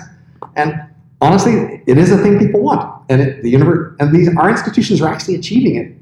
And 0.54 0.78
honestly, 1.24 1.82
it 1.86 1.98
is 1.98 2.12
a 2.12 2.18
thing 2.18 2.38
people 2.38 2.60
want. 2.60 3.02
And 3.08 3.20
it, 3.20 3.42
the 3.42 3.50
universe 3.50 3.96
and 3.98 4.14
these 4.14 4.34
our 4.36 4.50
institutions 4.50 5.00
are 5.00 5.08
actually 5.08 5.34
achieving 5.34 5.76
it 5.76 5.96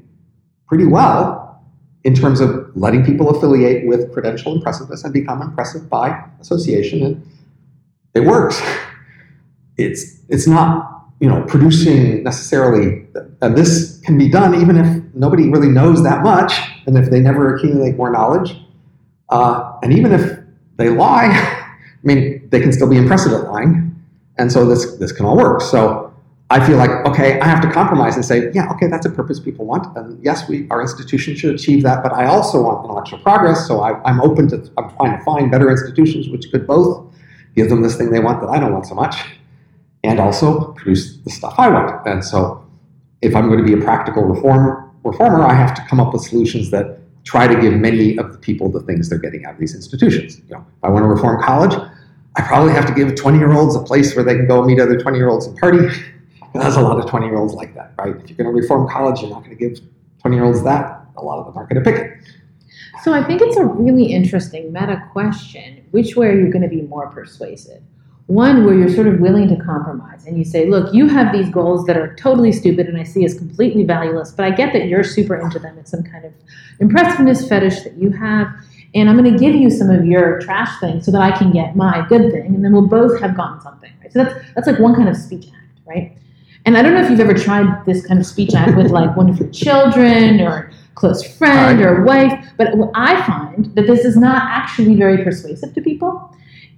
pretty 0.67 0.85
well 0.85 1.61
in 2.03 2.13
terms 2.13 2.41
of 2.41 2.69
letting 2.75 3.05
people 3.05 3.29
affiliate 3.29 3.87
with 3.87 4.11
credential 4.13 4.53
impressiveness 4.53 5.03
and 5.03 5.13
become 5.13 5.41
impressive 5.41 5.89
by 5.89 6.23
association, 6.39 7.03
and 7.03 7.27
it 8.13 8.21
works. 8.21 8.61
It's 9.77 10.19
it's 10.29 10.47
not 10.47 11.05
you 11.19 11.29
know 11.29 11.43
producing 11.47 12.23
necessarily, 12.23 13.05
and 13.41 13.57
this 13.57 13.99
can 14.03 14.17
be 14.17 14.29
done 14.29 14.61
even 14.61 14.77
if 14.77 15.03
nobody 15.13 15.49
really 15.49 15.69
knows 15.69 16.03
that 16.03 16.23
much, 16.23 16.53
and 16.85 16.97
if 16.97 17.09
they 17.09 17.19
never 17.19 17.55
accumulate 17.55 17.95
more 17.95 18.09
knowledge, 18.09 18.55
uh, 19.29 19.77
and 19.81 19.93
even 19.93 20.11
if 20.11 20.39
they 20.77 20.89
lie, 20.89 21.27
I 21.31 21.67
mean 22.03 22.47
they 22.49 22.59
can 22.59 22.73
still 22.73 22.89
be 22.89 22.97
impressive 22.97 23.31
at 23.33 23.49
lying, 23.51 23.92
and 24.37 24.51
so 24.51 24.65
this 24.65 24.95
this 24.97 25.11
can 25.11 25.25
all 25.25 25.37
work. 25.37 25.61
So 25.61 26.13
I 26.49 26.63
feel 26.63 26.77
like, 26.77 26.91
okay, 27.07 27.39
I 27.39 27.47
have 27.47 27.61
to 27.61 27.71
compromise 27.71 28.15
and 28.15 28.23
say, 28.23 28.51
yeah, 28.53 28.69
okay, 28.73 28.87
that's 28.87 29.07
a 29.07 29.09
purpose 29.09 29.39
people 29.39 29.65
want. 29.65 29.95
And 29.97 30.23
yes, 30.23 30.47
we, 30.47 30.67
our 30.69 30.83
institution 30.83 31.35
should 31.35 31.55
achieve 31.55 31.81
that, 31.81 32.03
but 32.03 32.13
I 32.13 32.27
also 32.27 32.61
want 32.61 32.85
intellectual 32.85 33.17
progress. 33.19 33.65
So 33.67 33.79
I, 33.79 34.07
am 34.07 34.21
open 34.21 34.49
to, 34.49 34.57
I'm 34.77 34.95
trying 34.95 35.17
to 35.17 35.23
find 35.23 35.49
better 35.49 35.71
institutions 35.71 36.29
which 36.29 36.51
could 36.51 36.67
both 36.67 37.11
give 37.55 37.69
them 37.69 37.81
this 37.81 37.97
thing 37.97 38.11
they 38.11 38.19
want 38.19 38.39
that 38.41 38.49
I 38.49 38.59
don't 38.59 38.71
want 38.71 38.85
so 38.85 38.93
much 38.93 39.15
and 40.03 40.19
also 40.19 40.73
produce 40.73 41.17
the 41.17 41.31
stuff 41.31 41.55
I 41.57 41.69
want. 41.69 42.05
And 42.05 42.23
so 42.23 42.63
if 43.23 43.35
I'm 43.35 43.47
going 43.47 43.59
to 43.59 43.65
be 43.65 43.73
a 43.73 43.83
practical 43.83 44.23
reform, 44.23 44.91
reformer, 45.03 45.43
I 45.43 45.55
have 45.55 45.73
to 45.73 45.81
come 45.87 45.99
up 45.99 46.13
with 46.13 46.21
solutions 46.23 46.69
that 46.69 46.99
try 47.23 47.47
to 47.47 47.59
give 47.59 47.73
many 47.73 48.17
of 48.17 48.31
the 48.31 48.37
people 48.37 48.69
the 48.69 48.81
things 48.81 49.09
they're 49.09 49.17
getting 49.17 49.45
out 49.45 49.53
of 49.53 49.59
these 49.59 49.73
institutions. 49.73 50.39
You 50.47 50.55
know, 50.55 50.65
if 50.77 50.83
I 50.83 50.89
want 50.89 51.03
to 51.03 51.07
reform 51.07 51.41
college, 51.41 51.73
I 52.35 52.41
probably 52.41 52.73
have 52.73 52.85
to 52.87 52.93
give 52.93 53.15
20 53.15 53.37
year 53.37 53.53
olds 53.53 53.75
a 53.75 53.79
place 53.79 54.15
where 54.15 54.25
they 54.25 54.35
can 54.35 54.47
go 54.47 54.63
meet 54.63 54.79
other 54.79 54.99
20 54.99 55.17
year 55.17 55.29
olds 55.29 55.45
and 55.45 55.57
party. 55.57 55.87
There's 56.53 56.75
a 56.75 56.81
lot 56.81 56.99
of 56.99 57.09
20 57.09 57.25
year 57.25 57.37
olds 57.37 57.53
like 57.53 57.73
that, 57.75 57.93
right? 57.97 58.15
If 58.15 58.29
you're 58.29 58.37
going 58.37 58.53
to 58.55 58.61
reform 58.61 58.87
college, 58.87 59.21
you're 59.21 59.29
not 59.29 59.43
going 59.43 59.55
to 59.57 59.69
give 59.69 59.79
20 60.21 60.35
year 60.35 60.45
olds 60.45 60.63
that. 60.63 61.05
A 61.17 61.23
lot 61.23 61.39
of 61.39 61.45
them 61.45 61.57
aren't 61.57 61.69
going 61.69 61.83
to 61.83 61.91
pick 61.91 61.99
it. 61.99 62.17
So 63.03 63.13
I 63.13 63.23
think 63.23 63.41
it's 63.41 63.57
a 63.57 63.65
really 63.65 64.05
interesting 64.05 64.71
meta 64.71 65.03
question. 65.11 65.85
Which 65.91 66.15
way 66.15 66.27
are 66.27 66.39
you 66.39 66.51
going 66.51 66.61
to 66.61 66.69
be 66.69 66.83
more 66.83 67.07
persuasive? 67.07 67.81
One 68.27 68.65
where 68.65 68.73
you're 68.73 68.89
sort 68.89 69.07
of 69.07 69.19
willing 69.19 69.49
to 69.49 69.61
compromise 69.63 70.25
and 70.25 70.37
you 70.37 70.45
say, 70.45 70.67
look, 70.67 70.93
you 70.93 71.07
have 71.07 71.33
these 71.33 71.49
goals 71.49 71.85
that 71.87 71.97
are 71.97 72.15
totally 72.15 72.53
stupid 72.53 72.87
and 72.87 72.97
I 72.97 73.03
see 73.03 73.25
as 73.25 73.33
completely 73.33 73.83
valueless, 73.83 74.31
but 74.31 74.45
I 74.45 74.51
get 74.51 74.71
that 74.73 74.87
you're 74.87 75.03
super 75.03 75.35
into 75.35 75.59
them. 75.59 75.77
It's 75.77 75.91
some 75.91 76.03
kind 76.03 76.23
of 76.23 76.33
impressiveness 76.79 77.47
fetish 77.47 77.81
that 77.81 77.95
you 77.97 78.11
have. 78.11 78.47
And 78.95 79.09
I'm 79.09 79.17
going 79.17 79.31
to 79.31 79.39
give 79.39 79.55
you 79.55 79.69
some 79.69 79.89
of 79.89 80.05
your 80.05 80.39
trash 80.41 80.79
things 80.79 81.05
so 81.05 81.11
that 81.11 81.21
I 81.21 81.35
can 81.35 81.51
get 81.51 81.75
my 81.75 82.05
good 82.07 82.31
thing, 82.31 82.53
and 82.53 82.63
then 82.63 82.73
we'll 82.73 82.87
both 82.87 83.19
have 83.21 83.35
gotten 83.35 83.59
something. 83.61 83.91
Right? 84.01 84.13
So 84.13 84.23
that's 84.23 84.45
that's 84.53 84.67
like 84.67 84.79
one 84.79 84.95
kind 84.95 85.09
of 85.09 85.17
speech 85.17 85.47
act, 85.47 85.79
right? 85.85 86.17
And 86.65 86.77
I 86.77 86.81
don't 86.81 86.93
know 86.93 87.01
if 87.03 87.09
you've 87.09 87.19
ever 87.19 87.33
tried 87.33 87.85
this 87.85 88.05
kind 88.05 88.19
of 88.19 88.25
speech 88.25 88.53
act 88.53 88.77
with 88.77 88.91
like 88.91 89.17
one 89.17 89.29
of 89.29 89.37
your 89.37 89.49
children 89.49 90.39
or 90.39 90.71
close 90.95 91.25
friend 91.37 91.81
or 91.81 92.03
wife, 92.03 92.31
but 92.57 92.69
I 92.95 93.21
find 93.25 93.65
that 93.75 93.87
this 93.87 94.05
is 94.05 94.15
not 94.15 94.43
actually 94.43 94.95
very 94.95 95.23
persuasive 95.23 95.73
to 95.73 95.81
people. 95.81 96.29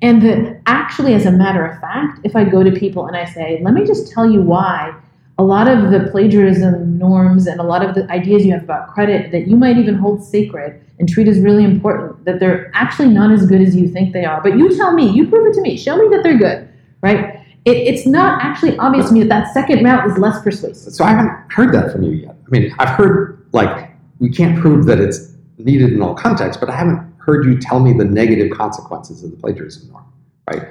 And 0.02 0.22
that 0.24 0.62
actually, 0.66 1.14
as 1.14 1.26
a 1.26 1.32
matter 1.32 1.66
of 1.66 1.80
fact, 1.80 2.20
if 2.24 2.36
I 2.36 2.44
go 2.44 2.64
to 2.64 2.72
people 2.72 3.08
and 3.08 3.16
I 3.16 3.26
say, 3.26 3.60
let 3.62 3.74
me 3.74 3.86
just 3.86 4.12
tell 4.12 4.30
you 4.30 4.42
why 4.42 4.94
a 5.38 5.44
lot 5.44 5.68
of 5.68 5.92
the 5.92 6.10
plagiarism 6.12 6.98
norms 6.98 7.48
and 7.48 7.60
a 7.60 7.64
lot 7.64 7.84
of 7.84 7.94
the 7.94 8.10
ideas 8.12 8.46
you 8.46 8.54
have 8.54 8.64
about 8.64 8.94
credit 8.94 9.32
that 9.32 9.48
you 9.48 9.56
might 9.56 9.78
even 9.78 9.96
hold 9.96 10.24
sacred 10.24 10.82
and 11.00 11.10
treat 11.10 11.28
as 11.28 11.40
really 11.40 11.64
important, 11.64 12.24
that 12.26 12.40
they're 12.40 12.72
actually 12.74 13.10
not 13.10 13.32
as 13.32 13.46
good 13.46 13.62
as 13.62 13.76
you 13.76 13.88
think 13.88 14.14
they 14.14 14.26
are. 14.26 14.42
But 14.42 14.58
you 14.58 14.76
tell 14.76 14.94
me, 14.94 15.10
you 15.10 15.28
prove 15.28 15.48
it 15.48 15.54
to 15.56 15.62
me, 15.62 15.78
show 15.78 15.98
me 15.98 16.16
that 16.16 16.24
they're 16.24 16.38
good, 16.38 16.70
right? 17.02 17.36
it, 17.66 17.78
it's 17.78 18.06
not 18.06 18.44
actually 18.44 18.78
obvious 18.78 19.08
to 19.08 19.14
me 19.14 19.22
that 19.22 19.30
that 19.30 19.54
second 19.54 19.84
route 19.84 20.10
is 20.10 20.18
less 20.18 20.42
persuasive. 20.44 20.94
So 20.94 21.04
I 21.04 21.10
haven't 21.10 21.32
heard 21.52 21.74
that 21.74 21.92
from 21.92 22.04
you 22.04 22.12
yet. 22.12 22.36
I 22.46 22.50
mean, 22.50 22.74
I've 22.78 22.90
heard 22.90 23.46
like 23.52 23.92
we 24.20 24.30
can't 24.30 24.60
prove 24.60 24.86
that 24.86 25.00
it's 25.00 25.34
needed 25.58 25.92
in 25.92 26.02
all 26.02 26.14
contexts, 26.14 26.60
but 26.60 26.70
I 26.70 26.76
haven't 26.76 27.02
heard 27.18 27.46
you 27.46 27.60
tell 27.60 27.80
me 27.80 27.92
the 27.92 28.06
negative 28.06 28.56
consequences 28.56 29.24
of 29.24 29.32
the 29.32 29.38
plagiarism 29.38 29.90
norm, 29.92 30.06
right? 30.50 30.68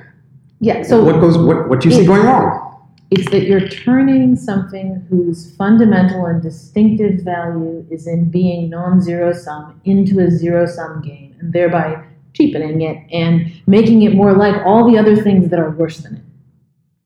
Yeah. 0.60 0.82
So 0.82 1.04
what 1.04 1.20
goes? 1.20 1.36
What 1.36 1.68
what 1.68 1.80
do 1.80 1.88
you 1.88 1.94
see 1.94 2.06
going 2.06 2.22
wrong? 2.22 2.63
It's 3.10 3.30
that 3.30 3.44
you're 3.44 3.68
turning 3.68 4.34
something 4.34 5.06
whose 5.08 5.54
fundamental 5.56 6.26
and 6.26 6.42
distinctive 6.42 7.20
value 7.20 7.86
is 7.90 8.06
in 8.06 8.30
being 8.30 8.70
non-zero 8.70 9.32
sum 9.32 9.80
into 9.84 10.20
a 10.20 10.30
zero 10.30 10.66
sum 10.66 11.02
game, 11.02 11.36
and 11.38 11.52
thereby 11.52 12.02
cheapening 12.32 12.80
it 12.82 12.98
and 13.12 13.52
making 13.66 14.02
it 14.02 14.14
more 14.14 14.32
like 14.32 14.54
all 14.66 14.90
the 14.90 14.98
other 14.98 15.16
things 15.16 15.50
that 15.50 15.58
are 15.58 15.70
worse 15.70 15.98
than 15.98 16.16
it 16.16 16.22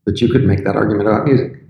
But 0.05 0.21
you 0.21 0.29
could 0.29 0.45
make 0.45 0.65
that 0.65 0.77
argument 0.77 1.09
about 1.09 1.27
music. 1.27 1.63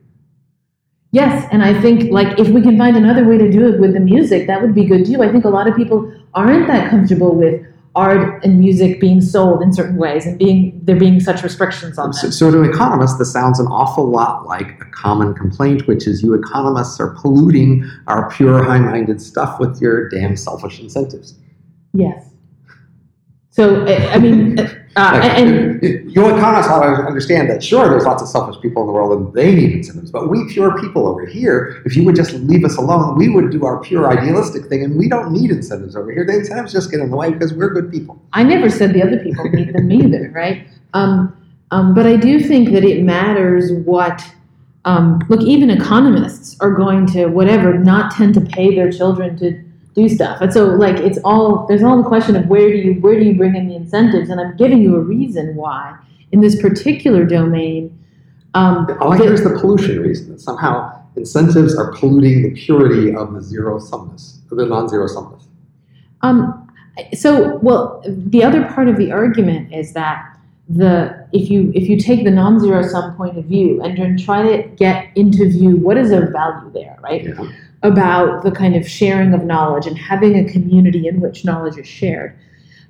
Yes, 1.11 1.49
and 1.51 1.63
I 1.65 1.81
think 1.81 2.13
like 2.13 2.39
if 2.39 2.49
we 2.49 2.61
can 2.61 2.77
find 2.77 2.97
another 2.97 3.25
way 3.25 3.39
to 3.39 3.51
do 3.51 3.67
it 3.73 3.81
with 3.81 3.95
the 3.95 4.01
music, 4.01 4.47
that 4.47 4.61
would 4.61 4.75
be 4.75 4.85
good 4.85 5.07
too. 5.07 5.23
I 5.23 5.33
think 5.33 5.45
a 5.45 5.49
lot 5.49 5.67
of 5.67 5.75
people 5.75 6.13
aren't 6.35 6.67
that 6.67 6.91
comfortable 6.91 7.35
with 7.35 7.65
art 7.99 8.45
and 8.45 8.61
music 8.61 9.01
being 9.01 9.21
sold 9.21 9.61
in 9.61 9.73
certain 9.73 9.97
ways 9.97 10.25
and 10.25 10.39
being 10.39 10.81
there 10.85 10.95
being 10.95 11.19
such 11.19 11.43
restrictions 11.43 11.99
on 11.99 12.07
them. 12.07 12.13
So, 12.13 12.31
so 12.31 12.51
to 12.53 12.63
economists, 12.63 13.19
this 13.19 13.33
sounds 13.33 13.59
an 13.59 13.67
awful 13.67 14.09
lot 14.09 14.47
like 14.47 14.81
a 14.81 14.85
common 14.93 15.35
complaint, 15.35 15.89
which 15.89 16.07
is 16.07 16.23
you 16.23 16.33
economists 16.35 17.01
are 17.01 17.11
polluting 17.21 17.85
our 18.07 18.31
pure, 18.31 18.63
high-minded 18.63 19.21
stuff 19.21 19.59
with 19.59 19.81
your 19.83 20.09
damn 20.11 20.37
selfish 20.37 20.79
incentives. 20.79 21.35
Yes. 21.93 22.25
So 23.51 23.85
I 23.87 24.19
mean, 24.19 24.57
uh, 24.99 25.21
and, 25.23 25.83
and 25.83 26.13
you 26.13 26.27
economists 26.27 26.69
ought 26.69 26.85
to 26.85 27.03
understand 27.05 27.49
that 27.49 27.63
sure, 27.63 27.89
there's 27.89 28.05
lots 28.05 28.21
of 28.21 28.29
selfish 28.29 28.61
people 28.61 28.83
in 28.83 28.89
the 28.89 28.93
world 28.93 29.13
and 29.13 29.33
they 29.33 29.55
need 29.55 29.71
incentives, 29.71 30.11
but 30.11 30.29
we 30.29 30.53
pure 30.53 30.77
people 30.81 31.07
over 31.07 31.25
here, 31.25 31.81
if 31.87 31.97
you 31.97 32.05
would 32.05 32.17
just 32.17 32.33
leave 32.35 32.65
us 32.65 32.77
alone, 32.77 33.17
we 33.17 33.29
would 33.29 33.51
do 33.51 33.65
our 33.65 33.81
pure 33.81 34.11
idealistic 34.11 34.65
thing, 34.67 34.83
and 34.83 34.97
we 34.97 35.09
don't 35.09 35.33
need 35.33 35.53
incentives 35.53 35.95
over 35.95 36.11
here. 36.11 36.25
The 36.25 36.39
incentives 36.39 36.73
just 36.73 36.91
get 36.91 36.99
in 36.99 37.11
the 37.11 37.17
way 37.17 37.31
because 37.31 37.55
we're 37.55 37.71
good 37.71 37.93
people. 37.93 38.21
I 38.33 38.43
never 38.43 38.69
said 38.69 38.93
the 38.93 39.03
other 39.03 39.19
people 39.19 39.49
need 39.51 39.73
them 39.73 39.93
either, 39.93 40.31
right? 40.35 40.67
Um, 40.95 41.35
um, 41.71 41.95
but 41.95 42.07
I 42.07 42.17
do 42.17 42.41
think 42.41 42.73
that 42.73 42.85
it 42.85 43.03
matters 43.03 43.73
what. 43.73 44.23
Um, 44.85 45.21
look, 45.29 45.43
even 45.43 45.71
economists 45.71 46.57
are 46.61 46.71
going 46.71 47.07
to 47.09 47.27
whatever 47.27 47.75
not 47.75 48.13
tend 48.13 48.33
to 48.35 48.41
pay 48.41 48.75
their 48.75 48.91
children 48.91 49.37
to 49.39 49.63
do 49.95 50.09
stuff. 50.09 50.41
And 50.41 50.53
so 50.53 50.67
like 50.67 50.97
it's 50.97 51.19
all 51.25 51.67
there's 51.67 51.83
all 51.83 52.01
the 52.03 52.09
question 52.09 52.37
of 52.37 52.47
where 52.47 52.69
do 52.71 52.77
you 52.77 52.95
where 53.01 53.19
do 53.19 53.25
you 53.25 53.35
bring 53.35 53.57
in 53.57 53.69
the 53.69 53.77
incentives? 53.77 54.31
And 54.31 54.41
I'm 54.41 54.57
giving 54.57 54.81
you 54.81 54.97
a 54.97 55.01
reason 55.01 55.57
why 55.57 55.97
in 56.33 56.41
this 56.41 56.61
particular 56.61 57.25
domain. 57.25 57.95
Um, 58.55 58.87
I 59.01 59.05
like 59.05 59.21
here's 59.21 59.43
the 59.43 59.59
pollution 59.61 60.01
reason 60.01 60.33
that 60.33 60.41
somehow 60.41 61.03
incentives 61.17 61.77
are 61.77 61.93
polluting 61.93 62.43
the 62.43 62.61
purity 62.61 63.15
of 63.15 63.35
the 63.35 63.43
zero 63.43 63.79
sumness, 63.79 64.39
of 64.51 64.57
the 64.57 64.67
non-zero 64.67 65.07
sumness. 65.07 65.43
Um, 66.23 66.71
so 67.13 67.59
well, 67.59 68.03
the 68.07 68.43
other 68.43 68.65
part 68.65 68.89
of 68.89 68.97
the 68.97 69.13
argument 69.13 69.73
is 69.73 69.93
that 69.93 70.37
the 70.69 71.29
if 71.33 71.51
you 71.51 71.73
if 71.75 71.89
you 71.89 71.99
take 71.99 72.25
the 72.25 72.31
non-zero 72.31 72.83
sum 72.83 73.17
point 73.17 73.39
of 73.39 73.45
view 73.45 73.83
and 73.83 73.99
then 73.99 74.17
try 74.17 74.43
to 74.43 74.69
get 74.77 75.11
into 75.17 75.49
view 75.49 75.77
what 75.77 75.97
is 75.97 76.11
a 76.11 76.27
value 76.27 76.71
there, 76.73 76.99
right? 77.03 77.25
Yeah 77.25 77.49
about 77.83 78.43
the 78.43 78.51
kind 78.51 78.75
of 78.75 78.89
sharing 78.89 79.35
of 79.35 79.45
knowledge 79.45 79.87
and 79.87 79.97
having 79.97 80.37
a 80.37 80.51
community 80.51 81.07
in 81.07 81.21
which 81.21 81.45
knowledge 81.45 81.77
is 81.77 81.87
shared. 81.87 82.37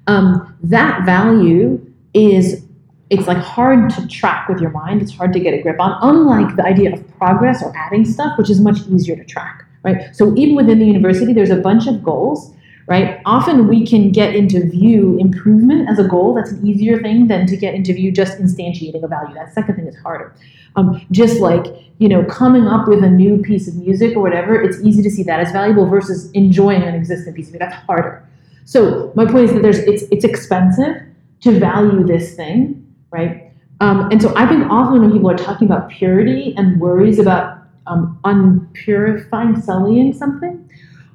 Um, 0.07 0.57
that 0.63 1.05
value 1.05 1.85
is 2.15 2.65
it's 3.11 3.27
like 3.27 3.39
hard 3.39 3.91
to 3.91 4.07
track 4.09 4.49
with 4.49 4.61
your 4.61 4.71
mind. 4.71 5.01
It's 5.03 5.15
hard 5.15 5.33
to 5.33 5.41
get 5.41 5.55
a 5.55 5.63
grip 5.63 5.81
on. 5.81 5.99
Unlike 6.03 6.57
the 6.57 6.65
idea 6.65 6.95
of 6.95 7.19
progress 7.19 7.63
or 7.63 7.75
adding 7.77 8.05
stuff, 8.05 8.37
which 8.37 8.51
is 8.51 8.61
much 8.61 8.81
easier 8.89 9.17
to 9.17 9.25
track, 9.25 9.65
right? 9.83 10.15
So 10.15 10.35
even 10.37 10.57
within 10.57 10.79
the 10.79 10.87
university, 10.87 11.33
there's 11.33 11.51
a 11.51 11.57
bunch 11.57 11.87
of 11.87 12.03
goals, 12.03 12.55
right? 12.89 13.21
Often 13.27 13.69
we 13.69 13.87
can 13.87 14.11
get 14.11 14.35
into 14.35 14.67
view 14.67 15.19
improvement 15.19 15.89
as 15.89 15.99
a 15.99 16.05
goal. 16.05 16.35
That's 16.35 16.51
an 16.51 16.67
easier 16.67 17.01
thing 17.01 17.29
than 17.29 17.47
to 17.47 17.57
get 17.57 17.75
into 17.75 17.93
view 17.93 18.11
just 18.11 18.39
instantiating 18.39 19.05
a 19.05 19.09
value. 19.09 19.35
That 19.35 19.53
second 19.53 19.77
thing 19.77 19.87
is 19.87 19.97
harder. 19.99 20.35
Um, 20.75 21.07
just 21.11 21.41
like 21.41 21.67
you 21.99 22.09
know, 22.09 22.25
coming 22.25 22.67
up 22.67 22.89
with 22.89 23.03
a 23.03 23.11
new 23.11 23.39
piece 23.39 23.69
of 23.69 23.75
music 23.77 24.17
or 24.17 24.23
whatever, 24.23 24.61
it's 24.61 24.81
easy 24.85 25.03
to 25.03 25.11
see 25.11 25.25
that 25.25 25.41
as 25.41 25.51
valuable 25.53 25.87
versus 25.87 26.31
enjoying 26.33 26.83
an 26.83 26.95
existing 26.95 27.35
piece 27.35 27.49
of 27.49 27.55
music. 27.55 27.71
That's 27.71 27.87
harder. 27.87 28.25
So 28.65 29.13
my 29.15 29.25
point 29.25 29.45
is 29.47 29.53
that 29.53 29.63
there's 29.63 29.79
it's 29.79 30.05
it's 30.11 30.25
expensive 30.25 31.03
to 31.41 31.59
value 31.59 32.05
this 32.05 32.35
thing, 32.35 32.87
right? 33.11 33.53
Um, 33.81 34.11
and 34.11 34.21
so 34.21 34.33
I 34.37 34.47
think 34.47 34.71
often 34.71 35.01
when 35.01 35.13
people 35.13 35.31
are 35.31 35.37
talking 35.37 35.69
about 35.69 35.89
purity 35.89 36.55
and 36.57 36.81
worries 36.81 37.19
about 37.19 37.59
um, 37.87 38.19
unpurifying, 38.25 39.61
sullying 39.61 40.13
something, 40.13 40.69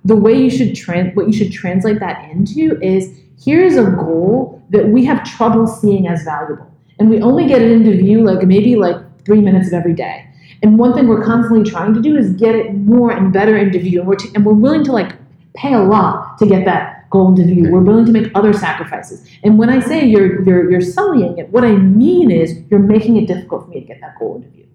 the 0.06 0.16
way 0.16 0.34
you 0.34 0.50
should 0.50 0.76
trans 0.76 1.16
what 1.16 1.28
you 1.28 1.34
should 1.34 1.52
translate 1.52 2.00
that 2.00 2.30
into 2.30 2.80
is 2.82 3.18
here's 3.44 3.78
a 3.78 3.84
goal 3.84 4.62
that 4.70 4.88
we 4.88 5.06
have 5.06 5.24
trouble 5.24 5.68
seeing 5.68 6.08
as 6.08 6.24
valuable, 6.24 6.70
and 7.00 7.10
we 7.10 7.22
only 7.22 7.48
get 7.48 7.62
it 7.62 7.72
into 7.72 7.92
view 7.92 8.24
like 8.24 8.46
maybe 8.46 8.76
like 8.76 8.98
three 9.26 9.42
minutes 9.42 9.68
of 9.68 9.74
every 9.74 9.94
day. 9.94 10.28
And 10.62 10.80
one 10.80 10.94
thing 10.94 11.08
we're 11.08 11.24
constantly 11.24 11.70
trying 11.70 11.94
to 11.94 12.02
do 12.02 12.16
is 12.16 12.34
get 12.34 12.56
it 12.56 12.74
more 12.74 13.12
and 13.12 13.34
better 13.34 13.58
into 13.58 13.80
view. 13.80 14.00
And 14.00 14.08
we're, 14.08 14.16
t- 14.16 14.30
and 14.34 14.46
we're 14.46 14.54
willing 14.54 14.84
to 14.86 14.94
like 14.94 15.14
pay 15.56 15.74
a 15.74 15.80
lot 15.80 16.38
to 16.40 16.46
get 16.46 16.64
that 16.64 17.10
goal 17.10 17.30
into 17.30 17.44
view. 17.44 17.70
We're 17.70 17.82
willing 17.82 18.06
to 18.06 18.12
make 18.12 18.32
other 18.34 18.54
sacrifices. 18.54 19.28
And 19.44 19.58
when 19.60 19.70
I 19.70 19.82
say 19.82 20.06
you're, 20.06 20.42
you're, 20.44 20.72
you're 20.72 20.82
sullying 20.82 21.38
it, 21.38 21.50
what 21.50 21.66
I 21.66 21.74
mean 21.74 22.32
is 22.32 22.58
you're 22.70 22.80
making 22.80 23.18
it 23.18 23.28
difficult 23.28 23.66
for 23.66 23.70
me 23.72 23.82
to 23.82 23.86
get 23.86 24.00
that 24.00 24.18
goal 24.18 24.38
into 24.38 24.48
view. 24.50 24.68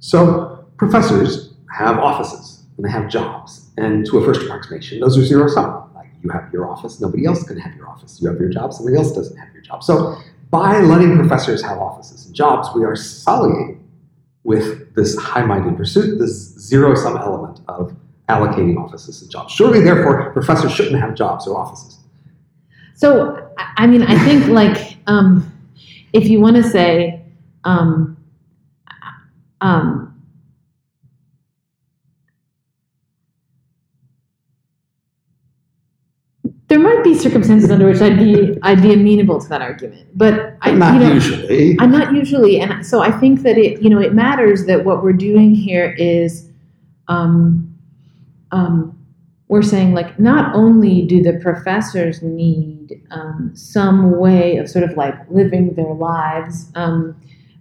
So 0.00 0.66
professors 0.78 1.52
have 1.76 1.98
offices 1.98 2.64
and 2.76 2.86
they 2.86 2.90
have 2.90 3.08
jobs. 3.10 3.61
And 3.78 4.04
to 4.06 4.18
a 4.18 4.24
first 4.24 4.42
approximation, 4.42 5.00
those 5.00 5.16
are 5.16 5.24
zero 5.24 5.48
sum. 5.48 5.90
Like 5.94 6.08
you 6.22 6.30
have 6.30 6.52
your 6.52 6.68
office, 6.68 7.00
nobody 7.00 7.24
else 7.24 7.42
can 7.42 7.58
have 7.58 7.74
your 7.74 7.88
office. 7.88 8.20
You 8.20 8.28
have 8.28 8.38
your 8.38 8.50
job, 8.50 8.72
somebody 8.72 8.96
else 8.96 9.12
doesn't 9.12 9.36
have 9.36 9.52
your 9.52 9.62
job. 9.62 9.82
So 9.82 10.18
by 10.50 10.80
letting 10.80 11.16
professors 11.16 11.62
have 11.62 11.78
offices 11.78 12.26
and 12.26 12.34
jobs, 12.34 12.68
we 12.74 12.84
are 12.84 12.94
sullying 12.94 13.88
with 14.44 14.94
this 14.94 15.16
high-minded 15.16 15.76
pursuit, 15.76 16.18
this 16.18 16.32
zero-sum 16.58 17.16
element 17.16 17.60
of 17.68 17.96
allocating 18.28 18.76
offices 18.76 19.22
and 19.22 19.30
jobs. 19.30 19.52
Surely, 19.52 19.80
therefore, 19.80 20.30
professors 20.32 20.72
shouldn't 20.72 21.00
have 21.00 21.14
jobs 21.14 21.46
or 21.46 21.58
offices. 21.58 21.98
So, 22.94 23.48
I 23.76 23.86
mean, 23.86 24.02
I 24.02 24.18
think 24.24 24.46
like 24.48 24.96
um, 25.06 25.50
if 26.12 26.28
you 26.28 26.40
want 26.40 26.56
to 26.56 26.62
say, 26.62 27.24
um, 27.64 28.16
um, 29.60 30.01
there 36.72 36.80
might 36.80 37.04
be 37.04 37.14
circumstances 37.14 37.70
under 37.70 37.86
which 37.86 38.00
I'd 38.00 38.18
be 38.18 38.58
I'd 38.62 38.80
be 38.80 38.94
amenable 38.94 39.38
to 39.38 39.48
that 39.50 39.60
argument, 39.60 40.08
but 40.14 40.56
I, 40.62 40.70
not 40.70 40.94
you 40.94 41.00
know, 41.00 41.12
usually. 41.12 41.76
I'm 41.78 41.90
not 41.90 42.14
usually, 42.14 42.60
and 42.60 42.86
so 42.86 43.02
I 43.02 43.10
think 43.10 43.42
that 43.42 43.58
it 43.58 43.82
you 43.82 43.90
know 43.90 44.00
it 44.00 44.14
matters 44.14 44.64
that 44.64 44.82
what 44.86 45.02
we're 45.02 45.12
doing 45.12 45.54
here 45.54 45.94
is, 45.98 46.48
um, 47.08 47.78
um, 48.52 48.98
we're 49.48 49.60
saying 49.60 49.92
like 49.92 50.18
not 50.18 50.54
only 50.54 51.02
do 51.02 51.22
the 51.22 51.34
professors 51.42 52.22
need 52.22 53.02
um, 53.10 53.50
some 53.54 54.18
way 54.18 54.56
of 54.56 54.66
sort 54.66 54.88
of 54.88 54.96
like 54.96 55.14
living 55.28 55.74
their 55.74 55.92
lives 55.92 56.72
um, 56.74 57.14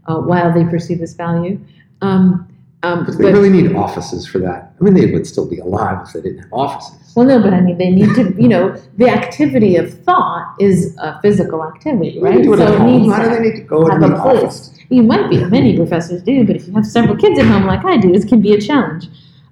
uh, 0.05 0.19
while 0.19 0.53
they 0.53 0.63
perceive 0.63 0.99
this 0.99 1.15
value. 1.15 1.59
Um, 2.01 2.47
um, 2.83 3.05
they 3.05 3.25
but- 3.25 3.33
really 3.33 3.49
need 3.49 3.75
offices 3.75 4.25
for 4.25 4.39
that. 4.39 4.73
I 4.79 4.83
mean, 4.85 4.93
they 4.93 5.11
would 5.11 5.27
still 5.27 5.49
be 5.49 5.59
alive 5.59 6.07
if 6.07 6.13
they 6.13 6.21
didn't 6.21 6.43
have 6.43 6.53
offices. 6.53 7.00
Well, 7.15 7.25
no, 7.25 7.41
but 7.41 7.53
I 7.53 7.59
mean, 7.61 7.77
they 7.77 7.89
need 7.89 8.13
to, 8.15 8.33
you 8.41 8.47
know, 8.47 8.75
the 8.97 9.09
activity 9.09 9.75
of 9.75 9.93
thought 10.03 10.55
is 10.59 10.95
a 10.97 11.19
physical 11.21 11.63
activity, 11.65 12.19
right? 12.21 12.43
so 12.45 12.53
it 12.53 12.79
needs 12.83 13.07
Why 13.07 13.23
do 13.23 13.29
they 13.29 13.39
need 13.39 13.55
to 13.57 13.63
go 13.63 13.85
to 13.85 13.91
have 13.91 14.01
the 14.01 14.15
a 14.15 14.21
place. 14.21 14.43
office? 14.43 14.73
You 14.89 15.03
might 15.03 15.29
be, 15.29 15.43
many 15.45 15.75
professors 15.75 16.23
do, 16.23 16.45
but 16.45 16.55
if 16.55 16.67
you 16.67 16.73
have 16.73 16.85
several 16.85 17.15
kids 17.17 17.37
at 17.39 17.45
home 17.45 17.65
like 17.65 17.83
I 17.85 17.97
do, 17.97 18.13
it 18.13 18.27
can 18.27 18.41
be 18.41 18.53
a 18.53 18.61
challenge. 18.61 19.07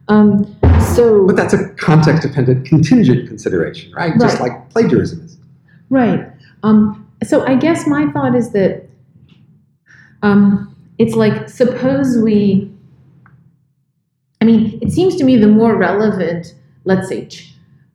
Um, 0.08 0.56
so, 0.96 1.28
But 1.28 1.36
that's 1.36 1.54
a 1.54 1.70
context-dependent 1.76 2.66
contingent 2.66 3.28
consideration, 3.28 3.92
right? 3.94 4.14
Just 4.20 4.40
like 4.40 4.70
plagiarism 4.70 5.22
is. 5.26 5.38
right. 5.90 6.26
Um, 6.64 7.06
so 7.24 7.46
I 7.46 7.56
guess 7.56 7.86
my 7.88 8.10
thought 8.12 8.36
is 8.36 8.52
that 8.52 8.88
um, 10.24 10.76
it's 10.98 11.16
like, 11.16 11.50
suppose 11.50 12.18
we, 12.18 12.72
I 14.42 14.46
mean, 14.46 14.80
it 14.82 14.92
seems 14.92 15.16
to 15.18 15.24
me 15.24 15.38
the 15.38 15.48
more 15.48 15.76
relevant, 15.76 16.54
let's 16.86 17.08
say, 17.10 17.28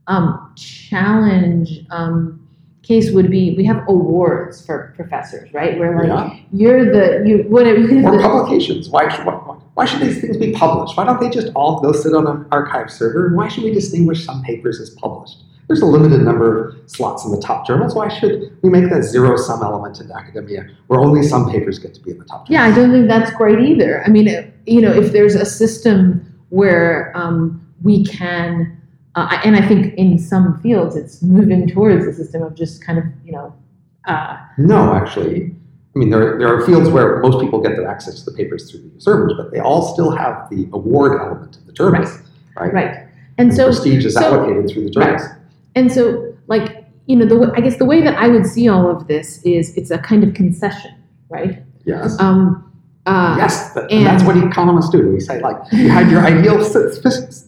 um, 0.06 0.52
challenge 0.56 1.84
um, 1.90 2.40
case 2.82 3.10
would 3.12 3.30
be 3.30 3.54
we 3.56 3.64
have 3.64 3.82
awards 3.88 4.64
for 4.64 4.92
professors, 4.96 5.52
right? 5.54 5.78
Where 5.78 5.96
like 5.96 6.08
Yeah. 6.08 6.38
you're 6.52 6.92
the 6.92 7.26
you 7.28 7.44
whatever 7.48 7.78
you 7.78 8.06
Or 8.06 8.16
the, 8.16 8.22
publications. 8.22 8.88
Why 8.90 9.08
should, 9.08 9.24
why, 9.24 9.32
why 9.74 9.84
should 9.86 10.00
these 10.00 10.20
things 10.20 10.36
be 10.36 10.52
published? 10.52 10.96
Why 10.96 11.04
don't 11.04 11.20
they 11.20 11.30
just 11.30 11.48
all 11.54 11.80
go 11.80 11.92
sit 11.92 12.14
on 12.14 12.26
an 12.26 12.46
archive 12.52 12.90
server? 12.90 13.34
Why 13.34 13.48
should 13.48 13.64
we 13.64 13.72
distinguish 13.72 14.24
some 14.24 14.42
papers 14.42 14.80
as 14.80 14.90
published? 14.90 15.44
There's 15.66 15.80
a 15.80 15.86
limited 15.86 16.20
number 16.20 16.68
of 16.68 16.90
slots 16.90 17.24
in 17.24 17.30
the 17.30 17.40
top 17.40 17.66
journals. 17.66 17.94
Why 17.94 18.08
should 18.08 18.54
we 18.60 18.68
make 18.68 18.90
that 18.90 19.02
zero 19.02 19.38
sum 19.38 19.62
element 19.62 19.98
in 19.98 20.12
academia 20.12 20.68
where 20.88 21.00
only 21.00 21.22
some 21.22 21.50
papers 21.50 21.78
get 21.78 21.94
to 21.94 22.00
be 22.02 22.10
in 22.10 22.18
the 22.18 22.24
top 22.26 22.50
Yeah, 22.50 22.64
I 22.64 22.74
don't 22.74 22.90
think 22.90 23.08
that's 23.08 23.30
great 23.30 23.58
either. 23.60 24.04
I 24.04 24.10
mean, 24.10 24.52
you 24.66 24.82
know, 24.82 24.92
if 24.92 25.12
there's 25.12 25.34
a 25.34 25.46
system 25.46 26.20
where 26.50 27.12
um, 27.16 27.66
we 27.82 28.04
can, 28.04 28.78
uh, 29.16 29.40
and 29.44 29.56
I 29.56 29.66
think 29.66 29.94
in 29.94 30.18
some 30.18 30.60
fields 30.60 30.96
it's 30.96 31.22
moving 31.22 31.68
towards 31.68 32.06
a 32.06 32.12
system 32.12 32.42
of 32.42 32.54
just 32.54 32.84
kind 32.84 32.98
of, 32.98 33.04
you 33.24 33.32
know, 33.32 33.54
uh, 34.06 34.38
No, 34.58 34.94
actually. 34.94 35.54
I 35.94 35.98
mean, 35.98 36.10
there, 36.10 36.36
there 36.38 36.48
are 36.48 36.66
fields 36.66 36.90
where 36.90 37.20
most 37.20 37.40
people 37.40 37.60
get 37.60 37.76
their 37.76 37.86
access 37.86 38.18
to 38.24 38.30
the 38.30 38.36
papers 38.36 38.68
through 38.70 38.90
the 38.92 39.00
servers, 39.00 39.34
but 39.36 39.52
they 39.52 39.60
all 39.60 39.94
still 39.94 40.10
have 40.10 40.50
the 40.50 40.68
award 40.72 41.20
element 41.20 41.56
of 41.56 41.66
the 41.66 41.72
journals, 41.72 42.18
right? 42.56 42.72
right. 42.72 43.06
And 43.38 43.54
so, 43.54 43.66
prestige 43.66 44.04
is 44.04 44.14
so- 44.14 44.20
allocated 44.22 44.70
through 44.70 44.84
the 44.84 44.90
journals. 44.90 45.22
and 45.76 45.92
so, 45.92 46.34
like, 46.48 46.84
you 47.06 47.16
know, 47.16 47.26
the 47.26 47.52
I 47.54 47.60
guess 47.60 47.76
the 47.76 47.84
way 47.84 48.00
that 48.02 48.16
I 48.18 48.28
would 48.28 48.46
see 48.46 48.68
all 48.68 48.90
of 48.90 49.06
this 49.06 49.42
is 49.44 49.76
it's 49.76 49.90
a 49.90 49.98
kind 49.98 50.24
of 50.24 50.34
concession, 50.34 50.92
right? 51.28 51.62
Yes. 51.84 52.18
Um, 52.18 52.63
uh, 53.06 53.34
yes, 53.38 53.72
that, 53.74 53.90
and- 53.90 54.06
that's 54.06 54.24
what 54.24 54.36
economists 54.36 54.90
do. 54.90 55.08
We 55.10 55.20
say, 55.20 55.40
like, 55.40 55.56
you 55.72 55.88
had 55.90 56.10
your 56.10 56.22
ideal 56.22 56.58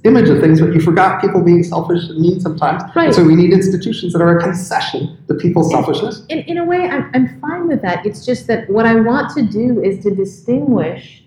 image 0.04 0.28
of 0.28 0.40
things, 0.40 0.60
but 0.60 0.74
you 0.74 0.80
forgot 0.80 1.20
people 1.20 1.42
being 1.42 1.62
selfish 1.62 2.04
and 2.08 2.18
mean 2.20 2.40
sometimes. 2.40 2.82
Right. 2.94 3.06
And 3.06 3.14
so 3.14 3.24
we 3.24 3.34
need 3.34 3.52
institutions 3.52 4.12
that 4.12 4.20
are 4.20 4.36
a 4.38 4.42
concession 4.42 5.16
to 5.28 5.34
people's 5.34 5.70
selfishness. 5.70 6.24
in, 6.28 6.40
in 6.40 6.58
a 6.58 6.64
way, 6.64 6.88
I'm, 6.88 7.10
I'm 7.14 7.40
fine 7.40 7.68
with 7.68 7.80
that. 7.82 8.04
It's 8.04 8.24
just 8.26 8.46
that 8.48 8.68
what 8.68 8.84
I 8.86 8.96
want 8.96 9.34
to 9.36 9.42
do 9.42 9.82
is 9.82 10.02
to 10.04 10.14
distinguish 10.14 11.24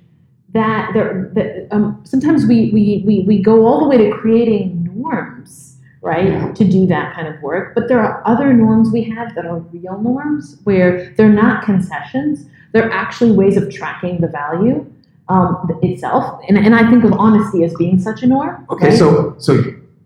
that 0.54 0.92
there, 0.94 1.30
that, 1.34 1.68
um, 1.72 2.00
sometimes 2.04 2.46
we, 2.46 2.72
we, 2.72 3.04
we, 3.06 3.24
we 3.28 3.42
go 3.42 3.66
all 3.66 3.80
the 3.80 3.88
way 3.88 3.98
to 3.98 4.12
creating 4.18 4.90
norms, 4.96 5.78
right, 6.02 6.26
Yeah. 6.28 6.52
to 6.54 6.64
do 6.64 6.86
that 6.88 7.16
kind 7.16 7.28
of 7.28 7.42
work. 7.42 7.74
But 7.76 7.88
there 7.88 8.00
are 8.00 8.22
other 8.28 8.54
norms 8.54 8.92
we 8.92 9.04
have 9.04 9.36
that 9.36 9.46
are 9.46 9.60
real 9.60 10.00
norms 10.02 10.60
where 10.64 11.12
they're 11.18 11.30
not 11.30 11.64
concessions, 11.64 12.46
they're 12.72 12.91
actually 12.91 13.32
ways 13.32 13.57
of 13.57 13.72
tracking 13.74 14.22
the 14.22 14.28
value. 14.28 14.86
Um, 15.28 15.80
itself, 15.84 16.41
and, 16.49 16.57
and 16.57 16.74
I 16.74 16.89
think 16.89 17.03
of 17.03 17.13
honesty 17.13 17.63
as 17.63 17.72
being 17.76 17.99
such 17.99 18.24
a 18.24 18.26
norm. 18.26 18.65
Okay, 18.72 18.89
right? 18.89 18.97
so 18.97 19.36
so 19.38 19.63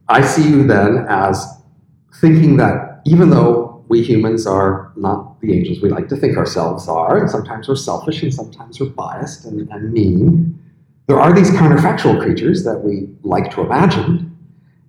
I 0.09 0.21
see 0.21 0.49
you 0.49 0.67
then 0.67 1.05
as 1.07 1.47
thinking 2.19 2.57
that 2.57 3.01
even 3.05 3.29
though 3.29 3.85
we 3.87 4.03
humans 4.03 4.45
are 4.45 4.91
not 4.95 5.39
the 5.41 5.53
angels 5.57 5.81
we 5.81 5.89
like 5.89 6.09
to 6.09 6.15
think 6.15 6.37
ourselves 6.37 6.87
are, 6.87 7.17
and 7.17 7.29
sometimes 7.29 7.67
we're 7.67 7.75
selfish 7.75 8.21
and 8.21 8.33
sometimes 8.33 8.79
we're 8.79 8.89
biased 8.89 9.45
and, 9.45 9.69
and 9.69 9.93
mean, 9.93 10.59
there 11.07 11.19
are 11.19 11.33
these 11.33 11.51
counterfactual 11.51 12.21
creatures 12.21 12.63
that 12.63 12.79
we 12.79 13.09
like 13.23 13.51
to 13.51 13.61
imagine. 13.61 14.29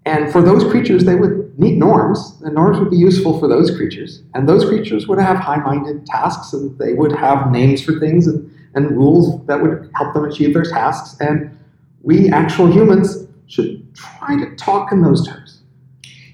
And 0.07 0.31
for 0.31 0.43
those 0.43 0.65
creatures, 0.71 1.05
they 1.05 1.17
would 1.17 1.44
need 1.57 1.79
norms, 1.79 2.41
and 2.43 2.55
norms 2.55 2.79
would 2.79 2.91
be 2.91 2.97
useful 2.97 3.39
for 3.39 3.49
those 3.49 3.75
creatures. 3.77 4.23
And 4.35 4.49
those 4.49 4.65
creatures 4.65 5.07
would 5.09 5.19
have 5.19 5.37
high 5.37 5.57
minded 5.57 6.07
tasks, 6.07 6.53
and 6.53 6.77
they 6.79 6.95
would 6.95 7.13
have 7.13 7.51
names 7.51 7.83
for 7.83 7.99
things 7.99 8.27
and, 8.27 8.51
and 8.75 8.91
rules 8.91 9.45
that 9.47 9.63
would 9.63 9.91
help 9.95 10.15
them 10.15 10.25
achieve 10.25 10.55
their 10.55 10.65
tasks. 10.65 11.17
And 11.21 11.57
we 12.03 12.31
actual 12.31 12.71
humans 12.71 13.27
should 13.47 13.95
try 13.95 14.39
to 14.39 14.55
talk 14.57 14.93
in 14.93 15.03
those 15.03 15.27
terms. 15.27 15.61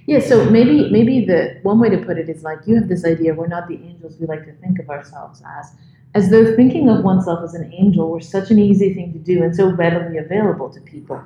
Yeah, 0.06 0.18
so 0.18 0.44
maybe 0.50 0.90
maybe 0.90 1.24
the 1.24 1.60
one 1.62 1.78
way 1.78 1.88
to 1.88 1.98
put 1.98 2.18
it 2.18 2.28
is 2.28 2.42
like 2.42 2.58
you 2.66 2.74
have 2.74 2.88
this 2.88 3.04
idea 3.04 3.32
we're 3.32 3.46
not 3.46 3.68
the 3.68 3.76
angels 3.76 4.16
we 4.18 4.26
like 4.26 4.44
to 4.44 4.52
think 4.54 4.80
of 4.80 4.90
ourselves 4.90 5.40
as, 5.46 5.72
as 6.14 6.30
though 6.30 6.56
thinking 6.56 6.88
of 6.88 7.04
oneself 7.04 7.44
as 7.44 7.54
an 7.54 7.72
angel 7.72 8.10
were 8.10 8.20
such 8.20 8.50
an 8.50 8.58
easy 8.58 8.92
thing 8.92 9.12
to 9.12 9.20
do 9.20 9.44
and 9.44 9.54
so 9.54 9.70
readily 9.70 10.18
available 10.18 10.68
to 10.70 10.80
people. 10.80 11.22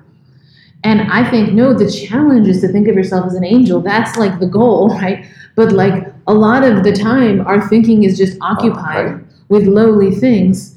And 0.84 1.10
I 1.10 1.28
think 1.28 1.52
no, 1.54 1.72
the 1.72 1.90
challenge 1.90 2.46
is 2.46 2.60
to 2.60 2.68
think 2.68 2.88
of 2.88 2.94
yourself 2.94 3.26
as 3.26 3.34
an 3.34 3.44
angel. 3.44 3.80
That's 3.80 4.16
like 4.16 4.38
the 4.38 4.46
goal, 4.46 4.88
right? 5.02 5.26
But 5.56 5.72
like 5.72 6.12
a 6.26 6.34
lot 6.34 6.62
of 6.64 6.84
the 6.84 6.92
time, 6.92 7.46
our 7.46 7.66
thinking 7.68 8.04
is 8.04 8.16
just 8.18 8.36
occupied 8.40 9.06
right. 9.12 9.24
with 9.48 9.66
lowly 9.66 10.14
things, 10.14 10.76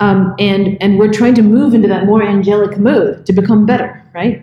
um, 0.00 0.34
and 0.38 0.80
and 0.82 0.98
we're 0.98 1.12
trying 1.12 1.34
to 1.34 1.42
move 1.42 1.74
into 1.74 1.88
that 1.88 2.06
more 2.06 2.22
angelic 2.22 2.78
mode 2.78 3.26
to 3.26 3.32
become 3.32 3.66
better, 3.66 4.02
right? 4.14 4.42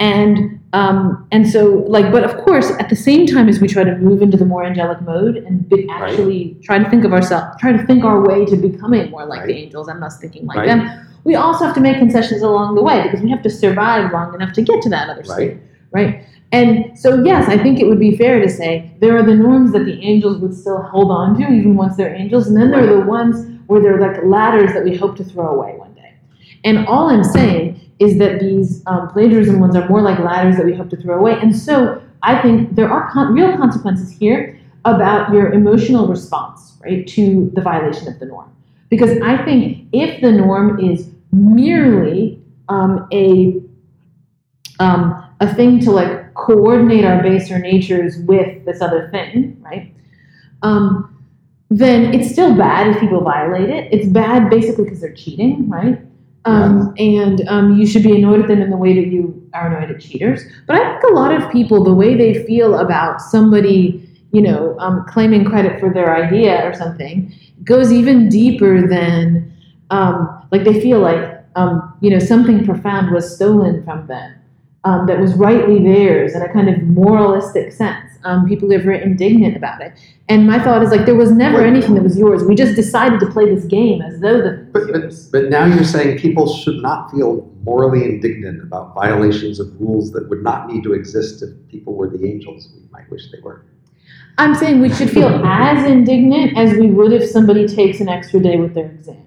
And 0.00 0.60
um, 0.72 1.28
and 1.30 1.48
so 1.48 1.84
like, 1.86 2.10
but 2.10 2.24
of 2.24 2.36
course, 2.44 2.72
at 2.80 2.88
the 2.88 2.96
same 2.96 3.26
time 3.26 3.48
as 3.48 3.60
we 3.60 3.68
try 3.68 3.84
to 3.84 3.96
move 3.98 4.22
into 4.22 4.36
the 4.36 4.44
more 4.44 4.64
angelic 4.64 5.00
mode 5.02 5.36
and 5.36 5.68
be, 5.68 5.86
Right. 5.86 6.10
actually 6.10 6.56
try 6.64 6.78
to 6.78 6.90
think 6.90 7.04
of 7.04 7.12
ourselves, 7.12 7.56
try 7.60 7.70
to 7.70 7.86
think 7.86 8.02
our 8.04 8.20
way 8.20 8.44
to 8.46 8.56
becoming 8.56 9.10
more 9.10 9.24
like 9.24 9.46
the 9.46 9.52
Right. 9.52 9.62
angels 9.62 9.86
and 9.86 10.02
thus 10.02 10.18
thinking 10.18 10.46
like 10.46 10.56
Right. 10.56 10.66
them, 10.66 10.90
we 11.24 11.34
also 11.34 11.64
have 11.64 11.74
to 11.74 11.80
make 11.80 11.98
concessions 11.98 12.42
along 12.42 12.74
the 12.74 12.82
way 12.82 13.02
because 13.02 13.20
we 13.20 13.30
have 13.30 13.42
to 13.42 13.50
survive 13.50 14.12
long 14.12 14.34
enough 14.34 14.52
to 14.54 14.62
get 14.62 14.82
to 14.82 14.88
that 14.90 15.08
other 15.08 15.24
state, 15.24 15.58
right? 15.90 16.24
And 16.52 16.96
so, 16.96 17.24
yes, 17.24 17.48
I 17.48 17.58
think 17.58 17.80
it 17.80 17.86
would 17.88 17.98
be 17.98 18.16
fair 18.16 18.40
to 18.40 18.48
say 18.48 18.94
there 19.00 19.16
are 19.16 19.24
the 19.24 19.34
norms 19.34 19.72
that 19.72 19.84
the 19.86 20.00
angels 20.04 20.38
would 20.38 20.54
still 20.54 20.82
hold 20.82 21.10
on 21.10 21.34
to 21.40 21.42
even 21.42 21.74
once 21.74 21.96
they're 21.96 22.14
angels, 22.14 22.46
and 22.46 22.56
then 22.56 22.70
there 22.70 22.84
are 22.84 23.00
the 23.00 23.00
ones 23.00 23.50
where 23.66 23.82
they're 23.82 24.00
like 24.00 24.22
ladders 24.24 24.72
that 24.74 24.84
we 24.84 24.94
hope 24.96 25.16
to 25.16 25.24
throw 25.24 25.48
away 25.48 25.74
one 25.76 25.92
day. 25.94 26.14
And 26.62 26.86
all 26.86 27.08
I'm 27.08 27.24
saying 27.24 27.80
is 27.98 28.18
that 28.18 28.40
these 28.40 28.82
um, 28.86 29.08
plagiarism 29.08 29.60
ones 29.60 29.74
are 29.74 29.88
more 29.88 30.02
like 30.02 30.18
ladders 30.18 30.56
that 30.56 30.66
we 30.66 30.74
hope 30.74 30.90
to 30.90 30.96
throw 30.96 31.18
away. 31.18 31.38
And 31.40 31.56
so 31.56 32.02
I 32.22 32.40
think 32.40 32.74
there 32.74 32.90
are 32.90 33.10
con- 33.10 33.32
real 33.32 33.56
consequences 33.56 34.10
here 34.10 34.60
about 34.84 35.32
your 35.32 35.52
emotional 35.52 36.06
response, 36.06 36.74
right, 36.84 37.06
to 37.08 37.50
the 37.54 37.62
violation 37.62 38.08
of 38.08 38.18
the 38.18 38.26
norm. 38.26 38.54
Because 38.90 39.20
I 39.22 39.42
think 39.44 39.88
if 39.92 40.20
the 40.20 40.30
norm 40.30 40.78
is 40.78 41.10
merely 41.34 42.40
um, 42.68 43.06
a 43.12 43.60
um, 44.80 45.24
a 45.40 45.54
thing 45.54 45.80
to 45.80 45.90
like 45.90 46.34
coordinate 46.34 47.04
our 47.04 47.22
baser 47.22 47.58
natures 47.58 48.18
with 48.18 48.64
this 48.64 48.80
other 48.80 49.08
thing, 49.10 49.56
right? 49.60 49.94
Um, 50.62 51.10
then 51.70 52.14
it's 52.14 52.30
still 52.30 52.56
bad 52.56 52.88
if 52.88 53.00
people 53.00 53.20
violate 53.20 53.68
it. 53.68 53.92
It's 53.92 54.06
bad 54.06 54.50
basically 54.50 54.84
because 54.84 55.00
they're 55.00 55.14
cheating, 55.14 55.68
right? 55.68 56.00
Um, 56.44 56.94
And 56.98 57.46
um, 57.48 57.76
you 57.78 57.86
should 57.86 58.02
be 58.02 58.16
annoyed 58.16 58.40
at 58.40 58.48
them 58.48 58.60
in 58.60 58.70
the 58.70 58.76
way 58.76 58.94
that 58.94 59.06
you 59.08 59.48
are 59.54 59.74
annoyed 59.74 59.90
at 59.94 60.00
cheaters. 60.00 60.42
But 60.66 60.76
I 60.76 60.90
think 60.90 61.02
a 61.04 61.14
lot 61.14 61.32
of 61.34 61.50
people, 61.50 61.82
the 61.82 61.94
way 61.94 62.16
they 62.16 62.44
feel 62.44 62.78
about 62.78 63.20
somebody, 63.20 64.08
you 64.32 64.42
know, 64.42 64.78
um, 64.78 65.04
claiming 65.08 65.44
credit 65.44 65.80
for 65.80 65.92
their 65.92 66.14
idea 66.14 66.68
or 66.68 66.74
something, 66.74 67.32
goes 67.62 67.92
even 67.92 68.28
deeper 68.28 68.86
than, 68.86 69.56
um, 69.90 70.33
like, 70.54 70.64
they 70.64 70.80
feel 70.80 71.00
like, 71.00 71.22
um, 71.56 71.96
you 72.00 72.10
know, 72.10 72.18
something 72.18 72.64
profound 72.64 73.12
was 73.12 73.34
stolen 73.34 73.84
from 73.84 74.06
them 74.06 74.34
um, 74.84 75.06
that 75.06 75.18
was 75.18 75.34
rightly 75.34 75.82
theirs 75.82 76.34
in 76.34 76.42
a 76.42 76.52
kind 76.52 76.68
of 76.68 76.82
moralistic 76.82 77.72
sense. 77.72 78.10
Um, 78.24 78.46
people 78.46 78.72
are 78.72 78.78
very 78.78 79.02
indignant 79.02 79.56
about 79.56 79.82
it. 79.82 79.92
And 80.28 80.46
my 80.46 80.58
thought 80.58 80.82
is 80.82 80.90
like 80.90 81.04
there 81.04 81.14
was 81.14 81.30
never 81.30 81.58
Wait. 81.58 81.66
anything 81.66 81.94
that 81.94 82.02
was 82.02 82.18
yours. 82.18 82.42
We 82.42 82.54
just 82.54 82.74
decided 82.74 83.20
to 83.20 83.26
play 83.30 83.54
this 83.54 83.64
game 83.64 84.00
as 84.00 84.20
though 84.20 84.40
the 84.40 84.66
But, 84.72 84.92
but, 84.92 85.12
but 85.32 85.50
now 85.50 85.66
you're 85.66 85.84
saying 85.84 86.18
people 86.18 86.46
should 86.46 86.80
not 86.82 87.10
feel 87.10 87.50
morally 87.64 88.04
indignant 88.04 88.62
about 88.62 88.94
violations 88.94 89.60
of 89.60 89.68
rules 89.80 90.12
that 90.12 90.28
would 90.30 90.42
not 90.42 90.68
need 90.68 90.82
to 90.84 90.94
exist 90.94 91.42
if 91.42 91.50
people 91.68 91.94
were 91.94 92.08
the 92.08 92.24
angels 92.26 92.70
we 92.74 92.82
might 92.90 93.10
wish 93.10 93.30
they 93.30 93.40
were. 93.40 93.64
I'm 94.38 94.54
saying 94.54 94.80
we 94.80 94.92
should 94.92 95.10
feel 95.10 95.28
as 95.44 95.84
indignant 95.86 96.56
as 96.58 96.76
we 96.78 96.90
would 96.90 97.12
if 97.12 97.28
somebody 97.30 97.68
takes 97.68 98.00
an 98.00 98.08
extra 98.08 98.40
day 98.40 98.56
with 98.56 98.74
their 98.74 98.86
exam. 98.86 99.24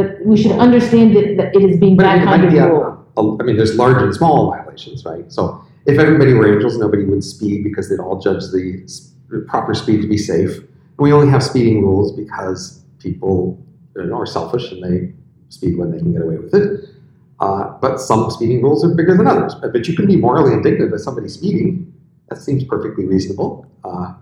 But 0.00 0.24
we 0.24 0.36
should 0.36 0.52
understand 0.52 1.14
that, 1.16 1.36
that 1.36 1.54
it 1.56 1.62
is 1.70 1.76
being 1.78 1.96
But 1.96 2.04
that 2.04 2.18
it 2.22 2.24
kind 2.24 2.42
might 2.42 2.46
of 2.46 2.52
be 2.52 2.58
a, 2.58 2.68
rule. 2.68 3.04
a- 3.16 3.36
I 3.42 3.44
mean, 3.44 3.56
there's 3.56 3.76
large 3.76 4.02
and 4.02 4.14
small 4.14 4.50
violations, 4.50 5.04
right? 5.04 5.30
So 5.30 5.62
if 5.86 5.98
everybody 5.98 6.32
were 6.32 6.52
angels, 6.52 6.78
nobody 6.78 7.04
would 7.04 7.22
speed 7.24 7.64
because 7.64 7.88
they'd 7.88 8.00
all 8.00 8.18
judge 8.20 8.42
the 8.52 8.80
s- 8.84 9.12
proper 9.46 9.74
speed 9.74 10.00
to 10.02 10.08
be 10.08 10.16
safe. 10.18 10.56
And 10.58 10.98
we 10.98 11.12
only 11.12 11.28
have 11.28 11.42
speeding 11.42 11.82
rules 11.82 12.12
because 12.12 12.82
people 12.98 13.58
you 13.96 14.06
know, 14.06 14.18
are 14.20 14.26
selfish 14.26 14.70
and 14.72 14.82
they 14.82 15.12
speed 15.48 15.76
when 15.76 15.90
they 15.90 15.98
can 15.98 16.12
get 16.12 16.22
away 16.22 16.36
with 16.36 16.54
it. 16.54 16.88
Uh, 17.40 17.76
but 17.80 17.98
some 18.00 18.30
speeding 18.30 18.62
rules 18.62 18.84
are 18.84 18.94
bigger 18.94 19.16
than 19.16 19.26
others. 19.26 19.54
But, 19.54 19.72
but 19.72 19.88
you 19.88 19.94
can 19.96 20.06
be 20.06 20.16
morally 20.16 20.52
indignant 20.52 20.92
at 20.94 21.00
somebody 21.00 21.28
speeding. 21.28 21.92
That 22.28 22.38
seems 22.38 22.64
perfectly 22.64 23.04
reasonable. 23.06 23.66
Uh, 23.84 24.14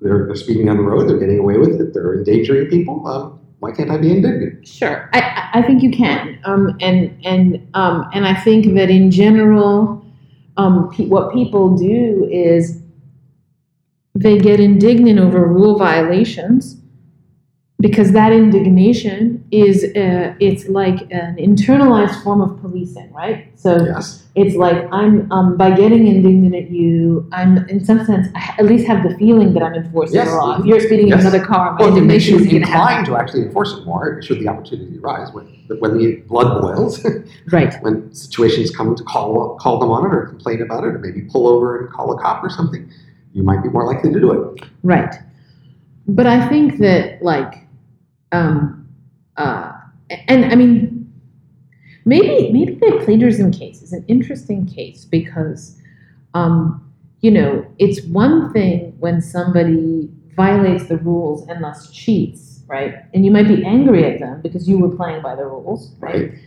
they're, 0.00 0.26
they're 0.26 0.34
speeding 0.36 0.68
on 0.68 0.76
the 0.78 0.82
road. 0.82 1.08
They're 1.08 1.18
getting 1.18 1.38
away 1.38 1.58
with 1.58 1.80
it. 1.80 1.94
They're 1.94 2.14
endangering 2.14 2.68
people. 2.68 3.06
Um, 3.06 3.40
why 3.64 3.72
can't 3.72 3.90
I 3.90 3.96
be 3.96 4.10
indignant? 4.10 4.68
Sure, 4.68 5.08
I- 5.14 5.48
I, 5.54 5.62
think 5.62 5.82
you 5.82 5.90
can, 5.90 6.38
um, 6.44 6.76
and 6.80 7.16
and 7.24 7.66
um, 7.72 8.06
and 8.12 8.26
I 8.26 8.34
think 8.34 8.74
that 8.74 8.90
in 8.90 9.10
general, 9.10 10.04
um, 10.58 10.90
pe- 10.92 11.06
what 11.06 11.32
people 11.32 11.74
do 11.74 12.28
is 12.30 12.82
they 14.14 14.38
get 14.38 14.60
indignant 14.60 15.18
over 15.18 15.46
rule 15.46 15.78
violations 15.78 16.76
because 17.80 18.12
that 18.12 18.32
indignation 18.32 19.33
is 19.54 19.84
uh, 19.84 20.34
it's 20.40 20.68
like 20.68 21.00
an 21.12 21.36
internalized 21.36 22.22
form 22.24 22.40
of 22.40 22.60
policing, 22.60 23.12
right? 23.12 23.38
So 23.54 23.70
Yes. 23.84 24.24
it's 24.34 24.56
like 24.56 24.78
I'm 24.90 25.30
um, 25.30 25.56
by 25.56 25.70
getting 25.70 26.06
indignant 26.08 26.54
at 26.56 26.70
you, 26.70 27.28
I'm 27.32 27.58
in 27.68 27.84
some 27.84 28.04
sense 28.04 28.26
I 28.34 28.54
at 28.58 28.64
least 28.64 28.86
have 28.88 29.08
the 29.08 29.14
feeling 29.16 29.52
that 29.54 29.62
I'm 29.62 29.74
enforcing 29.74 30.16
Yes. 30.16 30.28
the 30.28 30.34
law. 30.36 30.58
If 30.58 30.66
you're 30.66 30.80
speeding 30.80 31.08
in 31.08 31.20
another 31.20 31.44
car, 31.44 31.72
my 31.72 31.78
Well, 31.80 31.88
indignation 31.88 32.38
you 32.40 32.44
is 32.46 32.52
inclined 32.52 33.06
to 33.06 33.16
actually 33.16 33.42
enforce 33.42 33.72
it 33.74 33.84
more 33.86 34.20
should 34.22 34.40
the 34.40 34.48
opportunity 34.48 34.98
arise 34.98 35.32
when, 35.32 35.46
when 35.78 35.98
the 35.98 36.16
blood 36.26 36.60
boils, 36.60 37.04
Right. 37.52 37.72
when 37.84 38.12
situations 38.12 38.74
come 38.74 38.94
to 38.96 39.04
call 39.04 39.56
call 39.60 39.78
them 39.78 39.90
on 39.90 40.04
it 40.06 40.12
or 40.14 40.26
complain 40.26 40.62
about 40.62 40.82
it, 40.84 40.88
or 40.96 40.98
maybe 40.98 41.20
pull 41.22 41.46
over 41.46 41.78
and 41.80 41.92
call 41.92 42.12
a 42.12 42.20
cop 42.20 42.42
or 42.42 42.50
something. 42.50 42.90
You 43.32 43.42
might 43.44 43.62
be 43.62 43.68
more 43.68 43.84
likely 43.86 44.12
to 44.12 44.20
do 44.20 44.30
it. 44.32 44.64
Right. 44.82 45.14
But 46.06 46.26
I 46.26 46.48
think 46.48 46.78
that 46.78 47.22
like 47.22 47.52
um 48.32 48.83
uh 49.36 49.72
and 50.28 50.44
I 50.46 50.54
mean 50.54 51.12
maybe 52.04 52.52
maybe 52.52 52.74
the 52.74 53.02
plagiarism 53.04 53.52
case 53.52 53.82
is 53.82 53.92
an 53.92 54.04
interesting 54.08 54.66
case 54.66 55.04
because 55.04 55.80
um 56.34 56.82
you 57.20 57.30
know 57.30 57.66
it's 57.78 58.02
one 58.08 58.52
thing 58.52 58.94
when 58.98 59.20
somebody 59.22 60.10
violates 60.36 60.86
the 60.88 60.98
rules 60.98 61.46
and 61.48 61.62
thus 61.62 61.90
cheats, 61.92 62.62
right? 62.68 62.94
And 63.14 63.24
you 63.24 63.30
might 63.30 63.48
be 63.48 63.64
angry 63.64 64.04
at 64.04 64.20
them 64.20 64.42
because 64.42 64.68
you 64.68 64.78
were 64.78 64.94
playing 64.96 65.22
by 65.22 65.36
the 65.36 65.44
rules, 65.44 65.92
right? 66.00 66.30
Right. 66.30 66.38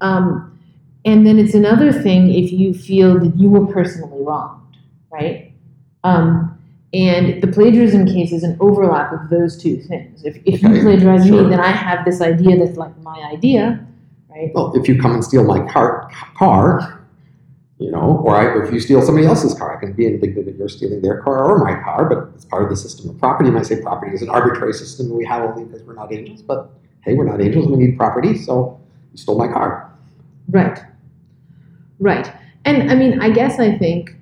Um, 0.00 0.58
and 1.04 1.26
then 1.26 1.38
it's 1.38 1.54
another 1.54 1.92
thing 1.92 2.30
if 2.32 2.52
you 2.52 2.74
feel 2.74 3.18
that 3.20 3.36
you 3.38 3.50
were 3.50 3.66
personally 3.66 4.22
wronged, 4.22 4.76
right? 5.10 5.52
Um, 6.04 6.49
and 6.92 7.40
the 7.40 7.46
plagiarism 7.46 8.06
case 8.06 8.32
is 8.32 8.42
an 8.42 8.56
overlap 8.58 9.12
of 9.12 9.30
those 9.30 9.56
two 9.56 9.76
things. 9.76 10.24
If, 10.24 10.36
if 10.44 10.62
you 10.62 10.80
plagiarize 10.82 11.26
sure. 11.26 11.44
me, 11.44 11.50
then 11.50 11.60
I 11.60 11.70
have 11.70 12.04
this 12.04 12.20
idea 12.20 12.58
that's 12.58 12.76
like 12.76 12.96
my 12.98 13.16
idea, 13.32 13.86
right? 14.28 14.50
Well, 14.54 14.72
if 14.74 14.88
you 14.88 15.00
come 15.00 15.12
and 15.12 15.24
steal 15.24 15.44
my 15.44 15.70
car, 15.70 16.10
car, 16.36 17.06
you 17.78 17.92
know, 17.92 18.20
or, 18.24 18.36
I, 18.36 18.44
or 18.44 18.64
if 18.64 18.74
you 18.74 18.80
steal 18.80 19.00
somebody 19.02 19.26
else's 19.26 19.54
car, 19.54 19.76
I 19.76 19.80
can 19.80 19.92
be 19.92 20.06
indignant 20.06 20.46
that 20.46 20.56
you're 20.56 20.68
stealing 20.68 21.00
their 21.00 21.22
car 21.22 21.44
or 21.44 21.58
my 21.58 21.80
car, 21.82 22.08
but 22.08 22.34
it's 22.34 22.44
part 22.44 22.64
of 22.64 22.68
the 22.70 22.76
system 22.76 23.08
of 23.08 23.18
property. 23.18 23.48
And 23.48 23.56
I 23.56 23.62
say 23.62 23.80
property 23.80 24.12
is 24.12 24.22
an 24.22 24.28
arbitrary 24.28 24.72
system 24.72 25.06
and 25.06 25.16
we 25.16 25.24
have 25.24 25.42
only 25.42 25.64
because 25.64 25.82
we're 25.84 25.94
not 25.94 26.12
angels, 26.12 26.42
but 26.42 26.72
hey, 27.02 27.14
we're 27.14 27.24
not 27.24 27.40
angels 27.40 27.68
we 27.68 27.76
need 27.76 27.96
property, 27.96 28.36
so 28.36 28.80
you 29.12 29.16
stole 29.16 29.38
my 29.38 29.46
car. 29.46 29.90
Right. 30.48 30.78
Right. 32.00 32.30
And 32.64 32.90
I 32.90 32.96
mean, 32.96 33.20
I 33.22 33.30
guess 33.30 33.60
I 33.60 33.78
think 33.78 34.16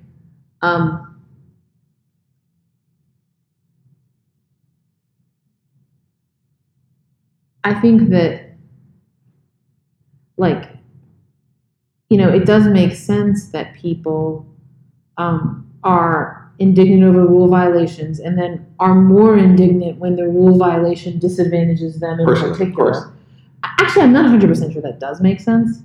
um, 0.61 1.08
I 7.63 7.73
think 7.79 8.09
that 8.09 8.55
like 10.37 10.69
you 12.09 12.17
know, 12.17 12.29
it 12.29 12.45
does 12.45 12.67
make 12.67 12.95
sense 12.95 13.49
that 13.49 13.75
people 13.75 14.45
um, 15.17 15.71
are 15.83 16.51
indignant 16.57 17.03
over 17.03 17.25
rule 17.25 17.47
violations 17.47 18.19
and 18.19 18.37
then 18.37 18.65
are 18.79 18.95
more 18.95 19.37
indignant 19.37 19.97
when 19.99 20.15
the 20.15 20.27
rule 20.27 20.57
violation 20.57 21.19
disadvantages 21.19 21.99
them 21.99 22.19
in 22.19 22.25
Personally, 22.25 22.57
particular. 22.57 23.13
Actually, 23.63 24.03
I'm 24.03 24.13
not 24.13 24.25
100% 24.25 24.73
sure 24.73 24.81
that 24.81 24.99
does 24.99 25.21
make 25.21 25.39
sense. 25.39 25.81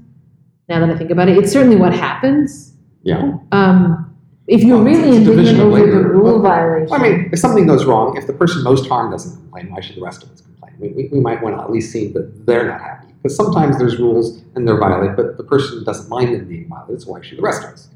Now 0.69 0.81
that 0.81 0.89
I 0.89 0.97
think 0.97 1.11
about 1.11 1.29
it, 1.29 1.37
it's 1.37 1.53
certainly 1.53 1.77
what 1.77 1.93
happens. 1.93 2.73
Yeah. 3.03 3.37
Um, 3.53 4.04
if 4.47 4.63
you're 4.63 4.77
Well, 4.77 4.85
really 4.85 5.17
indignant 5.17 5.59
over 5.61 5.87
the 5.87 6.01
rule 6.09 6.39
but- 6.41 6.49
violation, 6.49 6.93
I 6.93 6.99
mean, 6.99 7.31
if 7.33 7.39
something 7.39 7.67
goes 7.67 7.85
wrong, 7.85 8.17
if 8.17 8.27
the 8.27 8.33
person 8.33 8.63
most 8.63 8.87
harmed 8.89 9.13
doesn't 9.13 9.35
complain, 9.37 9.71
why 9.71 9.81
should 9.81 9.97
the 9.97 10.03
rest 10.03 10.23
of 10.23 10.31
us 10.33 10.41
complain? 10.43 10.73
We, 10.79 10.89
we, 10.89 11.09
we 11.13 11.21
might 11.21 11.43
want 11.43 11.57
to 11.57 11.63
at 11.63 11.71
least 11.71 11.93
see 11.93 12.09
that 12.13 12.47
they're 12.47 12.67
not 12.67 12.81
happy. 12.81 13.09
Because 13.23 13.37
sometimes 13.37 13.79
there's 13.79 13.99
rules 13.99 14.43
and 14.55 14.69
they're 14.69 14.79
violated, 14.79 15.17
but 15.17 15.39
the 15.39 15.45
person 15.45 15.83
doesn't 15.85 16.11
mind 16.11 16.35
them 16.35 16.47
being 16.47 16.69
violated, 16.69 17.03
so 17.03 17.13
why 17.13 17.23
should 17.23 17.39
the 17.39 17.43
rest 17.43 17.63
of 17.65 17.71
us? 17.71 17.89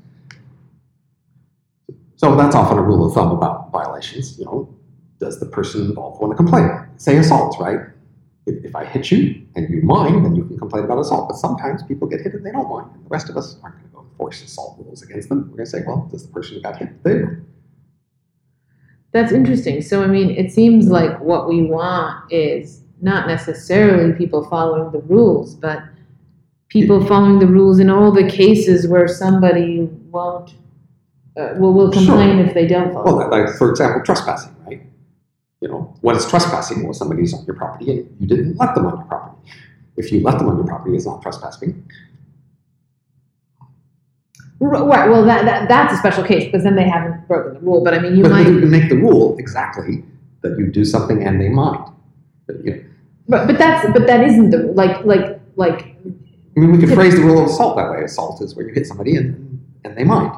So 2.16 2.34
that's 2.34 2.56
often 2.56 2.78
a 2.78 2.82
rule 2.82 3.06
of 3.06 3.12
thumb 3.14 3.30
about 3.30 3.70
violations. 3.70 4.38
You 4.38 4.46
know, 4.46 4.74
does 5.20 5.38
the 5.38 5.46
person 5.46 5.82
involved 5.82 6.20
want 6.20 6.32
to 6.32 6.36
complain? 6.36 6.70
Say 6.96 7.16
assault, 7.18 7.56
right? 7.60 7.78
If, 8.48 8.64
if 8.64 8.74
I 8.76 8.84
hit 8.84 9.10
you 9.10 9.46
and 9.54 9.68
you 9.68 9.82
mind, 9.82 10.24
then 10.24 10.34
you 10.34 10.44
can 10.44 10.58
complain 10.58 10.84
about 10.84 10.98
assault. 10.98 11.28
But 11.28 11.36
sometimes 11.36 11.82
people 11.82 12.08
get 12.08 12.20
hit 12.20 12.34
and 12.34 12.44
they 12.44 12.52
don't 12.52 12.68
mind. 12.68 12.90
And 12.94 13.04
the 13.04 13.08
rest 13.08 13.28
of 13.28 13.36
us 13.36 13.56
aren't 13.62 13.76
going 13.76 13.88
to 13.88 13.94
go 13.94 14.00
enforce 14.02 14.42
assault 14.42 14.78
rules 14.78 15.02
against 15.02 15.28
them. 15.28 15.50
We're 15.50 15.58
going 15.58 15.66
to 15.66 15.70
say, 15.70 15.82
well, 15.86 16.08
does 16.10 16.26
the 16.26 16.32
person 16.32 16.56
who 16.56 16.62
got 16.62 16.78
hit? 16.78 17.02
They 17.04 17.22
that's 19.12 19.32
interesting. 19.32 19.80
So, 19.82 20.02
I 20.02 20.06
mean, 20.06 20.30
it 20.30 20.52
seems 20.52 20.88
like 20.88 21.18
what 21.20 21.48
we 21.48 21.62
want 21.62 22.30
is 22.30 22.82
not 23.00 23.26
necessarily 23.26 24.12
people 24.12 24.44
following 24.48 24.90
the 24.92 25.00
rules, 25.00 25.54
but 25.54 25.82
people 26.68 27.04
following 27.06 27.38
the 27.38 27.46
rules 27.46 27.78
in 27.78 27.88
all 27.88 28.12
the 28.12 28.28
cases 28.28 28.86
where 28.86 29.08
somebody 29.08 29.88
won't, 30.10 30.54
uh, 31.38 31.54
will, 31.56 31.72
will 31.72 31.90
complain 31.90 32.38
if 32.38 32.52
they 32.52 32.66
don't 32.66 32.92
follow. 32.92 33.16
Well, 33.16 33.30
like 33.30 33.54
for 33.56 33.70
example, 33.70 34.02
trespassing? 34.04 34.54
You 35.60 35.68
know, 35.68 35.94
what 36.02 36.16
is 36.16 36.26
trespassing? 36.28 36.84
Well, 36.84 36.94
somebody's 36.94 37.34
on 37.34 37.44
your 37.44 37.56
property 37.56 37.90
and 37.90 38.16
you 38.20 38.26
didn't 38.26 38.56
let 38.58 38.74
them 38.74 38.86
on 38.86 38.98
your 38.98 39.06
property. 39.06 39.50
If 39.96 40.12
you 40.12 40.20
let 40.20 40.38
them 40.38 40.48
on 40.48 40.56
your 40.56 40.66
property, 40.66 40.94
it's 40.94 41.06
not 41.06 41.20
trespassing. 41.20 41.84
Right. 44.60 45.08
Well, 45.08 45.24
that, 45.24 45.44
that 45.44 45.68
that's 45.68 45.94
a 45.94 45.96
special 45.98 46.24
case 46.24 46.44
because 46.44 46.64
then 46.64 46.74
they 46.74 46.88
haven't 46.88 47.26
broken 47.28 47.54
the 47.54 47.60
rule. 47.60 47.82
But 47.84 47.94
I 47.94 48.00
mean, 48.00 48.16
you 48.16 48.22
but 48.22 48.32
might. 48.32 48.46
you 48.46 48.58
can 48.60 48.70
make 48.70 48.88
the 48.88 48.96
rule 48.96 49.36
exactly 49.38 50.04
that 50.42 50.56
you 50.58 50.66
do 50.66 50.84
something 50.84 51.22
and 51.22 51.40
they 51.40 51.48
mind. 51.48 51.92
But, 52.46 52.64
you 52.64 52.74
know, 52.74 52.84
But 53.28 53.46
but 53.46 53.58
that's 53.58 53.86
but 53.92 54.06
that 54.06 54.24
isn't 54.24 54.50
the 54.50 54.58
like 54.74 55.04
like 55.04 55.40
like 55.56 55.96
I 56.56 56.60
mean, 56.60 56.72
we 56.72 56.78
could 56.78 56.92
phrase 56.92 57.14
the 57.14 57.22
rule 57.22 57.42
of 57.42 57.50
assault 57.50 57.76
that 57.76 57.90
way. 57.90 58.02
Assault 58.02 58.42
is 58.42 58.56
where 58.56 58.66
you 58.66 58.74
hit 58.74 58.86
somebody 58.86 59.14
and, 59.14 59.64
and 59.84 59.96
they 59.96 60.02
mind. 60.02 60.32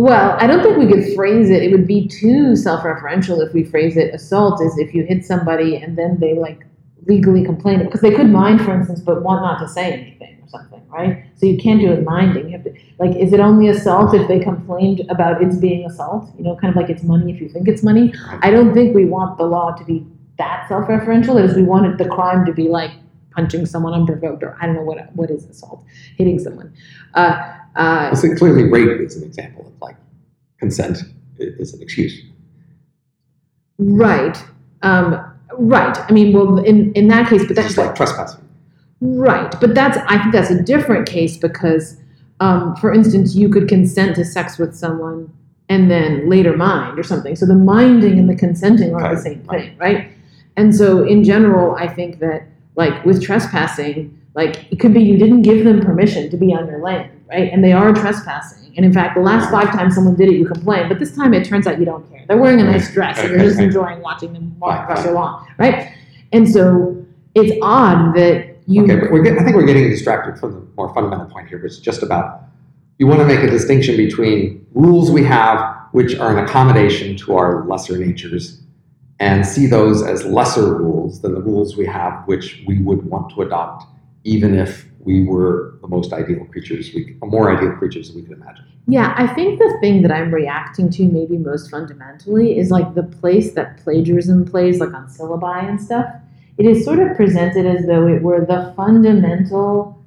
Well, 0.00 0.36
I 0.38 0.46
don't 0.46 0.62
think 0.62 0.78
we 0.78 0.86
could 0.86 1.12
phrase 1.16 1.50
it. 1.50 1.62
It 1.62 1.72
would 1.72 1.86
be 1.86 2.06
too 2.06 2.54
self-referential 2.54 3.44
if 3.44 3.52
we 3.52 3.64
phrase 3.64 3.96
it. 3.96 4.14
Assault 4.14 4.62
is 4.62 4.78
if 4.78 4.94
you 4.94 5.02
hit 5.02 5.24
somebody 5.24 5.74
and 5.76 5.98
then 5.98 6.20
they 6.20 6.34
like 6.34 6.64
legally 7.06 7.44
complain 7.44 7.82
because 7.84 8.00
they 8.00 8.14
could 8.14 8.30
mind, 8.30 8.60
for 8.60 8.72
instance, 8.72 9.00
but 9.00 9.22
want 9.22 9.42
not 9.42 9.58
to 9.58 9.68
say 9.68 9.92
anything 9.92 10.38
or 10.40 10.48
something, 10.48 10.86
right? 10.88 11.24
So 11.34 11.46
you 11.46 11.58
can't 11.58 11.80
do 11.80 11.90
it 11.90 12.04
minding. 12.04 12.46
You 12.46 12.52
have 12.52 12.64
to 12.64 12.74
like, 13.00 13.16
is 13.16 13.32
it 13.32 13.40
only 13.40 13.68
assault 13.68 14.14
if 14.14 14.28
they 14.28 14.38
complained 14.38 15.02
about 15.08 15.42
it's 15.42 15.56
being 15.56 15.84
assault? 15.84 16.30
You 16.38 16.44
know, 16.44 16.54
kind 16.54 16.70
of 16.70 16.80
like 16.80 16.90
it's 16.90 17.02
money 17.02 17.32
if 17.32 17.40
you 17.40 17.48
think 17.48 17.66
it's 17.66 17.82
money. 17.82 18.14
I 18.40 18.50
don't 18.50 18.72
think 18.72 18.94
we 18.94 19.04
want 19.04 19.36
the 19.36 19.44
law 19.46 19.72
to 19.72 19.84
be 19.84 20.06
that 20.38 20.68
self-referential. 20.68 21.42
Is, 21.42 21.56
we 21.56 21.64
wanted 21.64 21.98
the 21.98 22.08
crime 22.08 22.46
to 22.46 22.52
be 22.52 22.68
like 22.68 22.92
punching 23.32 23.66
someone 23.66 23.94
unprovoked, 23.94 24.44
or 24.44 24.56
I 24.60 24.66
don't 24.66 24.76
know 24.76 24.82
what 24.82 25.12
what 25.16 25.28
is 25.28 25.44
assault, 25.46 25.84
hitting 26.16 26.38
someone. 26.38 26.72
Uh, 27.14 27.54
uh, 27.78 28.14
So 28.14 28.34
clearly, 28.36 28.64
rape 28.64 29.00
is 29.00 29.16
an 29.16 29.24
example 29.24 29.66
of 29.66 29.72
like 29.80 29.96
consent 30.60 30.98
is 31.38 31.74
an 31.74 31.82
excuse. 31.82 32.20
right, 33.78 34.36
um, 34.82 35.20
right. 35.58 35.96
I 36.08 36.12
mean, 36.12 36.32
well, 36.32 36.58
in 36.58 36.92
in 36.94 37.08
that 37.08 37.30
case, 37.30 37.46
but 37.46 37.56
that's 37.56 37.68
just 37.68 37.78
like 37.78 37.94
trespassing. 37.94 38.44
Right, 39.00 39.54
but 39.60 39.74
that's 39.74 39.96
I 40.08 40.18
think 40.20 40.32
that's 40.32 40.50
a 40.50 40.62
different 40.62 41.08
case 41.08 41.36
because, 41.36 41.96
um, 42.40 42.74
for 42.76 42.92
instance, 42.92 43.36
you 43.36 43.48
could 43.48 43.68
consent 43.68 44.16
to 44.16 44.24
sex 44.24 44.58
with 44.58 44.74
someone 44.74 45.32
and 45.68 45.90
then 45.90 46.28
later 46.28 46.56
mind 46.56 46.98
or 46.98 47.04
something. 47.04 47.36
So 47.36 47.46
the 47.46 47.54
minding 47.54 48.18
and 48.18 48.28
the 48.28 48.34
consenting 48.34 48.94
are 48.94 49.08
the 49.14 49.20
same 49.20 49.42
thing, 49.44 49.76
right? 49.78 50.10
And 50.56 50.74
so 50.74 51.04
in 51.04 51.24
general, 51.24 51.76
I 51.76 51.86
think 51.86 52.18
that 52.20 52.48
like 52.76 53.04
with 53.04 53.22
trespassing, 53.22 54.18
like 54.34 54.66
it 54.72 54.80
could 54.80 54.94
be 54.94 55.02
you 55.02 55.18
didn't 55.18 55.42
give 55.42 55.64
them 55.64 55.80
permission 55.80 56.30
to 56.30 56.36
be 56.36 56.54
on 56.54 56.66
your 56.66 56.80
land, 56.80 57.10
right? 57.28 57.52
And 57.52 57.62
they 57.62 57.72
are 57.72 57.92
trespassing. 57.92 58.72
And 58.76 58.84
in 58.84 58.92
fact, 58.92 59.16
the 59.16 59.22
last 59.22 59.50
five 59.50 59.72
times 59.72 59.94
someone 59.94 60.14
did 60.14 60.28
it, 60.28 60.36
you 60.36 60.46
complained. 60.46 60.88
But 60.88 60.98
this 60.98 61.14
time, 61.14 61.34
it 61.34 61.44
turns 61.44 61.66
out 61.66 61.78
you 61.78 61.84
don't 61.84 62.08
care. 62.10 62.24
They're 62.28 62.36
wearing 62.36 62.60
a 62.60 62.64
nice 62.64 62.92
dress, 62.92 63.18
and 63.18 63.30
you're 63.30 63.40
just 63.40 63.58
enjoying 63.58 64.00
watching 64.00 64.32
them 64.32 64.56
walk 64.58 64.82
across 64.82 65.04
your 65.04 65.14
lawn, 65.14 65.46
right? 65.58 65.92
And 66.32 66.48
so 66.48 67.04
it's 67.34 67.58
odd 67.62 68.14
that 68.14 68.56
you 68.66 68.84
okay, 68.84 68.96
but 68.96 69.10
we're 69.10 69.22
get, 69.22 69.38
I 69.38 69.44
think 69.44 69.56
we're 69.56 69.66
getting 69.66 69.88
distracted 69.88 70.38
from 70.38 70.52
the 70.52 70.66
more 70.76 70.92
fundamental 70.94 71.26
point 71.26 71.48
here, 71.48 71.60
which 71.60 71.72
is 71.72 71.80
just 71.80 72.02
about 72.02 72.42
you 72.98 73.06
want 73.06 73.20
to 73.20 73.26
make 73.26 73.40
a 73.40 73.50
distinction 73.50 73.96
between 73.96 74.66
rules 74.74 75.10
we 75.10 75.24
have, 75.24 75.76
which 75.92 76.16
are 76.16 76.36
an 76.36 76.44
accommodation 76.44 77.16
to 77.16 77.36
our 77.36 77.64
lesser 77.66 77.96
natures, 77.96 78.60
and 79.20 79.46
see 79.46 79.66
those 79.66 80.02
as 80.02 80.24
lesser 80.24 80.74
rules 80.74 81.22
than 81.22 81.34
the 81.34 81.40
rules 81.40 81.76
we 81.76 81.86
have, 81.86 82.22
which 82.26 82.62
we 82.66 82.78
would 82.78 83.04
want 83.06 83.32
to 83.34 83.42
adopt, 83.42 83.84
even 84.24 84.54
if 84.54 84.87
we 85.00 85.24
were 85.24 85.78
the 85.80 85.88
most 85.88 86.12
ideal 86.12 86.44
creatures, 86.46 86.92
we 86.94 87.16
more 87.22 87.56
ideal 87.56 87.72
creatures 87.76 88.08
than 88.08 88.22
we 88.22 88.28
could 88.28 88.36
imagine. 88.36 88.64
Yeah, 88.86 89.14
I 89.16 89.26
think 89.26 89.58
the 89.58 89.76
thing 89.80 90.02
that 90.02 90.10
I'm 90.10 90.32
reacting 90.32 90.90
to 90.90 91.04
maybe 91.04 91.36
most 91.36 91.70
fundamentally 91.70 92.58
is 92.58 92.70
like 92.70 92.94
the 92.94 93.02
place 93.02 93.52
that 93.52 93.76
plagiarism 93.78 94.46
plays, 94.46 94.80
like 94.80 94.94
on 94.94 95.08
syllabi 95.08 95.68
and 95.68 95.80
stuff. 95.80 96.06
It 96.56 96.66
is 96.66 96.84
sort 96.84 96.98
of 96.98 97.16
presented 97.16 97.66
as 97.66 97.86
though 97.86 98.08
it 98.08 98.22
were 98.22 98.44
the 98.44 98.72
fundamental 98.76 100.02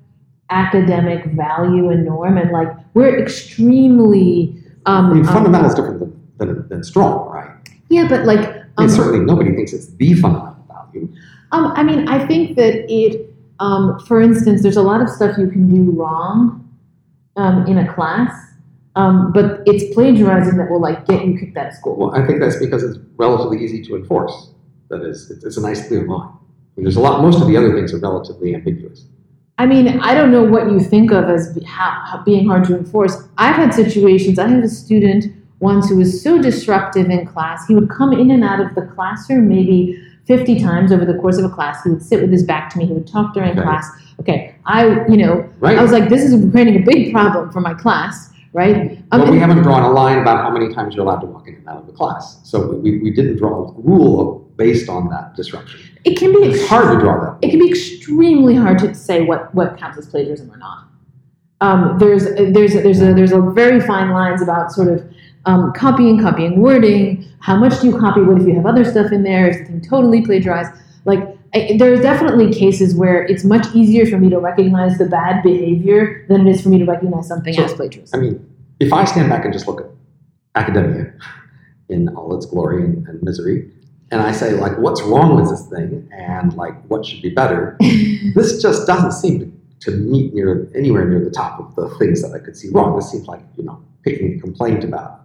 academic 0.50 1.26
value 1.28 1.90
and 1.90 2.06
norm, 2.06 2.38
and 2.38 2.52
like 2.52 2.70
we're 2.94 3.22
extremely. 3.22 4.58
Um, 4.86 5.06
I 5.06 5.14
mean, 5.14 5.28
um, 5.28 5.34
fundamental 5.34 5.70
is 5.70 5.76
different 5.76 6.00
than, 6.00 6.28
than, 6.38 6.68
than 6.68 6.84
strong, 6.84 7.30
right? 7.30 7.52
Yeah, 7.90 8.08
but 8.08 8.26
like. 8.26 8.40
Um, 8.78 8.88
mean, 8.88 8.90
certainly 8.90 9.26
nobody 9.26 9.56
thinks 9.56 9.74
it's 9.74 9.88
the 9.88 10.14
fundamental 10.16 10.66
value. 10.68 11.14
Um, 11.52 11.74
I 11.76 11.84
mean, 11.84 12.08
I 12.08 12.26
think 12.26 12.56
that 12.58 12.92
it, 12.92 13.31
um, 13.62 14.00
for 14.08 14.20
instance, 14.20 14.64
there's 14.64 14.76
a 14.76 14.82
lot 14.82 15.02
of 15.02 15.10
stuff 15.10 15.38
you 15.38 15.48
can 15.48 15.70
do 15.70 15.92
wrong 15.92 16.68
um, 17.36 17.68
in 17.68 17.78
a 17.78 17.94
class, 17.94 18.34
um, 18.96 19.32
but 19.32 19.62
it's 19.68 19.94
plagiarizing 19.94 20.58
that 20.58 20.70
will 20.70 20.82
like 20.82 21.06
get 21.06 21.24
you 21.24 21.38
kicked 21.38 21.56
out 21.56 21.68
of 21.68 21.74
school. 21.74 21.96
Well, 21.96 22.16
I 22.16 22.26
think 22.26 22.40
that's 22.40 22.58
because 22.58 22.82
it's 22.82 22.98
relatively 23.18 23.64
easy 23.64 23.84
to 23.84 23.96
enforce. 23.96 24.50
That 24.90 25.04
is, 25.04 25.30
it's, 25.30 25.58
a 25.58 25.62
nice 25.62 25.88
clear 25.88 26.08
line. 26.08 26.28
I 26.28 26.34
mean, 26.76 26.86
there's 26.86 26.96
a 26.96 27.02
lot. 27.02 27.22
Most 27.22 27.40
of 27.40 27.48
the 27.48 27.56
other 27.56 27.74
things 27.76 27.94
are 27.94 28.00
relatively 28.00 28.56
ambiguous. 28.56 29.06
I 29.60 29.68
mean, 29.68 30.00
I 30.00 30.16
don't 30.16 30.32
know 30.32 30.44
what 30.44 30.72
you 30.72 30.80
think 30.80 31.12
of 31.12 31.26
as 31.30 31.54
be- 31.54 31.64
how, 31.64 32.04
how 32.08 32.24
being 32.24 32.48
hard 32.48 32.64
to 32.66 32.76
enforce. 32.76 33.16
I've 33.38 33.56
had 33.56 33.76
situations. 33.76 34.40
I 34.40 34.48
had 34.48 34.64
a 34.64 34.70
student 34.70 35.26
once 35.60 35.88
who 35.88 35.98
was 35.98 36.22
so 36.22 36.42
disruptive 36.42 37.12
in 37.12 37.28
class. 37.28 37.68
He 37.68 37.76
would 37.76 37.90
come 37.92 38.12
in 38.12 38.32
and 38.32 38.44
out 38.44 38.60
of 38.60 38.74
the 38.74 38.82
classroom 38.96 39.48
maybe 39.48 40.04
50 40.26 40.60
times 40.60 40.92
over 40.92 41.06
the 41.06 41.16
course 41.16 41.38
of 41.38 41.46
a 41.46 41.50
class. 41.50 41.84
He 41.84 41.90
would 41.90 42.04
sit 42.04 42.22
with 42.22 42.32
his 42.32 42.44
back 42.44 42.70
to 42.72 42.78
me. 42.78 42.86
He 42.86 42.94
would 42.94 43.08
talk 43.08 43.34
during 43.34 43.52
Okay. 43.52 43.62
class. 43.64 43.86
Okay, 44.20 44.56
I, 44.66 45.06
you 45.08 45.18
know, 45.18 45.50
Right. 45.60 45.78
I 45.78 45.82
was 45.82 45.92
like, 45.92 46.10
this 46.10 46.22
is 46.22 46.50
creating 46.52 46.76
a 46.82 46.86
big 46.86 47.12
problem 47.12 47.52
for 47.52 47.60
my 47.60 47.74
class, 47.74 48.32
right? 48.54 49.00
Um, 49.12 49.22
but 49.22 49.30
we 49.32 49.40
haven't 49.40 49.64
drawn 49.64 49.82
a 49.82 49.90
line 49.92 50.20
about 50.20 50.44
how 50.44 50.52
many 50.52 50.72
times 50.74 50.96
you're 50.96 51.04
allowed 51.04 51.22
to 51.22 51.26
walk 51.26 51.48
in 51.48 51.56
and 51.56 51.68
out 51.68 51.78
of 51.78 51.88
the 51.88 51.94
class. 51.94 52.40
So 52.44 52.74
we, 52.76 53.00
we 53.00 53.10
didn't 53.10 53.38
draw 53.38 53.70
a 53.70 53.72
rule 53.82 54.48
based 54.58 54.90
on 54.90 55.10
that 55.10 55.36
disruption. 55.36 55.80
it 56.06 56.20
can 56.20 56.32
be 56.34 56.50
It's 56.50 56.68
hard 56.70 56.94
to 56.96 57.00
draw 57.04 57.20
that. 57.24 57.38
it 57.42 57.50
can 57.50 57.60
be 57.60 57.68
extremely 57.70 58.54
hard 58.56 58.78
to 58.80 58.94
say 58.94 59.24
what, 59.24 59.54
what 59.56 59.78
counts 59.80 59.98
as 59.98 60.06
plagiarism 60.08 60.52
or 60.52 60.58
not. 60.58 60.86
Um, 61.62 61.98
there's 62.00 62.26
there's 62.54 62.74
there's 62.74 63.02
a 63.02 63.14
there's 63.14 63.32
a 63.32 63.40
very 63.42 63.80
fine 63.82 64.10
lines 64.12 64.42
about 64.42 64.72
sort 64.72 64.88
of 64.88 65.04
um, 65.46 65.74
copying, 65.74 66.22
copying 66.22 66.60
wording. 66.60 67.28
How 67.40 67.56
much 67.56 67.82
do 67.82 67.88
you 67.88 67.98
copy? 67.98 68.22
What 68.22 68.42
if 68.42 68.48
you 68.48 68.56
have 68.56 68.66
other 68.66 68.86
stuff 68.86 69.12
in 69.12 69.24
there? 69.24 69.50
Is 69.50 69.58
something 69.58 69.82
totally 69.82 70.24
plagiarized? 70.24 70.72
Like 71.06 71.38
I, 71.54 71.76
there 71.78 71.94
are 71.94 72.02
definitely 72.02 72.54
cases 72.54 72.96
where 72.96 73.24
it's 73.26 73.44
much 73.44 73.68
easier 73.74 74.06
for 74.06 74.18
me 74.18 74.30
to 74.30 74.40
recognize 74.40 74.98
the 74.98 75.06
bad 75.06 75.44
behavior 75.44 76.26
than 76.30 76.48
it 76.48 76.52
is 76.52 76.62
for 76.62 76.70
me 76.70 76.78
to 76.80 76.86
recognize 76.86 77.28
something 77.28 77.54
So, 77.54 77.64
as 77.64 77.74
plagiarism. 77.74 78.20
I 78.20 78.24
mean, 78.24 78.56
if 78.80 78.94
I 78.94 79.04
stand 79.06 79.30
back 79.30 79.44
and 79.44 79.54
just 79.54 79.68
look 79.68 79.82
at 79.82 79.88
academia 80.56 81.14
in 81.90 82.10
all 82.16 82.36
its 82.36 82.46
glory 82.46 82.84
and, 82.84 83.06
and 83.08 83.22
misery, 83.22 83.70
and 84.12 84.22
I 84.22 84.32
say 84.32 84.54
like, 84.54 84.78
what's 84.78 85.02
wrong 85.02 85.36
with 85.36 85.50
this 85.50 85.68
thing, 85.68 86.10
and 86.14 86.54
like, 86.54 86.82
what 86.88 87.06
should 87.06 87.22
be 87.22 87.30
better, 87.30 87.78
this 88.36 88.62
just 88.62 88.88
doesn't 88.88 89.14
seem 89.14 89.40
to, 89.40 89.92
to 89.92 89.98
meet 89.98 90.34
near 90.34 90.70
anywhere 90.76 91.06
near 91.08 91.24
the 91.24 91.32
top 91.32 91.60
of 91.60 91.76
the 91.76 91.90
things 91.98 92.22
that 92.22 92.34
I 92.34 92.40
could 92.40 92.56
see 92.56 92.70
wrong. 92.70 92.96
This 92.96 93.12
seems 93.12 93.28
like 93.28 93.42
you 93.58 93.64
know 93.64 93.84
picking 94.04 94.38
a 94.38 94.42
complaint 94.42 94.84
about 94.84 95.21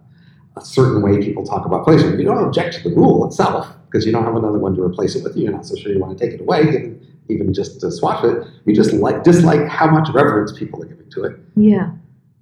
a 0.57 0.65
certain 0.65 1.01
way 1.01 1.19
people 1.19 1.45
talk 1.45 1.65
about 1.65 1.83
plagiarism. 1.83 2.19
You 2.19 2.25
don't 2.25 2.43
object 2.43 2.75
to 2.75 2.89
the 2.89 2.95
rule 2.95 3.25
itself 3.27 3.67
because 3.85 4.05
you 4.05 4.11
don't 4.11 4.23
have 4.23 4.35
another 4.35 4.59
one 4.59 4.75
to 4.75 4.81
replace 4.83 5.15
it 5.15 5.23
with. 5.23 5.37
You're 5.37 5.51
not 5.51 5.65
so 5.65 5.75
sure 5.75 5.91
you 5.91 5.99
want 5.99 6.17
to 6.17 6.25
take 6.25 6.33
it 6.33 6.41
away, 6.41 6.61
even, 6.61 7.07
even 7.29 7.53
just 7.53 7.79
to 7.81 7.91
swap 7.91 8.23
it. 8.23 8.45
You 8.65 8.75
just 8.75 8.93
like 8.93 9.23
dislike 9.23 9.67
how 9.67 9.89
much 9.89 10.09
reverence 10.13 10.51
people 10.51 10.83
are 10.83 10.85
giving 10.85 11.09
to 11.11 11.23
it. 11.23 11.39
yeah. 11.55 11.91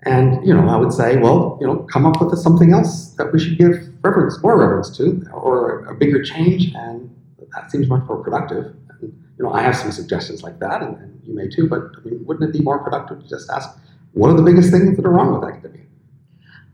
And 0.07 0.45
you 0.47 0.53
know, 0.53 0.69
I 0.69 0.77
would 0.77 0.93
say, 0.93 1.17
well, 1.17 1.57
you 1.59 1.65
know, 1.65 1.77
come 1.91 2.05
up 2.05 2.21
with 2.21 2.37
something 2.37 2.73
else 2.73 3.09
that 3.15 3.33
we 3.33 3.39
should 3.39 3.57
give 3.57 3.89
reverence, 4.03 4.41
more 4.43 4.59
reverence 4.59 4.95
to, 4.97 5.25
or 5.33 5.83
a 5.85 5.95
bigger 5.95 6.23
change, 6.23 6.71
and 6.75 7.09
that 7.55 7.71
seems 7.71 7.87
much 7.87 8.07
more 8.07 8.23
productive. 8.23 8.75
And, 9.01 9.11
you 9.37 9.43
know, 9.43 9.51
I 9.51 9.63
have 9.63 9.75
some 9.75 9.91
suggestions 9.91 10.43
like 10.43 10.59
that, 10.59 10.83
and, 10.83 10.95
and 10.97 11.21
you 11.23 11.33
may 11.33 11.47
too. 11.47 11.67
But 11.67 11.81
I 11.97 12.07
mean, 12.07 12.23
wouldn't 12.23 12.47
it 12.47 12.53
be 12.55 12.63
more 12.63 12.77
productive 12.83 13.23
to 13.23 13.27
just 13.27 13.49
ask, 13.49 13.69
what 14.13 14.29
are 14.29 14.37
the 14.37 14.43
biggest 14.43 14.69
things 14.69 14.95
that 14.95 15.05
are 15.05 15.09
wrong 15.09 15.39
with 15.39 15.49
academia? 15.49 15.84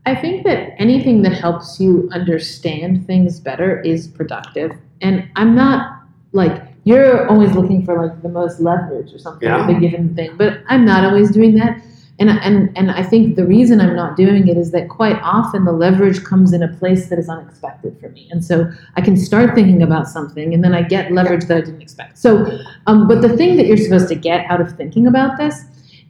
I 0.04 0.14
think 0.14 0.44
that 0.44 0.74
anything 0.80 1.22
that 1.22 1.32
helps 1.32 1.78
you 1.78 2.08
understand 2.12 3.06
things 3.06 3.38
better 3.38 3.80
is 3.82 4.08
productive. 4.08 4.72
And 5.00 5.28
I'm 5.36 5.54
not 5.54 6.02
like 6.32 6.62
you're 6.84 7.28
always 7.28 7.52
looking 7.52 7.84
for 7.84 8.04
like 8.06 8.22
the 8.22 8.28
most 8.28 8.60
leverage 8.60 9.12
or 9.14 9.18
something 9.18 9.48
Yeah. 9.48 9.66
with 9.66 9.76
a 9.76 9.80
given 9.80 10.14
thing, 10.14 10.32
but 10.36 10.60
I'm 10.68 10.84
not 10.84 11.04
always 11.04 11.30
doing 11.30 11.54
that. 11.56 11.80
And 12.18 12.28
and 12.30 12.70
and 12.76 12.90
I 12.90 13.02
think 13.02 13.36
the 13.36 13.46
reason 13.46 13.80
I'm 13.80 13.96
not 13.96 14.16
doing 14.16 14.46
it 14.46 14.56
is 14.56 14.70
that 14.72 14.88
quite 14.88 15.18
often 15.22 15.64
the 15.64 15.72
leverage 15.72 16.22
comes 16.24 16.52
in 16.52 16.62
a 16.62 16.68
place 16.68 17.08
that 17.08 17.18
is 17.18 17.28
unexpected 17.28 17.96
for 18.00 18.10
me, 18.10 18.28
and 18.30 18.44
so 18.44 18.70
I 18.96 19.00
can 19.00 19.16
start 19.16 19.54
thinking 19.54 19.82
about 19.82 20.08
something, 20.08 20.52
and 20.52 20.62
then 20.62 20.74
I 20.74 20.82
get 20.82 21.10
leverage 21.10 21.46
that 21.46 21.56
I 21.56 21.60
didn't 21.62 21.80
expect. 21.80 22.18
So, 22.18 22.58
um, 22.86 23.08
but 23.08 23.22
the 23.22 23.34
thing 23.36 23.56
that 23.56 23.66
you're 23.66 23.78
supposed 23.78 24.08
to 24.08 24.14
get 24.14 24.44
out 24.50 24.60
of 24.60 24.72
thinking 24.76 25.06
about 25.06 25.38
this 25.38 25.64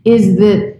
is 0.04 0.36
that 0.38 0.76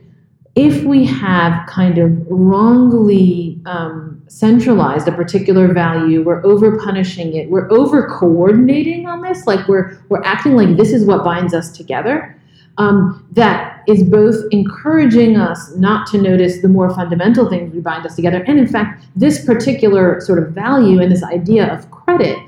if 0.54 0.84
we 0.84 1.06
have 1.06 1.66
kind 1.66 1.96
of 1.96 2.10
wrongly 2.28 3.58
um, 3.64 4.22
centralized 4.28 5.08
a 5.08 5.12
particular 5.12 5.72
value, 5.72 6.22
we're 6.22 6.44
over 6.44 6.78
punishing 6.78 7.34
it, 7.34 7.48
we're 7.50 7.70
over 7.72 8.06
coordinating 8.08 9.06
on 9.06 9.22
this, 9.22 9.46
like 9.46 9.66
we're 9.66 9.98
we're 10.10 10.22
acting 10.22 10.54
like 10.54 10.76
this 10.76 10.92
is 10.92 11.06
what 11.06 11.24
binds 11.24 11.54
us 11.54 11.72
together. 11.72 12.38
Um, 12.78 13.26
that 13.32 13.82
is 13.86 14.02
both 14.02 14.36
encouraging 14.50 15.36
us 15.36 15.74
not 15.76 16.06
to 16.08 16.18
notice 16.18 16.62
the 16.62 16.68
more 16.68 16.88
fundamental 16.94 17.48
things 17.48 17.72
we 17.72 17.80
bind 17.80 18.04
us 18.04 18.14
together, 18.14 18.42
and 18.46 18.58
in 18.58 18.66
fact, 18.66 19.06
this 19.16 19.44
particular 19.44 20.20
sort 20.20 20.38
of 20.38 20.50
value 20.50 21.00
and 21.00 21.10
this 21.10 21.22
idea 21.22 21.72
of 21.72 21.90
credit 21.90 22.38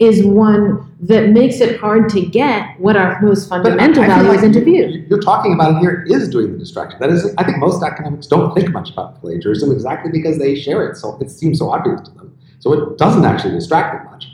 is 0.00 0.24
one 0.24 0.91
that 1.02 1.30
makes 1.30 1.60
it 1.60 1.78
hard 1.80 2.08
to 2.10 2.20
get 2.24 2.78
what 2.78 2.96
our 2.96 3.20
most 3.20 3.48
fundamental 3.48 4.04
I 4.04 4.06
feel 4.06 4.14
value 4.16 4.28
like 4.28 4.38
is 4.38 4.44
into 4.44 4.58
you- 4.60 4.64
view. 4.88 5.04
You're 5.10 5.20
talking 5.20 5.52
about 5.52 5.74
it 5.76 5.78
here 5.80 6.04
is 6.08 6.28
doing 6.28 6.52
the 6.52 6.58
distraction. 6.58 7.00
That 7.00 7.10
is, 7.10 7.34
I 7.38 7.44
think 7.44 7.58
most 7.58 7.82
academics 7.82 8.28
don't 8.28 8.54
think 8.54 8.70
much 8.70 8.90
about 8.92 9.20
plagiarism 9.20 9.72
exactly 9.72 10.12
because 10.12 10.38
they 10.38 10.54
share 10.54 10.88
it, 10.88 10.96
so 10.96 11.18
it 11.20 11.30
seems 11.30 11.58
so 11.58 11.70
obvious 11.70 12.00
to 12.02 12.10
them. 12.12 12.36
So 12.60 12.72
it 12.72 12.98
doesn't 12.98 13.24
actually 13.24 13.54
distract 13.54 13.96
them 13.96 14.12
much. 14.12 14.28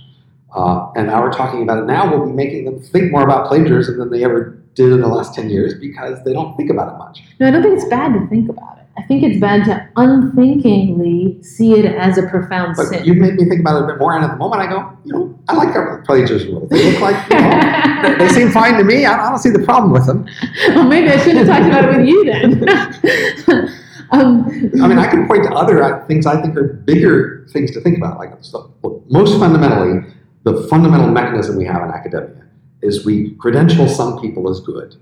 Uh, 0.55 0.91
and 0.97 1.07
now 1.07 1.23
we're 1.23 1.33
talking 1.33 1.63
about 1.63 1.79
it 1.79 1.87
now, 1.87 2.11
we'll 2.11 2.27
be 2.27 2.33
making 2.33 2.67
them 2.67 2.79
think 2.81 3.11
more 3.13 3.23
about 3.23 3.49
plagiarism 3.49 3.99
than 3.99 4.11
they 4.11 4.23
ever 4.25 4.59
did 4.75 4.93
in 4.93 5.01
the 5.01 5.09
last 5.09 5.35
10 5.35 5.49
years 5.51 5.75
because 5.75 6.23
they 6.25 6.33
don't 6.33 6.57
think 6.57 6.71
about 6.71 6.93
it 6.95 6.99
much. 6.99 7.23
No, 7.41 7.49
I 7.49 7.51
don't 7.51 7.63
think 7.63 7.77
it's 7.77 7.89
bad 7.89 8.13
to 8.13 8.27
think 8.29 8.49
about 8.51 8.78
it. 8.78 8.78
I 8.99 9.03
think 9.03 9.23
it's 9.23 9.41
bad 9.41 9.65
to 9.67 9.89
unthinkingly 9.95 11.41
see 11.41 11.75
it 11.75 11.85
as 11.85 12.19
a 12.19 12.27
profound 12.27 12.75
But 12.77 12.87
sin. 12.87 13.05
you 13.05 13.15
made 13.15 13.35
me 13.35 13.45
think 13.45 13.61
about 13.61 13.81
it 13.81 13.85
a 13.85 13.87
bit 13.87 13.99
more, 13.99 14.17
and 14.17 14.25
at 14.25 14.33
the 14.33 14.37
moment 14.37 14.61
I 14.61 14.67
go, 14.67 14.99
you 15.05 15.13
know, 15.13 15.39
I 15.49 15.55
like 15.55 15.69
our 15.77 16.03
plagiarism 16.03 16.51
rules. 16.51 16.69
They 16.69 16.93
look 16.93 17.01
like, 17.01 17.31
you 17.31 17.39
know, 17.39 18.03
they, 18.03 18.27
they 18.27 18.29
seem 18.33 18.51
fine 18.51 18.77
to 18.77 18.83
me. 18.83 19.07
I, 19.07 19.15
I 19.15 19.31
don't 19.31 19.39
see 19.39 19.51
the 19.51 19.61
problem 19.61 19.93
with 19.93 20.07
them. 20.07 20.27
well, 20.71 20.85
maybe 20.85 21.11
I 21.11 21.17
shouldn't 21.19 21.47
have 21.47 21.49
talked 21.49 21.69
about 21.69 21.85
it 21.85 21.97
with 21.97 22.09
you 22.09 22.25
then. 22.25 23.69
um, 24.11 24.47
I 24.83 24.89
mean, 24.89 24.99
I 24.99 25.07
can 25.07 25.29
point 25.29 25.45
to 25.45 25.51
other 25.55 25.81
uh, 25.81 26.05
things 26.07 26.27
I 26.27 26.43
think 26.43 26.57
are 26.57 26.65
bigger 26.65 27.47
things 27.53 27.71
to 27.73 27.81
think 27.81 27.99
about. 27.99 28.19
Like, 28.19 28.33
so, 28.41 28.75
most 29.09 29.39
fundamentally, 29.39 30.13
the 30.43 30.67
fundamental 30.69 31.09
mechanism 31.09 31.57
we 31.57 31.67
have 31.67 31.83
in 31.85 31.91
academia 31.91 32.45
is 32.83 33.05
we 33.05 33.37
credential 33.37 33.89
some 33.89 34.21
people 34.21 34.51
as 34.51 34.61
good, 34.61 34.97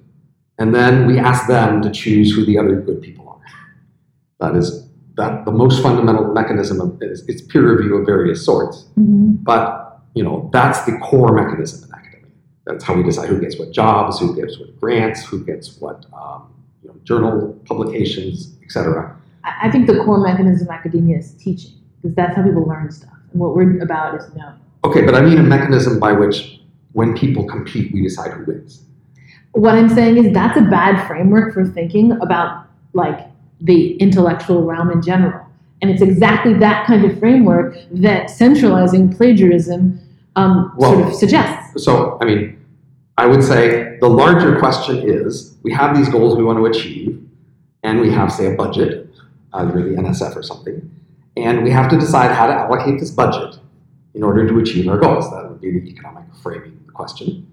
and 0.58 0.74
then 0.74 1.06
we 1.06 1.18
ask 1.18 1.48
them 1.48 1.80
to 1.80 1.90
choose 1.90 2.34
who 2.34 2.44
the 2.44 2.58
other 2.58 2.78
good 2.78 3.00
people 3.00 3.24
are. 3.24 3.25
That 4.40 4.56
is 4.56 4.88
that 5.16 5.44
the 5.44 5.50
most 5.50 5.82
fundamental 5.82 6.32
mechanism 6.32 6.80
of, 6.80 7.02
is 7.02 7.26
it's 7.26 7.40
peer 7.40 7.74
review 7.74 7.96
of 7.96 8.06
various 8.06 8.44
sorts. 8.44 8.84
Mm-hmm. 8.98 9.36
But 9.42 10.00
you 10.14 10.22
know 10.22 10.50
that's 10.52 10.84
the 10.84 10.98
core 10.98 11.32
mechanism 11.32 11.88
in 11.88 11.94
academia. 11.94 12.30
That's 12.66 12.84
how 12.84 12.94
we 12.94 13.02
decide 13.02 13.28
who 13.28 13.40
gets 13.40 13.58
what 13.58 13.72
jobs, 13.72 14.18
who 14.20 14.36
gets 14.36 14.58
what 14.58 14.78
grants, 14.78 15.24
who 15.24 15.44
gets 15.44 15.78
what 15.80 16.06
um, 16.12 16.54
you 16.82 16.88
know, 16.88 16.96
journal 17.04 17.60
publications, 17.64 18.56
etc. 18.62 19.16
I 19.44 19.68
I 19.68 19.70
think 19.70 19.86
the 19.86 20.02
core 20.04 20.20
mechanism 20.20 20.68
of 20.68 20.74
academia 20.74 21.18
is 21.18 21.32
teaching, 21.34 21.72
because 22.02 22.14
that's 22.14 22.36
how 22.36 22.42
people 22.42 22.66
learn 22.66 22.90
stuff. 22.90 23.10
And 23.32 23.40
what 23.40 23.56
we're 23.56 23.82
about 23.82 24.14
is 24.20 24.28
knowing. 24.34 24.60
Okay, 24.84 25.02
but 25.04 25.14
I 25.14 25.20
mean 25.20 25.38
a 25.38 25.42
mechanism 25.42 25.98
by 25.98 26.12
which 26.12 26.60
when 26.92 27.16
people 27.16 27.44
compete, 27.44 27.92
we 27.92 28.02
decide 28.02 28.32
who 28.32 28.44
wins. 28.44 28.82
What 29.52 29.74
I'm 29.74 29.88
saying 29.88 30.16
is 30.18 30.32
that's 30.32 30.58
a 30.58 30.62
bad 30.62 31.06
framework 31.06 31.54
for 31.54 31.64
thinking 31.64 32.12
about 32.20 32.66
like 32.92 33.26
the 33.60 33.96
intellectual 33.96 34.64
realm 34.64 34.90
in 34.90 35.02
general. 35.02 35.46
And 35.82 35.90
it's 35.90 36.02
exactly 36.02 36.54
that 36.54 36.86
kind 36.86 37.04
of 37.04 37.18
framework 37.18 37.76
that 37.90 38.30
centralizing 38.30 39.14
plagiarism 39.14 40.00
um, 40.36 40.74
sort 40.78 41.06
of 41.06 41.14
suggests. 41.14 41.84
So, 41.84 42.18
I 42.20 42.24
mean, 42.24 42.58
I 43.18 43.26
would 43.26 43.42
say 43.42 43.98
the 44.00 44.08
larger 44.08 44.58
question 44.58 44.98
is 45.08 45.56
we 45.62 45.72
have 45.72 45.96
these 45.96 46.08
goals 46.08 46.36
we 46.36 46.44
want 46.44 46.58
to 46.58 46.66
achieve, 46.66 47.22
and 47.82 48.00
we 48.00 48.10
have, 48.10 48.32
say, 48.32 48.52
a 48.52 48.56
budget, 48.56 49.10
either 49.54 49.72
the 49.72 49.96
NSF 49.96 50.36
or 50.36 50.42
something, 50.42 50.90
and 51.36 51.62
we 51.62 51.70
have 51.70 51.90
to 51.90 51.98
decide 51.98 52.32
how 52.32 52.46
to 52.46 52.52
allocate 52.52 53.00
this 53.00 53.10
budget 53.10 53.58
in 54.14 54.22
order 54.22 54.46
to 54.48 54.58
achieve 54.58 54.88
our 54.88 54.98
goals. 54.98 55.30
That 55.30 55.48
would 55.48 55.60
be 55.60 55.70
the 55.78 55.86
economic 55.88 56.24
framing 56.42 56.72
of 56.72 56.86
the 56.86 56.92
question. 56.92 57.50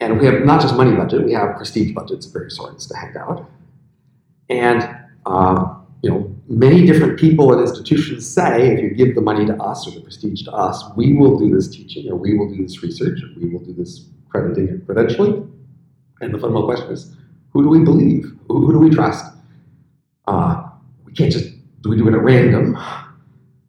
And 0.00 0.18
we 0.18 0.26
have 0.26 0.44
not 0.44 0.62
just 0.62 0.74
money 0.76 0.94
budget, 0.96 1.24
we 1.24 1.32
have 1.32 1.56
prestige 1.56 1.92
budgets 1.92 2.26
of 2.26 2.32
various 2.32 2.56
sorts 2.56 2.86
to 2.86 2.96
hand 2.96 3.16
out. 3.16 3.50
And, 4.48 4.96
um, 5.30 5.86
you 6.02 6.10
know, 6.10 6.34
many 6.48 6.84
different 6.84 7.18
people 7.18 7.52
and 7.52 7.60
institutions 7.60 8.28
say 8.28 8.72
if 8.72 8.80
you 8.80 8.90
give 8.90 9.14
the 9.14 9.20
money 9.20 9.46
to 9.46 9.54
us 9.62 9.86
or 9.86 9.92
the 9.92 10.00
prestige 10.00 10.42
to 10.44 10.52
us, 10.52 10.82
we 10.96 11.12
will 11.12 11.38
do 11.38 11.54
this 11.54 11.68
teaching 11.68 12.10
or 12.10 12.16
we 12.16 12.36
will 12.36 12.48
do 12.48 12.62
this 12.62 12.82
research 12.82 13.22
or 13.22 13.28
we 13.40 13.48
will 13.48 13.60
do 13.60 13.72
this 13.72 14.06
crediting 14.28 14.68
and 14.68 14.82
credentialing. 14.86 15.48
And 16.20 16.34
the 16.34 16.38
fundamental 16.38 16.66
question 16.66 16.90
is 16.90 17.14
who 17.52 17.62
do 17.62 17.68
we 17.68 17.84
believe? 17.84 18.32
Who, 18.48 18.66
who 18.66 18.72
do 18.72 18.78
we 18.78 18.90
trust? 18.90 19.24
Uh, 20.26 20.68
we 21.04 21.12
can't 21.12 21.32
just 21.32 21.54
do 21.82 21.90
we 21.90 21.96
do 21.96 22.08
it 22.08 22.14
at 22.14 22.22
random. 22.22 22.76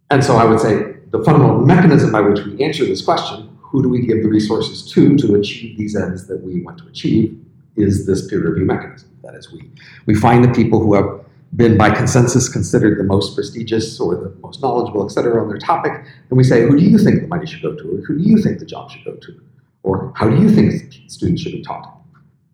And 0.10 0.24
so 0.24 0.36
I 0.36 0.46
would 0.46 0.60
say 0.60 0.96
the 1.12 1.24
fundamental 1.24 1.60
mechanism 1.60 2.12
by 2.12 2.22
which 2.22 2.44
we 2.46 2.62
answer 2.64 2.86
this 2.86 3.04
question, 3.04 3.56
who 3.62 3.84
do 3.84 3.90
we 3.90 4.06
give 4.06 4.24
the 4.24 4.30
resources 4.30 4.90
to 4.92 5.16
to 5.18 5.36
achieve 5.36 5.78
these 5.78 5.96
ends 5.96 6.28
that 6.28 6.42
we 6.44 6.62
want 6.62 6.80
to 6.80 6.88
achieve, 6.88 7.38
is 7.76 8.06
this 8.06 8.28
peer 8.28 8.46
review 8.46 8.66
mechanism. 8.66 9.10
That 9.24 9.36
is, 9.36 9.52
we, 9.52 9.70
we 10.08 10.16
find 10.16 10.44
the 10.44 10.52
people 10.52 10.80
who 10.80 10.94
have 10.96 11.21
been 11.56 11.78
by 11.78 11.90
consensus 11.90 12.48
considered 12.48 12.98
the 12.98 13.04
most 13.04 13.36
prestigious 13.36 14.00
or 14.00 14.16
the 14.16 14.30
most 14.42 14.62
knowledgeable, 14.62 15.06
et 15.06 15.10
cetera, 15.10 15.42
on 15.42 15.50
their 15.50 15.58
topic, 15.58 15.92
and 16.30 16.38
we 16.38 16.44
say, 16.44 16.62
who 16.62 16.78
do 16.78 16.84
you 16.84 16.98
think 16.98 17.22
the 17.22 17.28
money 17.28 17.46
should 17.46 17.62
go 17.62 17.76
to? 17.76 17.84
Or 17.84 17.98
who 18.06 18.18
do 18.18 18.24
you 18.24 18.38
think 18.38 18.60
the 18.60 18.66
job 18.66 18.90
should 18.90 19.04
go 19.04 19.16
to? 19.16 19.42
Or 19.84 20.14
how 20.16 20.30
do 20.30 20.42
you 20.42 20.50
think 20.50 20.94
students 21.08 21.42
should 21.42 21.52
be 21.52 21.62
taught? 21.62 21.98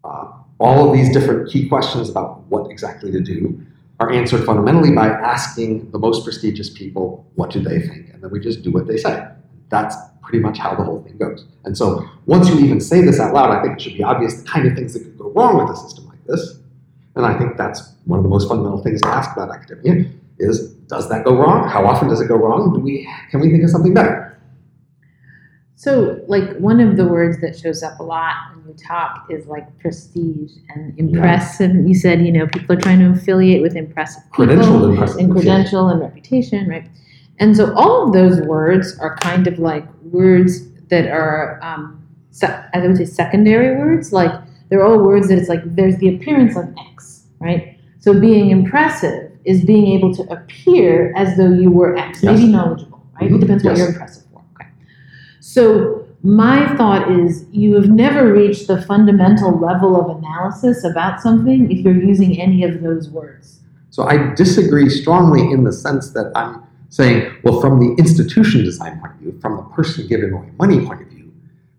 Uh, 0.03 0.31
all 0.59 0.87
of 0.87 0.93
these 0.93 1.13
different 1.13 1.51
key 1.51 1.69
questions 1.69 2.09
about 2.09 2.41
what 2.47 2.71
exactly 2.71 3.11
to 3.11 3.19
do 3.19 3.61
are 3.99 4.11
answered 4.11 4.45
fundamentally 4.45 4.91
by 4.91 5.07
asking 5.07 5.91
the 5.91 5.99
most 5.99 6.23
prestigious 6.23 6.69
people 6.69 7.29
what 7.35 7.51
do 7.51 7.59
they 7.59 7.79
think, 7.79 8.09
and 8.13 8.23
then 8.23 8.31
we 8.31 8.39
just 8.39 8.63
do 8.63 8.71
what 8.71 8.87
they 8.87 8.97
say. 8.97 9.27
That's 9.69 9.95
pretty 10.21 10.39
much 10.39 10.57
how 10.57 10.75
the 10.75 10.83
whole 10.83 11.03
thing 11.03 11.17
goes. 11.17 11.45
And 11.65 11.77
so 11.77 12.07
once 12.25 12.49
you 12.49 12.59
even 12.59 12.79
say 12.79 13.01
this 13.01 13.19
out 13.19 13.33
loud, 13.33 13.51
I 13.51 13.61
think 13.61 13.75
it 13.75 13.81
should 13.81 13.93
be 13.93 14.03
obvious 14.03 14.41
the 14.41 14.43
kind 14.43 14.67
of 14.67 14.75
things 14.75 14.93
that 14.93 15.03
could 15.03 15.17
go 15.17 15.29
wrong 15.31 15.57
with 15.57 15.75
a 15.75 15.79
system 15.79 16.07
like 16.07 16.23
this. 16.25 16.56
And 17.17 17.25
I 17.25 17.37
think 17.37 17.57
that's 17.57 17.93
one 18.05 18.19
of 18.19 18.23
the 18.23 18.29
most 18.29 18.47
fundamental 18.47 18.81
things 18.81 19.01
to 19.01 19.07
ask 19.07 19.35
about 19.35 19.49
academia 19.53 20.05
is 20.39 20.73
does 20.87 21.09
that 21.09 21.25
go 21.25 21.35
wrong? 21.35 21.67
How 21.67 21.85
often 21.85 22.07
does 22.07 22.21
it 22.21 22.27
go 22.27 22.35
wrong? 22.35 22.73
Do 22.73 22.79
we 22.79 23.09
can 23.31 23.41
we 23.41 23.49
think 23.49 23.63
of 23.63 23.69
something 23.71 23.93
better? 23.93 24.39
So, 25.79 26.19
like, 26.27 26.57
one 26.57 26.79
of 26.79 26.97
the 26.97 27.05
words 27.05 27.39
that 27.41 27.57
shows 27.57 27.83
up 27.83 27.99
a 27.99 28.03
lot 28.03 28.33
when 28.55 28.67
you 28.67 28.73
talk 28.73 29.27
is 29.29 29.45
like 29.45 29.77
prestige 29.77 30.53
and 30.69 30.97
impressive. 30.97 31.75
You 31.75 31.93
said, 31.93 32.25
you 32.25 32.31
know, 32.31 32.47
people 32.47 32.75
are 32.75 32.81
trying 32.81 32.97
to 32.99 33.11
affiliate 33.11 33.61
with 33.61 33.75
impressive. 33.75 34.23
Credential 34.31 34.89
impressive. 34.89 35.19
and 35.19 35.31
credential 35.31 35.89
and 35.89 35.99
reputation, 36.01 36.67
right? 36.67 36.89
And 37.37 37.55
so 37.55 37.75
all 37.75 38.07
of 38.07 38.13
those 38.13 38.41
words 38.41 38.97
are 38.99 39.17
kind 39.17 39.45
of 39.45 39.59
like 39.59 39.85
words 40.01 40.67
that 40.87 41.07
are, 41.11 41.59
um, 41.61 42.03
se- 42.31 42.59
I 42.73 42.79
would 42.79 42.97
say, 42.97 43.05
secondary 43.05 43.77
words. 43.77 44.11
Like 44.11 44.33
they're 44.69 44.85
all 44.85 44.99
words 44.99 45.29
that 45.29 45.37
it's 45.37 45.49
like 45.49 45.61
there's 45.75 45.97
the 45.97 46.15
appearance 46.15 46.55
of 46.57 46.73
X, 46.91 47.27
right? 47.39 47.79
So 47.99 48.19
being 48.19 48.51
impressive 48.51 49.31
is 49.45 49.63
being 49.63 49.87
able 49.87 50.13
to 50.15 50.23
appear 50.23 51.13
as 51.15 51.37
though 51.37 51.51
you 51.51 51.71
were 51.71 51.97
X, 51.97 52.23
Yes. 52.23 52.37
maybe 52.37 52.51
knowledgeable, 52.51 53.05
right? 53.15 53.23
It 53.23 53.31
mm-hmm. 53.31 53.39
depends 53.39 53.63
what 53.63 53.77
you're 53.77 53.89
impressive 53.89 54.23
for. 54.31 54.43
Okay. 54.55 54.69
So 55.39 56.05
my 56.23 56.75
thought 56.75 57.11
is 57.11 57.45
you 57.51 57.75
have 57.75 57.89
never 57.89 58.31
reached 58.33 58.67
the 58.67 58.81
fundamental 58.81 59.57
level 59.57 59.99
of 59.99 60.17
analysis 60.17 60.83
about 60.83 61.21
something 61.21 61.71
if 61.71 61.79
you're 61.79 61.93
using 61.93 62.39
any 62.39 62.63
of 62.63 62.81
those 62.81 63.09
words. 63.09 63.61
So 63.89 64.03
I 64.03 64.33
disagree 64.35 64.89
strongly 64.89 65.41
in 65.51 65.63
the 65.63 65.73
sense 65.73 66.11
that 66.11 66.31
I'm 66.35 66.63
saying, 66.89 67.31
well, 67.43 67.61
from 67.61 67.79
the 67.79 67.95
institution 68.01 68.63
design 68.63 68.99
point 68.99 69.13
of 69.13 69.19
view, 69.19 69.39
from 69.41 69.57
the 69.57 69.63
person 69.63 70.07
giving 70.07 70.31
away 70.31 70.51
money 70.59 70.85
point 70.85 71.01
of 71.01 71.07
view, 71.07 71.31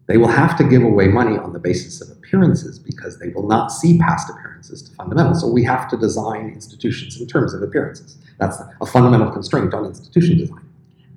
they 0.06 0.16
will 0.16 0.28
have 0.28 0.56
to 0.58 0.64
give 0.64 0.82
away 0.82 1.08
money 1.08 1.36
on 1.36 1.52
the 1.52 1.58
basis 1.58 2.00
of 2.00 2.17
appearances 2.28 2.78
because 2.78 3.18
they 3.18 3.28
will 3.28 3.46
not 3.46 3.72
see 3.72 3.98
past 3.98 4.30
appearances 4.30 4.82
to 4.82 4.94
fundamentals. 4.94 5.40
So 5.40 5.48
we 5.48 5.64
have 5.64 5.88
to 5.90 5.96
design 5.96 6.50
institutions 6.50 7.20
in 7.20 7.26
terms 7.26 7.54
of 7.54 7.62
appearances. 7.62 8.18
That's 8.38 8.58
a 8.80 8.86
fundamental 8.86 9.30
constraint 9.30 9.74
on 9.74 9.86
institution 9.86 10.38
design. 10.38 10.64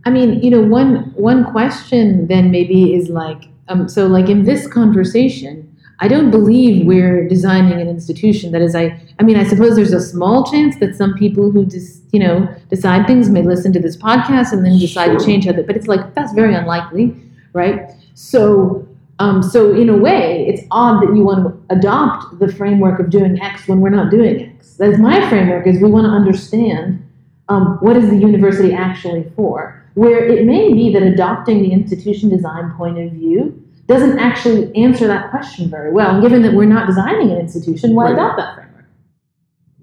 I 0.06 0.10
mean, 0.10 0.42
you 0.42 0.50
know, 0.50 0.62
one 0.62 1.14
one 1.16 1.52
question 1.52 2.28
then 2.28 2.50
maybe 2.50 2.96
is 2.96 3.10
like, 3.10 3.44
um, 3.68 3.88
so 3.88 4.08
like 4.08 4.30
in 4.30 4.44
this 4.46 4.68
conversation, 4.68 5.68
I 6.00 6.08
don't 6.08 6.32
believe 6.32 6.88
we're 6.88 7.28
designing 7.28 7.80
an 7.80 7.88
institution 7.88 8.52
that 8.54 8.62
is. 8.64 8.74
I, 8.74 9.00
I 9.20 9.24
mean, 9.24 9.38
I 9.38 9.44
suppose 9.44 9.76
there's 9.76 9.94
a 9.94 10.02
small 10.02 10.44
chance 10.52 10.76
that 10.80 10.96
some 10.96 11.14
people 11.14 11.52
who 11.52 11.66
just, 11.68 12.02
you 12.12 12.20
know, 12.20 12.48
decide 12.72 13.06
things 13.06 13.30
may 13.30 13.44
listen 13.44 13.72
to 13.74 13.80
this 13.80 13.96
podcast 13.96 14.52
and 14.52 14.66
then 14.66 14.80
decide 14.80 15.10
Sure. 15.12 15.20
to 15.20 15.26
change 15.26 15.48
other. 15.48 15.62
But 15.62 15.76
it's 15.76 15.88
like 15.88 16.16
that's 16.16 16.34
very 16.34 16.56
unlikely, 16.56 17.16
right? 17.54 17.92
So, 18.16 18.88
um, 19.22 19.44
so 19.44 19.72
in 19.76 19.88
a 19.88 19.96
way, 19.96 20.48
it's 20.50 20.64
odd 20.72 21.04
that 21.04 21.16
you 21.16 21.24
want 21.24 21.46
to 21.46 21.76
adopt 21.76 22.40
the 22.40 22.52
framework 22.52 23.00
of 23.00 23.12
doing 23.12 23.40
X 23.40 23.68
when 23.68 23.80
we're 23.80 23.92
not 23.92 24.10
doing 24.10 24.56
X. 24.58 24.78
That's 24.78 24.98
my 24.98 25.30
framework. 25.30 25.68
Is 25.68 25.80
we 25.80 25.92
want 25.92 26.06
to 26.06 26.12
understand 26.12 27.08
um, 27.48 27.78
what 27.82 27.96
is 27.96 28.10
the 28.10 28.18
university 28.18 28.74
actually 28.74 29.32
for? 29.36 29.80
Where 29.94 30.26
it 30.26 30.46
may 30.46 30.74
be 30.74 30.92
that 30.94 31.04
adopting 31.04 31.62
the 31.62 31.72
institution 31.72 32.30
design 32.30 32.74
point 32.76 32.98
of 32.98 33.12
view 33.12 33.64
doesn't 33.86 34.18
actually 34.18 34.76
answer 34.76 35.06
that 35.06 35.30
question 35.30 35.70
very 35.70 35.92
well. 35.92 36.16
And 36.16 36.24
given 36.24 36.42
that 36.42 36.54
we're 36.54 36.66
not 36.66 36.88
designing 36.88 37.30
an 37.30 37.38
institution, 37.38 37.94
why 37.94 38.06
Right. 38.06 38.14
adopt 38.14 38.38
that 38.38 38.56
framework? 38.56 38.86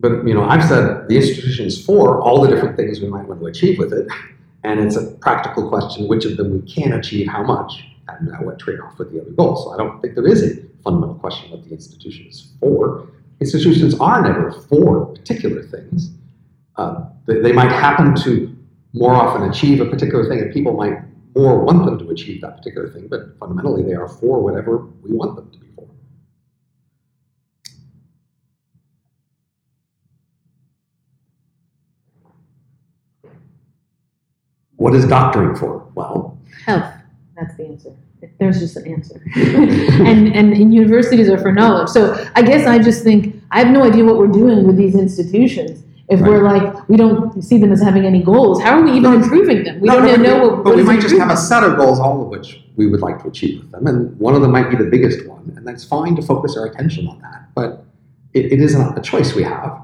But 0.00 0.26
you 0.26 0.34
know, 0.34 0.42
I've 0.42 0.64
said 0.64 1.08
the 1.08 1.14
institution 1.16 1.64
is 1.64 1.84
for 1.84 2.20
all 2.20 2.40
the 2.42 2.48
different 2.48 2.76
things 2.76 3.00
we 3.00 3.06
might 3.06 3.28
want 3.28 3.38
to 3.40 3.46
achieve 3.46 3.78
with 3.78 3.92
it, 3.92 4.08
and 4.64 4.80
it's 4.80 4.96
a 4.96 5.04
practical 5.20 5.68
question 5.68 6.08
which 6.08 6.24
of 6.24 6.36
them 6.36 6.50
we 6.50 6.62
can 6.62 6.92
achieve, 6.92 7.28
how 7.28 7.44
much, 7.44 7.84
and 8.18 8.32
at 8.34 8.44
what 8.44 8.58
trade-off 8.58 8.98
with 8.98 9.12
the 9.12 9.20
other 9.20 9.30
goals. 9.30 9.64
So 9.64 9.72
I 9.72 9.76
don't 9.76 10.00
think 10.00 10.14
there 10.14 10.26
is 10.26 10.42
a 10.42 10.62
fundamental 10.82 11.16
question 11.16 11.50
what 11.50 11.64
the 11.64 11.70
institution 11.70 12.26
is 12.26 12.52
for. 12.60 13.08
Institutions 13.40 13.98
are 14.00 14.22
never 14.22 14.50
for 14.52 15.06
particular 15.06 15.62
things. 15.62 16.10
Uh, 16.76 17.04
they 17.26 17.52
might 17.52 17.70
happen 17.70 18.14
to 18.22 18.54
more 18.92 19.12
often 19.14 19.48
achieve 19.48 19.80
a 19.80 19.84
particular 19.84 20.28
thing, 20.28 20.40
and 20.40 20.52
people 20.52 20.72
might 20.72 20.98
more 21.36 21.62
want 21.62 21.84
them 21.84 21.98
to 21.98 22.10
achieve 22.10 22.40
that 22.40 22.56
particular 22.56 22.88
thing. 22.88 23.06
But 23.08 23.38
fundamentally, 23.38 23.82
they 23.82 23.94
are 23.94 24.08
for 24.08 24.40
whatever 24.42 24.78
we 25.02 25.12
want 25.12 25.36
them 25.36 25.50
to 25.50 25.58
be 25.58 25.66
for. 25.76 25.88
What 34.76 34.94
is 34.94 35.06
doctoring 35.06 35.54
for? 35.56 35.86
Well, 35.94 36.38
Health. 36.64 36.92
That's 37.36 37.56
the 37.56 37.66
answer. 37.66 37.96
There's 38.38 38.60
just 38.60 38.76
an 38.76 38.86
answer. 38.86 39.20
and 39.36 40.28
and 40.34 40.52
and 40.52 40.72
universities 40.72 41.28
are 41.28 41.38
for 41.38 41.52
knowledge. 41.52 41.88
So 41.88 42.24
I 42.36 42.42
guess 42.42 42.66
I 42.66 42.78
just 42.78 43.02
think 43.02 43.42
I 43.50 43.58
have 43.58 43.68
no 43.72 43.82
idea 43.82 44.04
what 44.04 44.16
we're 44.16 44.28
doing 44.28 44.66
with 44.66 44.76
these 44.76 44.94
institutions. 44.94 45.82
If 46.08 46.20
we're 46.20 46.42
like 46.42 46.88
we 46.88 46.96
don't 46.96 47.42
see 47.42 47.58
them 47.58 47.70
as 47.72 47.82
having 47.82 48.06
any 48.06 48.22
goals, 48.22 48.62
how 48.62 48.78
are 48.78 48.82
we 48.82 48.92
even 48.92 49.12
improving 49.14 49.64
them? 49.64 49.80
We 49.80 49.88
No, 49.88 50.00
don't 50.00 50.22
no, 50.22 50.28
know 50.28 50.38
what. 50.48 50.56
But 50.56 50.64
what 50.66 50.76
we 50.76 50.82
might 50.84 51.00
just 51.00 51.16
have 51.18 51.30
a 51.30 51.36
set 51.36 51.64
of 51.64 51.76
goals, 51.76 51.98
all 51.98 52.22
of 52.22 52.28
which 52.28 52.62
we 52.76 52.86
would 52.86 53.00
like 53.00 53.20
to 53.22 53.28
achieve 53.28 53.60
with 53.60 53.70
them, 53.72 53.86
and 53.86 54.18
one 54.18 54.34
of 54.34 54.40
them 54.40 54.52
might 54.52 54.70
be 54.70 54.76
the 54.76 54.88
biggest 54.88 55.26
one, 55.26 55.52
and 55.56 55.66
that's 55.66 55.84
fine 55.84 56.14
to 56.16 56.22
focus 56.22 56.56
our 56.56 56.66
attention 56.66 57.08
on 57.08 57.20
that. 57.20 57.52
But 57.54 57.84
it, 58.32 58.52
it 58.52 58.60
isn't 58.60 58.96
a 58.96 59.02
choice 59.02 59.34
we 59.34 59.42
have. 59.42 59.82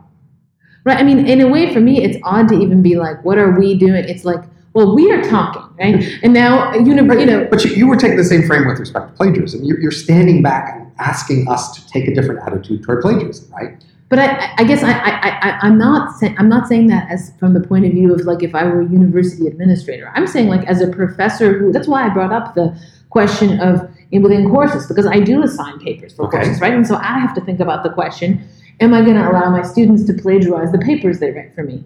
Right. 0.84 0.98
I 0.98 1.02
mean, 1.02 1.26
in 1.26 1.40
a 1.40 1.48
way, 1.48 1.72
for 1.74 1.80
me, 1.80 2.02
it's 2.04 2.18
odd 2.22 2.48
to 2.48 2.54
even 2.60 2.82
be 2.82 2.96
like, 2.96 3.24
what 3.24 3.38
are 3.38 3.50
we 3.50 3.76
doing? 3.76 4.04
It's 4.04 4.24
like, 4.24 4.44
well, 4.74 4.94
we 4.94 5.10
are 5.12 5.22
talking, 5.22 5.62
right? 5.78 6.04
And 6.22 6.34
now, 6.34 6.74
you 6.74 6.94
know, 6.94 7.04
But, 7.06 7.20
you 7.20 7.26
know, 7.26 7.46
but 7.48 7.64
you, 7.64 7.70
you 7.72 7.86
were 7.86 7.96
taking 7.96 8.16
the 8.16 8.24
same 8.24 8.42
frame 8.46 8.66
with 8.66 8.78
respect 8.78 9.08
to 9.08 9.14
plagiarism. 9.14 9.62
You're, 9.64 9.80
you're 9.80 9.92
standing 9.92 10.42
back 10.42 10.74
and 10.74 10.92
asking 10.98 11.48
us 11.48 11.74
to 11.76 11.86
take 11.88 12.08
a 12.08 12.14
different 12.14 12.40
attitude 12.46 12.82
toward 12.82 13.00
plagiarism, 13.00 13.50
right? 13.52 13.82
But 14.08 14.18
I, 14.18 14.52
I 14.58 14.64
guess 14.64 14.82
I, 14.82 14.92
I, 14.92 15.28
I, 15.48 15.58
I'm 15.62 15.78
not 15.78 16.16
saying 16.18 16.36
I'm 16.38 16.48
not 16.48 16.68
saying 16.68 16.88
that 16.88 17.10
as 17.10 17.32
from 17.38 17.54
the 17.54 17.60
point 17.60 17.86
of 17.86 17.92
view 17.92 18.14
of 18.14 18.20
like 18.26 18.42
if 18.42 18.54
I 18.54 18.64
were 18.64 18.82
a 18.82 18.88
university 18.88 19.46
administrator. 19.46 20.12
I'm 20.14 20.26
saying 20.26 20.48
like 20.48 20.66
as 20.68 20.80
a 20.80 20.88
professor 20.88 21.58
who. 21.58 21.72
That's 21.72 21.88
why 21.88 22.04
I 22.04 22.10
brought 22.10 22.32
up 22.32 22.54
the 22.54 22.78
question 23.10 23.58
of 23.60 23.88
in, 24.12 24.22
within 24.22 24.50
courses 24.50 24.86
because 24.86 25.06
I 25.06 25.20
do 25.20 25.42
assign 25.42 25.80
papers 25.80 26.12
for 26.14 26.26
Okay. 26.26 26.38
courses, 26.38 26.60
right? 26.60 26.74
And 26.74 26.86
so 26.86 26.96
I 26.96 27.18
have 27.18 27.34
to 27.34 27.40
think 27.40 27.60
about 27.60 27.82
the 27.82 27.90
question: 27.90 28.46
Am 28.80 28.92
I 28.92 29.02
going 29.02 29.16
to 29.16 29.28
allow 29.28 29.50
my 29.50 29.62
students 29.62 30.04
to 30.04 30.12
plagiarize 30.12 30.70
the 30.70 30.78
papers 30.78 31.18
they 31.18 31.30
write 31.30 31.54
for 31.54 31.64
me? 31.64 31.82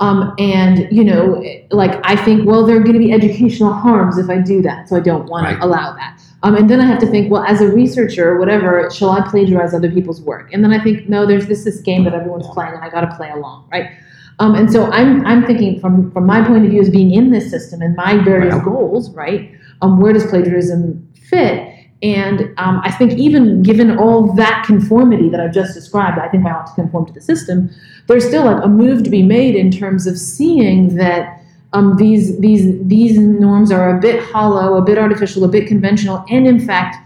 Um, 0.00 0.32
and 0.38 0.86
you 0.92 1.02
know, 1.02 1.42
like 1.70 2.00
I 2.04 2.14
think, 2.24 2.46
well, 2.46 2.64
there 2.64 2.76
are 2.76 2.80
going 2.80 2.92
to 2.92 2.98
be 3.00 3.12
educational 3.12 3.72
harms 3.72 4.16
if 4.16 4.30
I 4.30 4.38
do 4.38 4.62
that, 4.62 4.88
so 4.88 4.96
I 4.96 5.00
don't 5.00 5.26
want 5.28 5.44
Right. 5.44 5.56
to 5.58 5.64
allow 5.64 5.92
that. 5.94 6.20
Um, 6.44 6.54
and 6.54 6.70
then 6.70 6.80
I 6.80 6.84
have 6.86 7.00
to 7.00 7.06
think, 7.06 7.32
well, 7.32 7.42
as 7.42 7.60
a 7.60 7.66
researcher 7.68 8.38
whatever, 8.38 8.88
shall 8.90 9.10
I 9.10 9.28
plagiarize 9.28 9.74
other 9.74 9.90
people's 9.90 10.20
work? 10.22 10.52
And 10.52 10.62
then 10.62 10.72
I 10.72 10.80
think, 10.82 11.08
no, 11.08 11.26
there's 11.26 11.48
this 11.48 11.64
this 11.64 11.80
game 11.80 12.04
that 12.04 12.14
everyone's 12.14 12.46
playing, 12.48 12.74
and 12.74 12.84
I 12.84 12.90
got 12.90 13.00
to 13.00 13.16
play 13.16 13.30
along, 13.30 13.68
right? 13.72 13.90
Um, 14.38 14.54
and 14.54 14.70
so 14.72 14.84
I'm 14.92 15.26
I'm 15.26 15.44
thinking 15.44 15.80
from 15.80 16.12
from 16.12 16.26
my 16.26 16.42
point 16.46 16.64
of 16.64 16.70
view 16.70 16.80
as 16.80 16.90
being 16.90 17.12
in 17.12 17.30
this 17.32 17.50
system 17.50 17.82
and 17.82 17.96
my 17.96 18.18
various 18.22 18.54
goals, 18.62 19.10
right? 19.10 19.50
Um, 19.82 19.98
where 20.00 20.12
does 20.12 20.26
plagiarism 20.26 21.08
fit? 21.28 21.74
And 22.02 22.52
um, 22.58 22.80
I 22.84 22.92
think 22.92 23.14
even 23.14 23.62
given 23.62 23.98
all 23.98 24.32
that 24.34 24.64
conformity 24.64 25.28
that 25.30 25.40
I've 25.40 25.52
just 25.52 25.74
described, 25.74 26.18
I 26.18 26.28
think 26.28 26.46
I 26.46 26.52
ought 26.52 26.66
to 26.66 26.74
conform 26.74 27.06
to 27.06 27.12
the 27.12 27.20
system. 27.20 27.70
There's 28.06 28.26
still 28.26 28.44
like 28.44 28.64
a 28.64 28.68
move 28.68 29.02
to 29.02 29.10
be 29.10 29.22
made 29.22 29.56
in 29.56 29.70
terms 29.70 30.06
of 30.06 30.16
seeing 30.16 30.94
that 30.96 31.42
um, 31.72 31.96
these 31.96 32.38
these 32.38 32.78
these 32.86 33.18
norms 33.18 33.70
are 33.70 33.96
a 33.96 34.00
bit 34.00 34.22
hollow, 34.22 34.78
a 34.78 34.82
bit 34.82 34.96
artificial, 34.96 35.44
a 35.44 35.48
bit 35.48 35.66
conventional, 35.66 36.24
and 36.30 36.46
in 36.46 36.60
fact, 36.60 36.96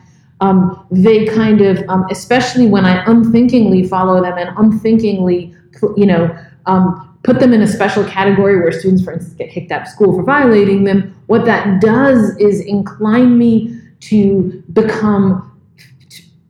um, 0.43 0.87
they 0.91 1.25
kind 1.27 1.61
of, 1.61 1.89
um, 1.89 2.05
especially 2.11 2.67
when 2.67 2.85
I 2.85 3.05
unthinkingly 3.07 3.87
follow 3.87 4.21
them 4.21 4.37
and 4.37 4.51
unthinkingly, 4.57 5.55
you 5.97 6.07
know, 6.07 6.37
um, 6.67 7.17
put 7.23 7.39
them 7.39 7.53
in 7.53 7.63
a 7.63 7.67
special 7.69 8.05
category 8.05 8.57
where 8.61 8.73
students, 8.73 9.05
for 9.05 9.13
instance, 9.13 9.35
get 9.35 9.51
kicked 9.51 9.71
out 9.71 9.83
of 9.83 9.89
school 9.89 10.13
for 10.13 10.25
violating 10.25 10.83
them. 10.83 11.15
What 11.27 11.45
that 11.45 11.81
does 11.81 12.37
is 12.39 12.61
incline 12.61 13.39
me 13.39 13.79
to 14.03 14.63
become 14.73 15.49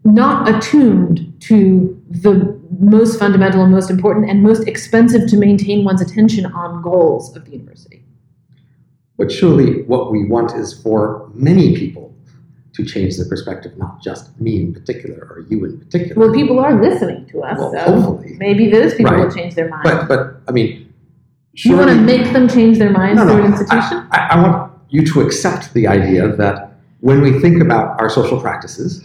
not 0.04 0.48
attuned 0.52 1.32
to 1.40 2.00
the 2.10 2.58
most 2.80 3.18
fundamental 3.18 3.62
and 3.62 3.70
most 3.72 3.90
important 3.90 4.28
and 4.28 4.42
most 4.42 4.66
expensive 4.66 5.28
to 5.28 5.36
maintain 5.36 5.84
one's 5.84 6.00
attention 6.00 6.46
on 6.46 6.82
goals 6.82 7.36
of 7.36 7.44
the 7.44 7.52
university. 7.52 8.02
But 9.18 9.30
surely 9.30 9.82
what 9.84 10.10
we 10.10 10.24
want 10.26 10.52
is 10.56 10.72
for 10.82 11.30
many 11.34 11.76
people 11.76 12.12
to 12.72 12.84
change 12.84 13.18
their 13.18 13.28
perspective, 13.28 13.76
not 13.76 14.02
just 14.02 14.38
me 14.40 14.56
in 14.62 14.72
particular 14.72 15.18
or 15.30 15.44
you 15.50 15.64
in 15.66 15.78
particular. 15.78 16.18
Well, 16.24 16.34
people 16.34 16.58
are 16.58 16.82
listening 16.82 17.26
to 17.26 17.42
us, 17.42 17.58
Well, 17.58 17.72
so 17.72 18.00
hopefully. 18.00 18.36
maybe 18.38 18.70
those 18.70 18.94
people 18.94 19.12
Right. 19.12 19.26
will 19.26 19.34
change 19.34 19.54
their 19.54 19.68
mind. 19.68 19.82
But, 19.84 20.08
but 20.08 20.40
I 20.48 20.52
mean, 20.52 20.92
you 21.52 21.76
want 21.76 21.90
to 21.90 22.00
make 22.00 22.32
them 22.32 22.48
change 22.48 22.78
their 22.78 22.90
minds 22.90 23.18
No, 23.18 23.24
no, 23.26 23.34
through 23.34 23.44
an 23.44 23.52
institution? 23.52 24.06
I, 24.10 24.28
I 24.30 24.42
want 24.42 24.72
you 24.88 25.04
to 25.04 25.20
accept 25.20 25.74
the 25.74 25.86
idea 25.86 26.34
that 26.34 26.71
when 27.02 27.20
we 27.20 27.40
think 27.40 27.60
about 27.60 28.00
our 28.00 28.08
social 28.08 28.40
practices 28.40 29.04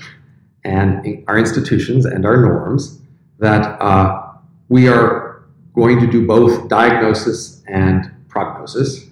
and 0.64 1.24
our 1.28 1.38
institutions 1.40 2.06
and 2.06 2.28
our 2.28 2.38
norms, 2.38 3.02
that 3.40 3.64
uh, 3.82 4.34
we 4.70 4.88
are 4.88 5.44
going 5.74 6.00
to 6.00 6.06
do 6.06 6.26
both 6.26 6.70
diagnosis 6.70 7.64
and 7.68 8.12
prognosis. 8.28 9.10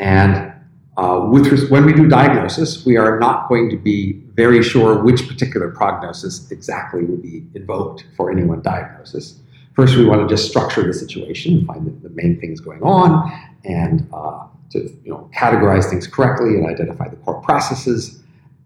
And 0.00 0.52
uh, 0.96 1.28
with 1.30 1.70
when 1.70 1.86
we 1.86 1.92
do 1.92 2.08
diagnosis, 2.08 2.84
we 2.84 2.96
are 2.96 3.20
not 3.20 3.48
going 3.48 3.70
to 3.70 3.76
be 3.76 4.20
very 4.34 4.64
sure 4.64 5.00
which 5.04 5.28
particular 5.28 5.70
prognosis 5.70 6.50
exactly 6.50 7.04
will 7.04 7.18
be 7.18 7.44
invoked 7.54 8.04
for 8.16 8.32
any 8.32 8.42
one 8.42 8.62
diagnosis. 8.62 9.38
First, 9.74 9.96
we 9.96 10.04
want 10.04 10.28
to 10.28 10.34
just 10.34 10.48
structure 10.48 10.82
the 10.82 10.92
situation 10.92 11.64
find 11.66 11.86
the, 11.86 12.08
the 12.08 12.14
main 12.16 12.40
things 12.40 12.58
going 12.60 12.82
on, 12.82 13.30
and 13.64 14.08
uh, 14.12 14.46
to 14.70 14.78
you 15.04 15.10
know 15.10 15.30
categorize 15.34 15.88
things 15.88 16.06
correctly 16.06 16.54
and 16.54 16.66
identify 16.66 17.08
the 17.08 17.16
core 17.16 17.40
processes. 17.42 18.22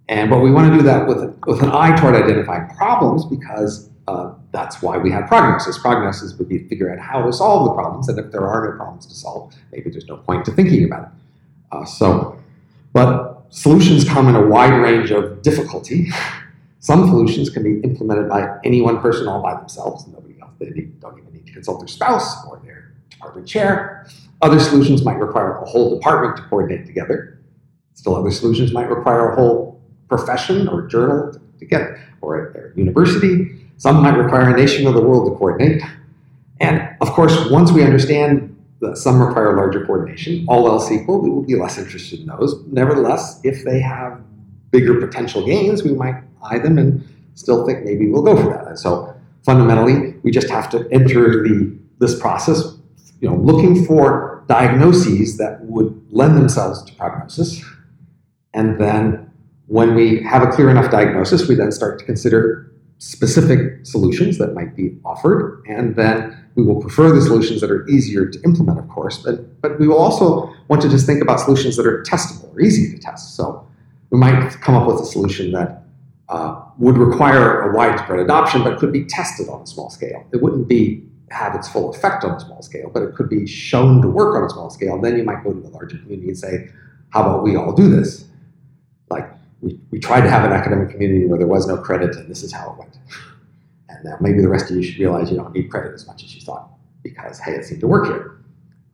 And 0.09 0.29
but 0.29 0.41
we 0.41 0.51
want 0.51 0.73
to 0.73 0.77
do 0.77 0.83
that 0.83 1.07
with 1.07 1.39
with 1.47 1.63
an 1.63 1.71
eye 1.71 1.97
toward 1.97 2.15
identifying 2.15 2.69
problems 2.77 3.25
because 3.25 3.89
uh, 4.09 4.35
that's 4.53 4.83
why 4.83 4.99
we 4.99 5.11
have 5.11 5.27
prognosis. 5.29 5.79
Prognosis 5.79 6.37
would 6.37 6.49
be 6.49 6.59
to 6.59 6.69
figure 6.69 6.93
out 6.93 6.99
how 6.99 7.25
to 7.25 7.33
solve 7.33 7.69
the 7.69 7.75
problems, 7.75 8.09
and 8.09 8.19
if 8.19 8.33
there 8.33 8.47
are 8.47 8.71
no 8.71 8.77
problems 8.77 9.07
to 9.07 9.15
solve, 9.15 9.55
maybe 9.73 9.91
there's 9.91 10.09
no 10.09 10.17
point 10.17 10.45
to 10.45 10.53
thinking 10.53 10.85
about 10.85 11.05
it. 11.05 11.09
Uh, 11.73 11.85
so, 11.85 12.39
but 12.93 13.45
solutions 13.51 14.05
come 14.09 14.29
in 14.29 14.35
a 14.35 14.47
wide 14.47 14.73
range 14.73 15.11
of 15.11 15.43
difficulty. 15.43 16.09
Some 16.81 17.07
solutions 17.09 17.51
can 17.51 17.63
be 17.63 17.87
implemented 17.87 18.29
by 18.29 18.59
any 18.65 18.81
one 18.81 19.01
person 19.01 19.29
all 19.29 19.43
by 19.43 19.55
themselves. 19.55 20.07
Nobody 20.07 20.41
else. 20.41 20.51
They 20.59 20.71
don't 21.01 21.19
even 21.19 21.33
need 21.33 21.47
to 21.47 21.53
consult 21.53 21.81
their 21.81 21.89
spouse 21.89 22.47
or 22.47 22.59
their 22.65 22.93
department 23.11 23.47
chair. 23.47 24.07
Other 24.43 24.59
solutions 24.59 25.05
might 25.05 25.19
require 25.19 25.59
a 25.59 25.65
whole 25.67 25.97
department 25.97 26.37
to 26.37 26.43
coordinate 26.45 26.87
together. 26.87 27.39
Still, 27.95 28.17
other 28.17 28.31
solutions 28.31 28.73
might 28.73 28.89
require 28.89 29.33
a 29.33 29.37
whole 29.37 29.81
profession 30.09 30.69
or 30.69 30.87
journal 30.87 31.39
to, 31.59 31.65
get, 31.65 31.83
or 32.23 32.49
a, 32.49 32.59
or 32.59 32.73
university. 32.77 33.69
Some 33.77 34.03
might 34.03 34.17
require 34.17 34.55
a 34.55 34.57
nation 34.57 34.87
of 34.87 34.95
the 34.95 35.03
world 35.03 35.31
to 35.31 35.37
coordinate. 35.37 35.83
And 36.61 36.97
of 37.01 37.11
course, 37.11 37.51
once 37.51 37.73
we 37.73 37.83
understand 37.83 38.57
that 38.81 38.97
some 38.97 39.21
require 39.23 39.57
larger 39.57 39.85
coordination, 39.85 40.47
all 40.49 40.67
else 40.67 40.91
equal, 40.91 41.21
we 41.21 41.29
will 41.29 41.43
be 41.43 41.55
less 41.55 41.79
interested 41.79 42.21
in 42.21 42.27
those. 42.27 42.63
Nevertheless, 42.67 43.41
if 43.45 43.65
they 43.65 43.81
have 43.81 44.21
bigger 44.71 44.99
potential 45.01 45.45
gains, 45.45 45.83
we 45.83 45.93
might 45.93 46.23
eye 46.43 46.59
them 46.59 46.79
and 46.79 47.07
still 47.35 47.67
think 47.67 47.85
maybe 47.85 48.09
we'll 48.09 48.23
go 48.23 48.37
for 48.37 48.49
that. 48.51 48.67
And 48.67 48.79
so 48.79 49.15
fundamentally, 49.45 50.15
we 50.23 50.31
just 50.31 50.49
have 50.49 50.71
to 50.71 50.89
enter 50.91 51.43
the 51.43 51.77
this 51.99 52.19
process, 52.19 52.77
you 53.21 53.29
know, 53.29 53.37
looking 53.37 53.85
for 53.85 54.45
diagnoses 54.49 55.37
that 55.37 55.61
would 55.63 55.95
lend 56.11 56.37
themselves 56.37 56.83
to 56.85 56.95
prognosis. 56.95 57.63
And 58.55 58.81
then 58.81 59.31
when 59.67 59.95
we 59.95 60.23
have 60.23 60.43
a 60.43 60.51
clear 60.51 60.71
enough 60.71 60.91
diagnosis, 60.91 61.47
we 61.47 61.55
then 61.55 61.71
start 61.71 61.99
to 62.01 62.05
consider 62.05 62.73
specific 62.99 63.87
solutions 63.87 64.39
that 64.39 64.55
might 64.55 64.75
be 64.75 64.99
offered. 65.05 65.63
And 65.69 65.97
then 65.97 66.37
we 66.55 66.65
will 66.65 66.81
prefer 66.81 67.13
the 67.13 67.21
solutions 67.21 67.61
that 67.61 67.71
are 67.71 67.87
easier 67.89 68.27
to 68.27 68.43
implement, 68.43 68.79
of 68.79 68.89
course, 68.89 69.19
but, 69.19 69.61
but 69.63 69.79
we 69.79 69.87
will 69.87 69.99
also 69.99 70.53
want 70.69 70.83
to 70.83 70.89
just 70.89 71.07
think 71.07 71.23
about 71.23 71.41
solutions 71.41 71.77
that 71.77 71.87
are 71.87 72.03
testable 72.03 72.55
or 72.55 72.61
easy 72.61 72.95
to 72.95 72.99
test. 73.01 73.37
So 73.37 73.67
we 74.11 74.19
might 74.19 74.51
come 74.61 74.75
up 74.75 74.87
with 74.87 75.01
a 75.01 75.07
solution 75.07 75.53
that 75.53 75.85
uh, 76.29 76.63
would 76.79 76.99
require 76.99 77.71
a 77.71 77.77
widespread 77.77 78.19
adoption, 78.19 78.63
but 78.63 78.79
could 78.79 78.93
be 78.93 79.05
tested 79.05 79.49
on 79.49 79.63
a 79.63 79.67
small 79.67 79.91
scale. 79.91 80.27
It 80.33 80.43
wouldn't 80.43 80.69
be 80.69 81.05
have 81.31 81.55
its 81.55 81.69
full 81.69 81.91
effect 81.91 82.25
on 82.25 82.33
a 82.33 82.41
small 82.41 82.63
scale, 82.63 82.91
but 82.93 83.03
it 83.03 83.15
could 83.15 83.29
be 83.29 83.47
shown 83.47 84.03
to 84.03 84.09
work 84.09 84.35
on 84.35 84.45
a 84.45 84.51
small 84.51 84.69
scale. 84.71 85.01
Then 85.01 85.17
you 85.17 85.25
might 85.25 85.45
go 85.45 85.53
to 85.53 85.59
a 85.61 85.71
larger 85.71 85.99
community 85.99 86.29
and 86.29 86.39
say, 86.39 86.69
how 87.11 87.23
about 87.23 87.43
we 87.43 87.57
all 87.57 87.73
do 87.73 87.89
this? 87.89 88.25
Like 89.11 89.31
we, 89.61 89.79
we 89.91 90.01
tried 90.01 90.23
to 90.23 90.31
have 90.31 90.45
an 90.45 90.53
academic 90.53 90.91
community 90.91 91.27
where 91.27 91.39
there 91.39 91.47
was 91.47 91.67
no 91.67 91.77
credit, 91.77 92.17
and 92.17 92.29
this 92.29 92.43
is 92.43 92.53
how 92.53 92.73
it 92.73 92.79
went. 92.79 92.99
And 93.89 94.05
now 94.05 94.17
maybe 94.21 94.41
the 94.41 94.49
rest 94.49 94.71
of 94.71 94.77
you 94.77 94.83
should 94.83 94.99
realize 94.99 95.31
you 95.31 95.37
don't 95.37 95.55
need 95.55 95.71
credit 95.71 95.95
as 95.95 96.07
much 96.07 96.25
as 96.25 96.35
you 96.35 96.41
thought 96.41 96.69
because, 97.03 97.39
hey, 97.39 97.53
it 97.53 97.65
seemed 97.65 97.81
to 97.81 97.87
work 97.87 98.07
here. 98.07 98.39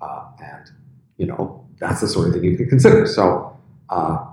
Uh, 0.00 0.26
and, 0.42 0.70
you 1.16 1.26
know, 1.26 1.66
that's 1.78 2.00
the 2.00 2.08
sort 2.08 2.28
of 2.28 2.34
thing 2.34 2.44
you 2.44 2.56
could 2.56 2.68
consider. 2.68 3.06
So 3.06 3.56
uh, 3.88 4.24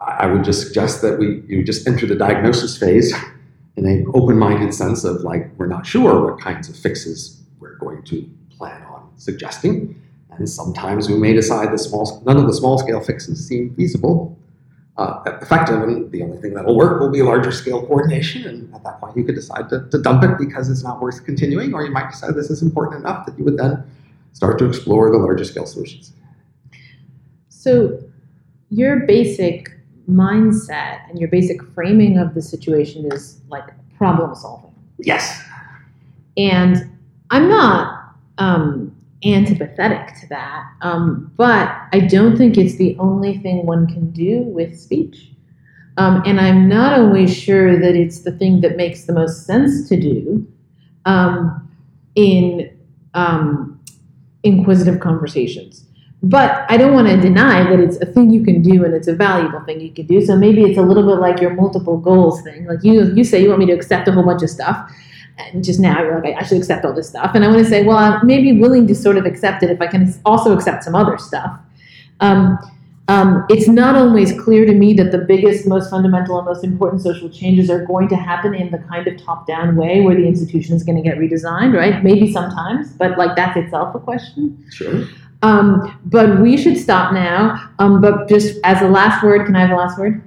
I 0.00 0.12
I 0.22 0.26
would 0.26 0.44
just 0.44 0.66
suggest 0.66 1.02
that 1.02 1.18
we 1.18 1.42
you 1.46 1.64
just 1.64 1.86
enter 1.86 2.06
the 2.06 2.14
diagnosis 2.14 2.76
phase 2.76 3.14
in 3.76 3.86
an 3.86 4.06
open-minded 4.14 4.74
sense 4.74 5.04
of 5.04 5.22
like 5.22 5.50
we're 5.56 5.66
not 5.66 5.86
sure 5.86 6.30
what 6.30 6.40
kinds 6.40 6.68
of 6.68 6.76
fixes 6.76 7.42
we're 7.58 7.76
going 7.76 8.02
to 8.04 8.28
plan 8.50 8.82
on 8.82 9.10
suggesting. 9.16 9.98
And 10.30 10.48
sometimes 10.48 11.08
we 11.08 11.16
may 11.16 11.32
decide 11.34 11.72
that 11.72 11.78
small, 11.78 12.22
none 12.26 12.36
of 12.36 12.46
the 12.46 12.54
small-scale 12.54 13.00
fixes 13.00 13.46
seem 13.46 13.74
feasible, 13.74 14.38
uh, 14.96 15.22
effective, 15.42 15.82
and 15.82 16.10
the 16.10 16.22
only 16.22 16.38
thing 16.38 16.54
that 16.54 16.64
will 16.64 16.76
work 16.76 17.00
will 17.00 17.10
be 17.10 17.22
larger 17.22 17.52
scale 17.52 17.86
coordination. 17.86 18.46
And 18.46 18.74
at 18.74 18.82
that 18.84 18.98
point, 19.00 19.16
you 19.16 19.24
could 19.24 19.34
decide 19.34 19.68
to, 19.68 19.86
to 19.90 19.98
dump 19.98 20.24
it 20.24 20.38
because 20.38 20.70
it's 20.70 20.82
not 20.82 21.00
worth 21.00 21.24
continuing, 21.24 21.74
or 21.74 21.84
you 21.84 21.90
might 21.90 22.10
decide 22.10 22.34
this 22.34 22.50
is 22.50 22.62
important 22.62 23.00
enough 23.00 23.26
that 23.26 23.38
you 23.38 23.44
would 23.44 23.58
then 23.58 23.84
start 24.32 24.58
to 24.58 24.66
explore 24.66 25.10
the 25.10 25.18
larger 25.18 25.44
scale 25.44 25.66
solutions. 25.66 26.12
So, 27.48 28.02
your 28.70 29.00
basic 29.00 29.70
mindset 30.08 31.08
and 31.08 31.18
your 31.18 31.28
basic 31.28 31.62
framing 31.74 32.18
of 32.18 32.34
the 32.34 32.42
situation 32.42 33.10
is 33.12 33.40
like 33.48 33.64
problem 33.96 34.34
solving. 34.34 34.74
Yes. 34.98 35.42
And 36.36 36.90
I'm 37.30 37.48
not 37.48 38.14
um, 38.38 38.94
antipathetic 39.24 40.20
to 40.20 40.26
that, 40.28 40.70
um, 40.82 41.32
but 41.36 41.74
I 41.92 42.00
don't 42.00 42.36
think 42.36 42.58
it's 42.58 42.76
the 42.76 42.96
only 42.98 43.38
thing 43.38 43.66
one 43.66 43.86
can 43.86 44.10
do 44.10 44.40
with 44.42 44.78
speech. 44.78 45.30
Um, 45.98 46.22
and 46.24 46.40
I'm 46.40 46.68
not 46.68 46.98
always 46.98 47.36
sure 47.36 47.78
that 47.78 47.94
it's 47.94 48.22
the 48.22 48.32
thing 48.32 48.62
that 48.62 48.76
makes 48.76 49.04
the 49.04 49.12
most 49.12 49.46
sense 49.46 49.88
to 49.88 50.00
do 50.00 50.46
um, 51.04 51.70
in 52.14 52.76
um, 53.14 53.80
inquisitive 54.42 55.00
conversations. 55.00 55.84
But 56.22 56.64
I 56.70 56.76
don't 56.76 56.94
want 56.94 57.08
to 57.08 57.20
deny 57.20 57.68
that 57.68 57.80
it's 57.80 57.96
a 57.96 58.06
thing 58.06 58.32
you 58.32 58.44
can 58.44 58.62
do 58.62 58.84
and 58.84 58.94
it's 58.94 59.08
a 59.08 59.14
valuable 59.14 59.60
thing 59.60 59.80
you 59.80 59.92
can 59.92 60.06
do. 60.06 60.24
So 60.24 60.36
maybe 60.36 60.62
it's 60.62 60.78
a 60.78 60.82
little 60.82 61.02
bit 61.02 61.20
like 61.20 61.40
your 61.40 61.52
multiple 61.54 61.98
goals 61.98 62.42
thing. 62.42 62.66
Like 62.66 62.84
you, 62.84 63.12
you 63.14 63.24
say 63.24 63.42
you 63.42 63.48
want 63.48 63.58
me 63.58 63.66
to 63.66 63.72
accept 63.72 64.06
a 64.06 64.12
whole 64.12 64.22
bunch 64.22 64.42
of 64.42 64.50
stuff, 64.50 64.88
and 65.38 65.64
just 65.64 65.80
now 65.80 66.00
you're 66.02 66.22
like, 66.22 66.36
I 66.36 66.44
should 66.44 66.58
accept 66.58 66.84
all 66.84 66.94
this 66.94 67.08
stuff. 67.08 67.32
And 67.34 67.44
I 67.44 67.48
want 67.48 67.60
to 67.60 67.68
say, 67.68 67.82
well, 67.84 67.96
I'm 67.96 68.24
maybe 68.26 68.58
willing 68.58 68.86
to 68.86 68.94
sort 68.94 69.16
of 69.16 69.26
accept 69.26 69.62
it 69.62 69.70
if 69.70 69.80
I 69.80 69.86
can 69.86 70.14
also 70.24 70.54
accept 70.54 70.84
some 70.84 70.94
other 70.94 71.18
stuff. 71.18 71.58
Um, 72.20 72.58
um, 73.08 73.44
it's 73.48 73.66
not 73.66 73.96
always 73.96 74.38
clear 74.40 74.64
to 74.64 74.72
me 74.72 74.94
that 74.94 75.10
the 75.10 75.18
biggest, 75.18 75.66
most 75.66 75.90
fundamental, 75.90 76.38
and 76.38 76.46
most 76.46 76.62
important 76.62 77.02
social 77.02 77.28
changes 77.28 77.68
are 77.68 77.84
going 77.84 78.08
to 78.08 78.16
happen 78.16 78.54
in 78.54 78.70
the 78.70 78.78
kind 78.78 79.08
of 79.08 79.20
top-down 79.20 79.74
way 79.74 80.02
where 80.02 80.14
the 80.14 80.26
institution 80.26 80.76
is 80.76 80.84
going 80.84 80.96
to 80.96 81.02
get 81.02 81.18
redesigned, 81.18 81.76
right? 81.76 82.04
Maybe 82.04 82.32
sometimes, 82.32 82.92
but 82.92 83.18
like 83.18 83.34
that's 83.34 83.56
itself 83.56 83.94
a 83.96 83.98
question. 83.98 84.64
Sure. 84.70 85.04
Um, 85.42 85.98
but 86.04 86.40
we 86.40 86.56
should 86.56 86.78
stop 86.78 87.12
now. 87.12 87.70
Um, 87.78 88.00
but 88.00 88.28
just 88.28 88.58
as 88.64 88.80
a 88.82 88.88
last 88.88 89.22
word, 89.24 89.44
can 89.46 89.56
I 89.56 89.60
have 89.60 89.70
the 89.70 89.76
last 89.76 89.98
word? 89.98 90.22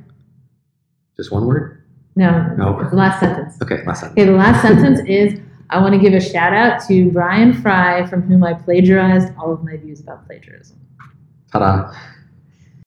Just 1.15 1.31
one 1.31 1.45
word? 1.45 1.83
No, 2.17 2.53
No. 2.57 2.87
the 2.89 2.95
last 2.95 3.19
sentence. 3.19 3.55
Okay, 3.61 3.83
last 3.85 4.01
sentence. 4.01 4.19
Okay, 4.19 4.25
the 4.29 4.37
last 4.37 4.61
sentence 4.61 4.99
is 5.07 5.39
I 5.69 5.79
want 5.79 5.93
to 5.93 5.99
give 5.99 6.13
a 6.13 6.19
shout 6.21 6.53
out 6.53 6.81
to 6.87 7.11
Brian 7.11 7.53
Frye, 7.53 8.05
from 8.07 8.21
whom 8.21 8.43
I 8.43 8.53
plagiarized 8.53 9.33
all 9.37 9.51
of 9.51 9.63
my 9.63 9.77
views 9.77 9.99
about 9.99 10.25
plagiarism. 10.25 10.77
Ta-da. 11.51 11.93